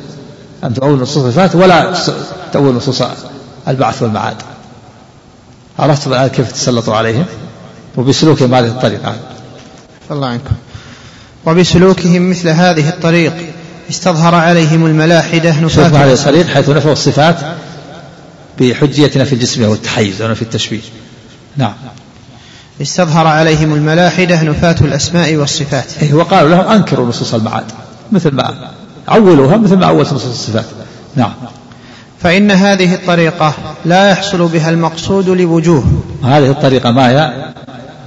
أن 0.65 0.75
تؤولوا 0.75 1.03
نصوص 1.03 1.25
الصفات 1.25 1.55
ولا 1.55 1.95
تؤولوا 2.53 2.73
نصوص 2.73 3.03
البعث 3.69 4.03
والمعاد؟ 4.03 4.37
عرفتم 5.79 6.13
الآن 6.13 6.29
كيف 6.29 6.53
تسلطوا 6.53 6.97
عليهم؟ 6.97 7.25
وبسلوكهم 7.97 8.55
هذه 8.55 8.67
الطريقة. 8.67 9.17
الله 10.11 10.27
عنكم 10.27 10.55
وبسلوكهم 11.47 12.31
مثل 12.31 12.49
هذه 12.49 12.89
الطريق 12.89 13.33
استظهر 13.91 14.35
عليهم 14.35 14.87
الملاحدة 14.87 15.61
نفاة 15.61 16.05
هذا 16.05 16.13
الطريق 16.13 16.47
حيث 16.47 16.69
نفوا 16.69 16.93
الصفات 16.93 17.37
بحجية 18.61 19.07
في 19.07 19.33
الجسم 19.33 19.69
والتحيز 19.69 20.23
أو 20.23 20.35
في 20.35 20.43
التشبيه. 20.43 20.81
نعم. 21.57 21.75
استظهر 22.83 23.27
عليهم 23.27 23.75
الملاحدة 23.75 24.43
نفاة 24.43 24.77
الأسماء 24.81 25.37
والصفات. 25.37 25.87
إيه 26.03 26.15
وقالوا 26.15 26.51
لهم 26.51 26.69
أنكروا 26.69 27.09
نصوص 27.09 27.35
المعاد 27.35 27.65
مثل 28.13 28.31
ما 28.31 28.55
عولوها 29.09 29.57
مثل 29.57 29.77
ما 29.77 29.87
عولت 29.87 30.13
نصوص 30.13 30.31
الصفات. 30.31 30.65
نعم. 31.17 31.33
فإن 32.23 32.51
هذه 32.51 32.95
الطريقة 32.95 33.55
لا 33.85 34.11
يحصل 34.11 34.49
بها 34.49 34.71
المقصود 34.71 35.29
لوجوه. 35.29 35.85
هذه 36.25 36.51
الطريقة 36.51 36.91
ما 36.91 37.09
هي؟ 37.09 37.55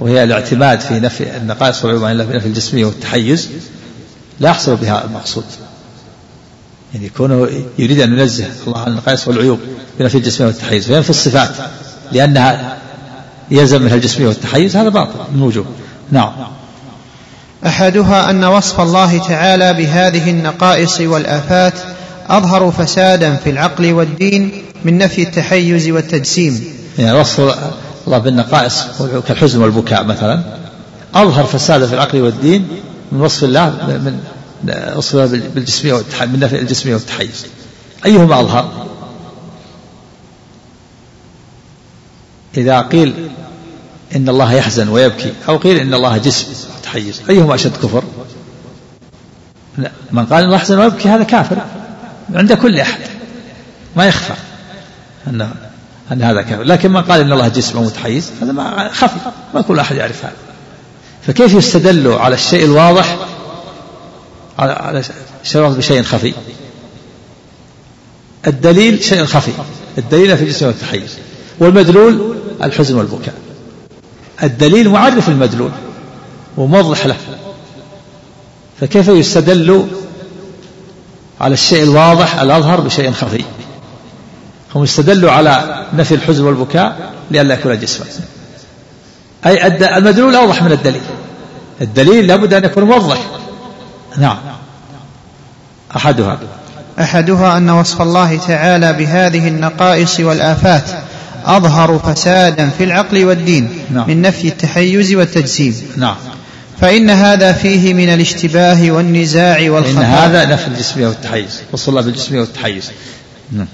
وهي 0.00 0.24
الاعتماد 0.24 0.80
في 0.80 1.00
نفي 1.00 1.36
النقائص 1.36 1.84
والعيوب 1.84 2.04
عن 2.04 2.12
الله 2.12 2.26
في 2.26 2.36
نفي 2.36 2.46
الجسمية 2.46 2.84
والتحيز 2.84 3.48
لا 4.40 4.50
يحصل 4.50 4.76
بها 4.76 5.04
المقصود. 5.04 5.44
يعني 6.94 7.06
يكون 7.06 7.48
يريد 7.78 8.00
أن 8.00 8.18
ينزه 8.18 8.46
الله 8.66 8.78
عن 8.78 8.92
النقائص 8.92 9.28
والعيوب 9.28 9.58
بنفي 9.98 10.18
الجسمية 10.18 10.46
والتحيز. 10.46 10.90
وينفي 10.90 11.10
الصفات 11.10 11.50
لأنها 12.12 12.78
يلزم 13.50 13.82
منها 13.82 13.94
الجسمية 13.94 14.28
والتحيز 14.28 14.76
هذا 14.76 14.88
باطل 14.88 15.18
من 15.34 15.42
وجوه. 15.42 15.66
نعم. 16.10 16.32
أحدها 17.66 18.30
أن 18.30 18.44
وصف 18.44 18.80
الله 18.80 19.28
تعالى 19.28 19.72
بهذه 19.72 20.30
النقائص 20.30 21.00
والآفات 21.00 21.74
أظهر 22.26 22.70
فسادا 22.70 23.36
في 23.36 23.50
العقل 23.50 23.92
والدين 23.92 24.62
من 24.84 24.98
نفي 24.98 25.22
التحيز 25.22 25.88
والتجسيم. 25.88 26.64
يعني 26.98 27.20
وصف 27.20 27.40
الله 28.08 28.18
بالنقائص 28.18 28.84
كالحزن 29.28 29.62
والبكاء 29.62 30.04
مثلا. 30.04 30.42
أظهر 31.14 31.44
فسادا 31.44 31.86
في 31.86 31.94
العقل 31.94 32.20
والدين 32.20 32.68
من 33.12 33.20
وصف 33.20 33.44
الله 33.44 33.68
من 33.70 34.20
وصف 34.96 35.14
الله 35.14 35.26
بالجسمية 35.54 35.92
والتحيز 35.92 36.28
من 36.30 36.40
نفي 36.40 36.58
الجسمية 36.58 36.94
والتحيز. 36.94 37.46
أيهما 38.06 38.40
أظهر؟ 38.40 38.86
إذا 42.56 42.80
قيل 42.80 43.30
إن 44.16 44.28
الله 44.28 44.52
يحزن 44.52 44.88
ويبكي 44.88 45.32
أو 45.48 45.56
قيل 45.56 45.76
إن 45.76 45.94
الله 45.94 46.16
جسم 46.16 46.46
متحيز 46.78 47.20
أيهما 47.30 47.54
أشد 47.54 47.76
كفر؟ 47.76 48.02
لا. 49.78 49.90
من 50.12 50.26
قال 50.26 50.38
إن 50.38 50.44
الله 50.44 50.56
يحزن 50.56 50.78
ويبكي 50.78 51.08
هذا 51.08 51.22
كافر 51.22 51.58
عند 52.34 52.52
كل 52.52 52.80
أحد 52.80 53.00
ما 53.96 54.06
يخفى 54.06 54.34
أن 55.26 55.50
أن 56.12 56.22
هذا 56.22 56.42
كافر. 56.42 56.62
لكن 56.62 56.90
من 56.90 57.02
قال 57.02 57.20
إن 57.20 57.32
الله 57.32 57.48
جسم 57.48 57.82
متحيز 57.82 58.30
هذا 58.42 58.52
ما 58.52 58.90
خفي 58.92 59.16
ما 59.54 59.62
كل 59.62 59.78
أحد 59.78 59.96
يعرف 59.96 60.24
هذا. 60.24 60.36
فكيف 61.26 61.54
يستدل 61.54 62.12
على 62.12 62.34
الشيء 62.34 62.64
الواضح؟ 62.64 63.16
على 64.58 64.72
على 64.72 65.02
الشيء 65.44 65.68
بشيء 65.68 66.02
خفي. 66.02 66.32
الدليل 68.46 69.04
شيء 69.04 69.24
خفي. 69.24 69.52
الدليل 69.98 70.36
في 70.36 70.44
الجسم 70.44 70.66
والتحيز 70.66 71.16
والمدلول 71.58 72.36
الحزن 72.62 72.96
والبكاء. 72.96 73.34
الدليل 74.42 74.88
معرف 74.88 75.28
المدلول 75.28 75.70
وموضح 76.56 77.06
له. 77.06 77.16
فكيف 78.80 79.08
يستدل 79.08 79.86
على 81.40 81.54
الشيء 81.54 81.82
الواضح 81.82 82.40
الأظهر 82.40 82.80
بشيء 82.80 83.12
خفي؟ 83.12 83.44
هم 84.74 84.82
استدلوا 84.82 85.30
على 85.30 85.84
نفي 85.94 86.14
الحزن 86.14 86.44
والبكاء 86.44 87.12
لئلا 87.30 87.54
يكون 87.54 87.78
جسما 87.78 88.06
أي 89.46 89.66
المدلول 89.96 90.34
أوضح 90.34 90.62
من 90.62 90.72
الدليل. 90.72 91.00
الدليل 91.80 92.26
لابد 92.26 92.54
أن 92.54 92.64
يكون 92.64 92.84
موضح. 92.84 93.18
نعم. 94.18 94.36
أحدها. 95.96 96.38
أحدها 97.00 97.56
أن 97.56 97.70
وصف 97.70 98.02
الله 98.02 98.36
تعالى 98.36 98.92
بهذه 98.92 99.48
النقائص 99.48 100.20
والآفات 100.20 100.84
أظهر 101.44 101.98
فسادا 101.98 102.70
في 102.78 102.84
العقل 102.84 103.24
والدين 103.24 103.78
نعم. 103.90 104.08
من 104.08 104.22
نفي 104.22 104.48
التحيز 104.48 105.14
والتجسيم. 105.14 105.82
نعم. 105.96 106.16
فإن 106.80 107.10
هذا 107.10 107.52
فيه 107.52 107.94
من 107.94 108.08
الاشتباه 108.08 108.90
والنزاع 108.90 109.58
إن 109.58 109.68
والخفاء 109.68 110.04
هذا 110.04 110.44
نفي 110.44 110.68
الجسمية 110.68 111.06
والتحيز. 111.06 111.60
وصل 111.72 111.92
الله 111.92 112.02
بالجسمية 112.02 112.40
والتحيز. 112.40 112.90
نعم. 113.52 113.66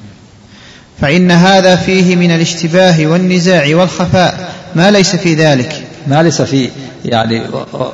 فإن 1.01 1.31
هذا 1.31 1.77
فيه 1.77 2.17
من 2.17 2.31
الاشتباه 2.31 3.07
والنزاع 3.07 3.77
والخفاء. 3.77 4.55
ما 4.75 4.91
ليس 4.91 5.17
في 5.17 5.35
ذلك. 5.35 5.87
ما 6.07 6.23
ليس 6.23 6.43
في 6.43 6.71
يعني 7.05 7.43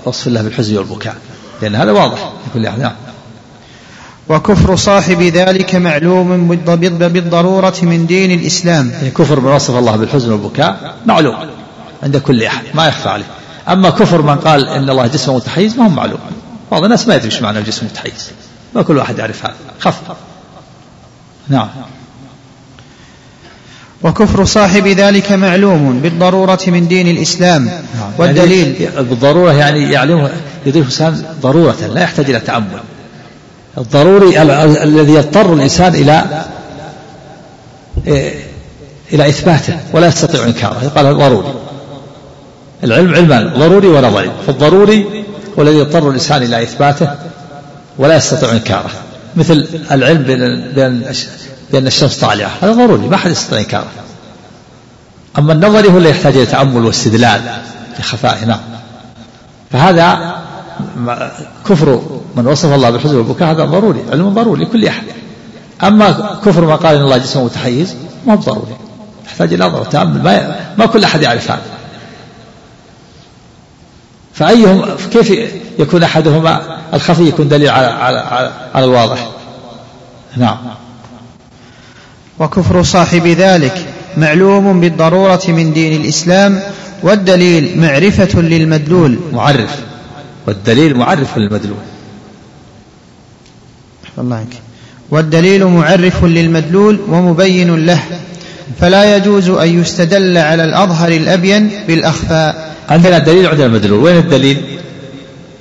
وصف 0.04 0.26
الله 0.26 0.42
بالحزن 0.42 0.76
والبكاء. 0.76 1.14
لأن 1.62 1.74
هذا 1.74 1.92
واضح 1.92 2.32
لكل 2.50 2.66
أحد 2.66 2.78
نعم 2.78 2.92
وكفر 4.28 4.76
صاحب 4.76 5.22
ذلك 5.22 5.74
معلوم 5.74 6.48
بالض- 6.48 7.02
بالضرورة 7.04 7.74
من 7.82 8.06
دين 8.06 8.40
الإسلام. 8.40 8.90
يعني 8.90 9.10
كفر 9.10 9.40
من 9.40 9.52
وصف 9.52 9.76
الله 9.76 9.96
بالحزن 9.96 10.32
والبكاء 10.32 10.94
معلوم 11.06 11.36
عند 12.02 12.16
كل 12.16 12.42
أحد 12.44 12.64
ما 12.74 12.86
يخفى 12.88 13.08
عليه. 13.08 13.24
أما 13.68 13.90
كفر 13.90 14.22
من 14.22 14.36
قال 14.36 14.68
إن 14.68 14.90
الله 14.90 15.06
جسم 15.06 15.34
متحيز 15.34 15.76
ما 15.76 15.84
هو 15.84 15.88
معلوم. 15.88 16.18
بعض 16.72 16.84
الناس 16.84 17.08
ما 17.08 17.14
يدري 17.14 17.26
إيش 17.26 17.42
معنى 17.42 17.58
الجسم 17.58 17.86
متحيز 17.86 18.30
ما 18.74 18.82
كل 18.82 18.96
واحد 18.96 19.18
يعرف 19.18 19.44
هذا. 19.46 19.54
خف. 19.80 19.94
نعم. 21.48 21.68
وكفر 24.02 24.44
صاحب 24.44 24.86
ذلك 24.86 25.32
معلوم 25.32 26.00
بالضرورة 26.00 26.58
من 26.66 26.88
دين 26.88 27.08
الإسلام 27.08 27.64
نعم. 27.64 27.80
والدليل. 28.18 28.80
يعني 28.80 28.96
بالضرورة 29.08 29.52
يعني 29.52 29.92
يعلمه 29.92 30.30
يدرك 30.66 30.76
الإنسان 30.82 31.24
ضرورة 31.42 31.76
لا 31.94 32.00
يحتاج 32.02 32.30
إلى 32.30 32.40
تأمل. 32.40 32.66
الضروري 33.78 34.42
ال- 34.42 34.50
ال- 34.50 34.78
الذي 34.82 35.12
يضطر 35.14 35.52
الإنسان 35.54 35.94
إلى 35.94 36.44
إيه، 38.06 38.34
إلى 39.12 39.28
إثباته 39.28 39.76
ولا 39.92 40.06
يستطيع 40.06 40.44
إنكاره. 40.44 40.90
هذا 40.96 41.12
ضروري. 41.12 41.54
العلم 42.84 43.14
علمان 43.14 43.48
ضروري 43.58 43.86
ونظري 43.88 44.30
فالضروري 44.46 45.24
هو 45.58 45.62
الذي 45.62 45.76
يضطر 45.78 46.08
الإنسان 46.08 46.42
إلى 46.42 46.62
إثباته 46.62 47.10
ولا 47.98 48.16
يستطيع 48.16 48.52
إنكاره. 48.52 48.90
مثل 49.36 49.66
العلم 49.92 50.22
بأن 50.74 51.02
بأن 51.72 51.86
الش- 51.86 52.00
بأن 52.00 52.06
الشمس 52.08 52.18
طالعة. 52.20 52.50
هذا 52.62 52.72
ضروري 52.72 53.08
ما 53.08 53.16
حد 53.16 53.30
يستطيع 53.30 53.58
إنكاره. 53.58 53.86
أما 55.38 55.52
النظري 55.52 55.88
هو 55.88 55.96
اللي 55.98 56.10
يحتاج 56.10 56.36
إلى 56.36 56.46
تأمل 56.46 56.84
واستدلال 56.84 57.42
لخفائه 57.98 58.44
نعم 58.44 58.60
فهذا 59.72 60.34
كفر 61.68 62.02
من 62.36 62.46
وصف 62.46 62.72
الله 62.74 62.90
بالحزن 62.90 63.16
والبكاء 63.16 63.50
هذا 63.50 63.64
ضروري 63.64 64.02
علم 64.12 64.28
ضروري 64.34 64.64
لكل 64.64 64.86
أحد. 64.86 65.04
أما 65.82 66.38
كفر 66.44 66.64
ما 66.64 66.76
قال 66.76 66.96
إن 66.96 67.02
الله 67.02 67.16
جسم 67.16 67.44
متحيز 67.44 67.94
ما 68.26 68.32
هو 68.34 68.36
ضروري 68.36 68.76
يحتاج 69.26 69.52
إلى 69.54 69.64
نظر 69.66 69.80
وتأمل. 69.80 70.22
ما, 70.22 70.56
ما 70.78 70.86
كل 70.86 71.04
أحد 71.04 71.22
يعرف 71.22 71.50
هذا. 71.50 71.62
فأيهم 74.34 74.84
كيف 75.12 75.30
يكون 75.78 76.02
أحدهما 76.02 76.60
الخفي 76.94 77.28
يكون 77.28 77.48
دليل 77.48 77.68
على 77.68 77.86
على 77.86 78.18
على, 78.18 78.50
على 78.74 78.84
الواضح؟ 78.84 79.28
نعم. 80.36 80.56
وكفر 82.40 82.82
صاحب 82.82 83.26
ذلك 83.26 83.86
معلوم 84.16 84.80
بالضرورة 84.80 85.42
من 85.48 85.72
دين 85.72 86.00
الإسلام 86.00 86.60
والدليل 87.02 87.78
معرفة 87.80 88.40
للمدلول. 88.40 89.18
معرف. 89.32 89.76
والدليل 90.46 90.96
معرف 90.96 91.38
للمدلول. 91.38 91.76
الله 94.18 94.36
عنك 94.36 94.54
والدليل 95.10 95.66
معرف 95.66 96.24
للمدلول 96.24 97.00
ومبين 97.08 97.86
له. 97.86 98.02
فلا 98.80 99.16
يجوز 99.16 99.48
أن 99.48 99.80
يستدل 99.80 100.38
على 100.38 100.64
الأظهر 100.64 101.08
الأبين 101.08 101.70
بالأخفاء. 101.88 102.74
عندنا 102.88 103.16
الدليل 103.16 103.46
عندنا 103.46 103.66
المدلول. 103.66 104.04
وين 104.04 104.16
الدليل؟ 104.16 104.56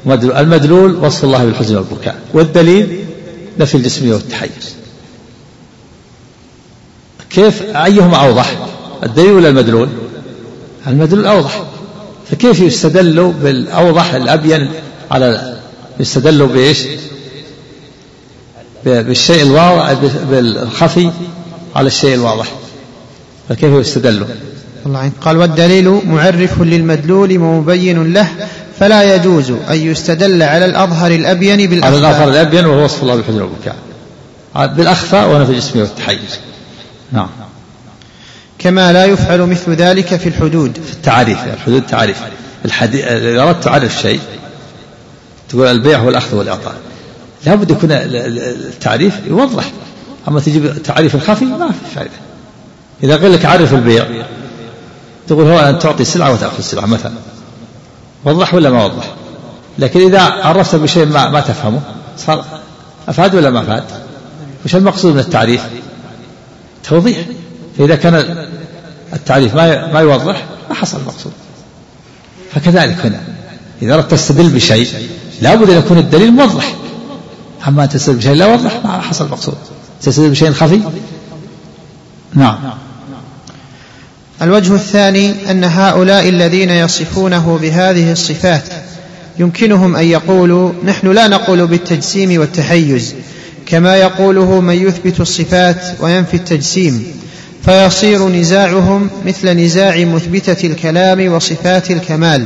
مدلول 0.06 0.36
المدلول 0.36 0.96
وصف 0.96 1.24
الله 1.24 1.46
بالحزن 1.46 1.76
والبكاء. 1.76 2.16
والدليل 2.34 3.00
نفي 3.60 3.76
الجسمية 3.76 4.14
والتحيز. 4.14 4.79
كيف 7.30 7.62
أيهما 7.62 8.18
أوضح؟ 8.18 8.56
الدليل 9.04 9.32
ولا 9.32 9.50
المدلول؟ 9.50 9.90
المدلول 10.88 11.26
أوضح. 11.26 11.64
فكيف 12.32 12.60
يستدل 12.60 13.34
بالأوضح 13.44 14.14
الأبين 14.14 14.70
على 15.12 15.58
يستدل 16.00 16.48
بإيش؟ 16.48 16.80
بالشيء 18.86 19.44
الواضح 19.44 19.94
بالخفي 20.32 21.12
على 21.76 21.88
الشيء 21.88 22.14
الواضح. 22.14 22.48
فكيف 23.50 23.74
يستدل؟ 23.74 24.26
الله 24.86 25.00
عنك 25.00 25.12
قال 25.22 25.38
والدليل 25.38 26.02
معرف 26.06 26.62
للمدلول 26.62 27.38
ومبين 27.38 28.14
له 28.14 28.30
فلا 28.80 29.16
يجوز 29.16 29.52
أن 29.52 29.78
يستدل 29.78 30.44
على 30.44 30.66
الأظهر 30.66 31.12
الأبين 31.12 31.84
على 31.84 31.98
الآخر 31.98 32.26
بالأخفاء 32.26 32.30
الأبين 32.30 32.66
وهو 32.66 32.84
وصف 32.84 33.04
الله 33.04 33.16
بالحزن 33.16 33.42
والبكاء 33.42 33.76
بالأخفاء 34.56 35.30
ونفي 35.30 35.52
الجسمية 35.52 35.82
والتحيز. 35.84 36.40
نعم. 37.12 37.30
كما 38.60 38.94
لا 38.94 39.06
يفعل 39.06 39.42
مثل 39.42 39.72
ذلك 39.72 40.16
في 40.16 40.30
الحدود. 40.30 40.80
في 40.86 40.94
التعريف 40.94 41.44
الحدود 41.44 41.82
تعريف 41.88 42.18
الحديث 42.66 43.06
إذا 43.06 43.42
أردت 43.42 43.64
تعرف 43.64 44.02
شيء 44.02 44.20
تقول 45.50 45.68
البيع 45.68 46.00
هو 46.00 46.10
الأخذ 46.10 46.36
والإعطاء 46.36 46.76
لابد 47.46 47.72
يكون 47.72 47.90
التعريف 47.92 49.20
يوضح. 49.28 49.72
أما 50.28 50.40
تجيب 50.40 50.66
التعريف 50.66 51.16
الخفي 51.16 51.46
ما 51.46 51.68
في 51.68 51.96
فائدة. 51.96 52.12
إذا 53.04 53.18
قال 53.18 53.32
لك 53.32 53.46
عرف 53.46 53.74
البيع 53.74 54.06
تقول 55.28 55.48
هو 55.48 55.60
أن 55.60 55.80
تعطي 55.80 56.06
سلعة 56.06 56.32
وتأخذ 56.32 56.62
سلعة 56.62 56.86
مثلا. 56.86 57.14
وضح 58.26 58.54
ولا 58.54 58.70
ما 58.70 58.86
وضح؟ 58.86 59.14
لكن 59.80 60.00
إذا 60.00 60.22
عرفت 60.22 60.76
بشيء 60.76 61.06
ما, 61.06 61.30
ما 61.30 61.40
تفهمه 61.40 61.82
صار 62.18 62.46
أفاد 63.08 63.36
ولا 63.36 63.50
ما 63.50 63.62
أفاد؟ 63.62 63.84
وش 64.66 64.76
المقصود 64.76 65.14
من 65.14 65.20
التعريف؟ 65.20 65.62
توضيح. 66.84 67.18
فإذا 67.78 67.96
كان 67.96 68.48
التعريف 69.14 69.56
ما 69.56 69.94
ما 69.94 70.00
يوضح 70.00 70.46
ما 70.70 70.76
حصل 70.76 71.00
المقصود 71.00 71.32
فكذلك 72.54 73.06
هنا 73.06 73.22
إذا 73.82 73.94
أردت 73.94 74.12
تستدل 74.12 74.50
بشيء 74.50 74.88
لابد 75.42 75.70
أن 75.70 75.78
يكون 75.78 75.98
الدليل 75.98 76.32
موضح. 76.32 76.76
أما 77.68 77.86
تستدل 77.86 78.18
بشيء 78.18 78.34
لا 78.34 78.48
يوضح 78.48 78.82
ما 78.84 79.02
حصل 79.02 79.26
المقصود 79.26 79.58
تستدل 80.02 80.30
بشيء 80.30 80.52
خفي؟ 80.52 80.82
نعم. 82.34 82.58
الوجه 84.42 84.74
الثاني 84.74 85.52
أن 85.52 85.64
هؤلاء 85.64 86.30
الذين 86.30 86.70
يصفونه 86.70 87.60
بهذه 87.62 88.12
الصفات 88.12 88.64
يمكنهم 89.40 89.96
أن 89.96 90.06
يقولوا 90.06 90.72
نحن 90.86 91.12
لا 91.12 91.28
نقول 91.28 91.68
بالتجسيم 91.68 92.40
والتحيز 92.40 93.16
كما 93.72 93.96
يقوله 93.96 94.62
من 94.62 94.88
يثبت 94.88 95.20
الصفات 95.20 95.82
وينفي 96.00 96.34
التجسيم 96.34 97.06
فيصير 97.66 98.28
نزاعهم 98.30 99.10
مثل 99.26 99.50
نزاع 99.50 100.06
مثبتة 100.06 100.68
الكلام 100.68 101.34
وصفات 101.34 101.92
الكمال 101.92 102.46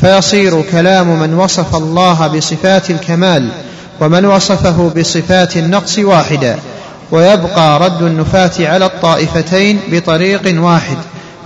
فيصير 0.00 0.62
كلام 0.62 1.20
من 1.20 1.34
وصف 1.34 1.76
الله 1.76 2.26
بصفات 2.26 2.90
الكمال 2.90 3.48
ومن 4.00 4.24
وصفه 4.24 4.90
بصفات 4.96 5.56
النقص 5.56 5.98
واحدا 5.98 6.56
ويبقى 7.10 7.80
رد 7.80 8.02
النفاة 8.02 8.68
على 8.68 8.86
الطائفتين 8.86 9.78
بطريق 9.92 10.62
واحد 10.64 10.96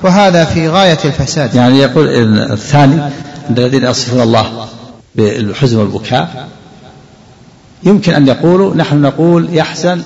وهذا 0.03 0.45
في 0.45 0.69
غاية 0.69 0.99
الفساد. 1.05 1.55
يعني 1.55 1.79
يقول 1.79 2.09
الثاني 2.53 3.03
الذين 3.51 3.85
يصفون 3.85 4.21
الله 4.21 4.67
بالحزن 5.15 5.77
والبكاء 5.77 6.49
يمكن 7.85 8.13
أن 8.13 8.29
يقولوا 8.29 8.77
نحن 8.77 9.01
نقول 9.01 9.49
يحزن 9.53 10.03